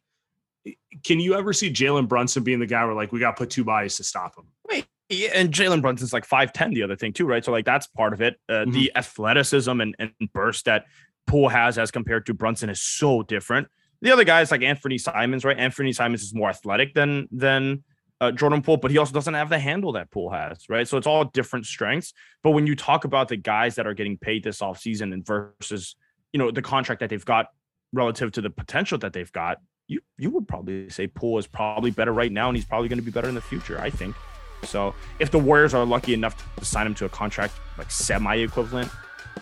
can 1.04 1.20
you 1.20 1.34
ever 1.34 1.52
see 1.52 1.70
Jalen 1.70 2.08
Brunson 2.08 2.42
being 2.42 2.60
the 2.60 2.66
guy 2.66 2.84
where 2.86 2.94
like 2.94 3.12
we 3.12 3.20
got 3.20 3.36
to 3.36 3.36
put 3.36 3.50
two 3.50 3.64
bodies 3.64 3.96
to 3.98 4.04
stop 4.04 4.38
him? 4.38 4.46
Wait, 4.66 4.86
and 5.34 5.52
Jalen 5.52 5.82
Brunson's 5.82 6.14
like 6.14 6.24
five 6.24 6.54
ten. 6.54 6.72
The 6.72 6.84
other 6.84 6.96
thing 6.96 7.12
too, 7.12 7.26
right? 7.26 7.44
So 7.44 7.52
like 7.52 7.66
that's 7.66 7.86
part 7.86 8.14
of 8.14 8.22
it. 8.22 8.40
Uh, 8.48 8.52
mm-hmm. 8.52 8.70
The 8.70 8.92
athleticism 8.96 9.78
and, 9.80 9.94
and 9.98 10.12
burst 10.32 10.64
that 10.64 10.86
Poole 11.30 11.48
has 11.48 11.78
as 11.78 11.92
compared 11.92 12.26
to 12.26 12.34
Brunson 12.34 12.68
is 12.70 12.82
so 12.82 13.22
different. 13.22 13.68
The 14.02 14.10
other 14.10 14.24
guys 14.24 14.50
like 14.50 14.62
Anfernee 14.62 15.00
Simons, 15.00 15.44
right? 15.44 15.56
Anfernee 15.56 15.94
Simons 15.94 16.22
is 16.22 16.34
more 16.34 16.48
athletic 16.50 16.92
than 16.92 17.28
than 17.30 17.84
uh, 18.20 18.32
Jordan 18.32 18.62
Poole, 18.62 18.78
but 18.78 18.90
he 18.90 18.98
also 18.98 19.12
doesn't 19.12 19.34
have 19.34 19.48
the 19.48 19.58
handle 19.58 19.92
that 19.92 20.10
Poole 20.10 20.30
has, 20.30 20.68
right? 20.68 20.88
So 20.88 20.98
it's 20.98 21.06
all 21.06 21.24
different 21.24 21.66
strengths. 21.66 22.12
But 22.42 22.50
when 22.50 22.66
you 22.66 22.74
talk 22.74 23.04
about 23.04 23.28
the 23.28 23.36
guys 23.36 23.76
that 23.76 23.86
are 23.86 23.94
getting 23.94 24.18
paid 24.18 24.42
this 24.42 24.58
offseason 24.58 25.12
and 25.12 25.24
versus, 25.24 25.94
you 26.32 26.38
know, 26.38 26.50
the 26.50 26.62
contract 26.62 26.98
that 26.98 27.10
they've 27.10 27.24
got 27.24 27.46
relative 27.92 28.32
to 28.32 28.40
the 28.40 28.50
potential 28.50 28.98
that 28.98 29.12
they've 29.12 29.30
got, 29.30 29.58
you 29.86 30.00
you 30.18 30.30
would 30.30 30.48
probably 30.48 30.90
say 30.90 31.06
Poole 31.06 31.38
is 31.38 31.46
probably 31.46 31.92
better 31.92 32.12
right 32.12 32.32
now, 32.32 32.48
and 32.48 32.56
he's 32.56 32.66
probably 32.66 32.88
going 32.88 32.98
to 32.98 33.04
be 33.04 33.12
better 33.12 33.28
in 33.28 33.36
the 33.36 33.40
future. 33.40 33.80
I 33.80 33.90
think. 33.90 34.16
So 34.64 34.96
if 35.20 35.30
the 35.30 35.38
Warriors 35.38 35.74
are 35.74 35.86
lucky 35.86 36.12
enough 36.12 36.34
to 36.56 36.64
sign 36.64 36.88
him 36.88 36.94
to 36.96 37.04
a 37.04 37.08
contract 37.08 37.54
like 37.78 37.90
semi-equivalent 37.90 38.90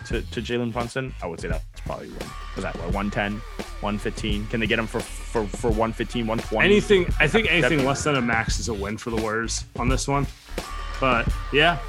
to, 0.07 0.21
to 0.21 0.41
Jalen 0.41 0.73
Brunson, 0.73 1.13
I 1.21 1.27
would 1.27 1.39
say 1.39 1.47
that's 1.47 1.63
probably 1.81 2.09
one. 2.09 2.29
Was 2.55 2.63
that 2.63 2.75
what, 2.75 2.93
110, 2.93 3.33
115? 3.33 4.47
Can 4.47 4.59
they 4.59 4.67
get 4.67 4.79
him 4.79 4.87
for 4.87 4.99
for 4.99 5.45
for 5.45 5.67
115, 5.67 6.27
120? 6.27 6.65
Anything, 6.65 7.05
I 7.19 7.27
think 7.27 7.51
anything 7.51 7.85
less 7.85 8.03
than 8.03 8.15
a 8.15 8.21
max 8.21 8.59
is 8.59 8.69
a 8.69 8.73
win 8.73 8.97
for 8.97 9.09
the 9.09 9.17
Warriors 9.17 9.65
on 9.77 9.89
this 9.89 10.07
one. 10.07 10.27
But 10.99 11.27
yeah. 11.53 11.79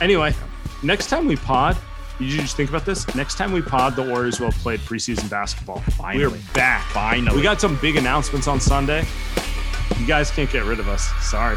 Anyway, 0.00 0.34
next 0.82 1.08
time 1.08 1.26
we 1.26 1.36
pod, 1.36 1.76
did 2.18 2.32
you 2.32 2.40
just 2.40 2.56
think 2.56 2.68
about 2.70 2.84
this? 2.84 3.12
Next 3.14 3.36
time 3.36 3.52
we 3.52 3.62
pod, 3.62 3.96
the 3.96 4.02
Warriors 4.02 4.38
will 4.38 4.50
have 4.50 4.60
played 4.60 4.80
preseason 4.80 5.28
basketball. 5.28 5.80
Finally. 5.80 6.26
We're 6.26 6.52
back. 6.54 6.84
Finally. 6.90 7.36
We 7.36 7.42
got 7.42 7.60
some 7.60 7.76
big 7.80 7.96
announcements 7.96 8.46
on 8.46 8.60
Sunday. 8.60 9.04
You 9.98 10.06
guys 10.06 10.30
can't 10.30 10.50
get 10.50 10.64
rid 10.64 10.80
of 10.80 10.88
us. 10.88 11.08
Sorry. 11.20 11.56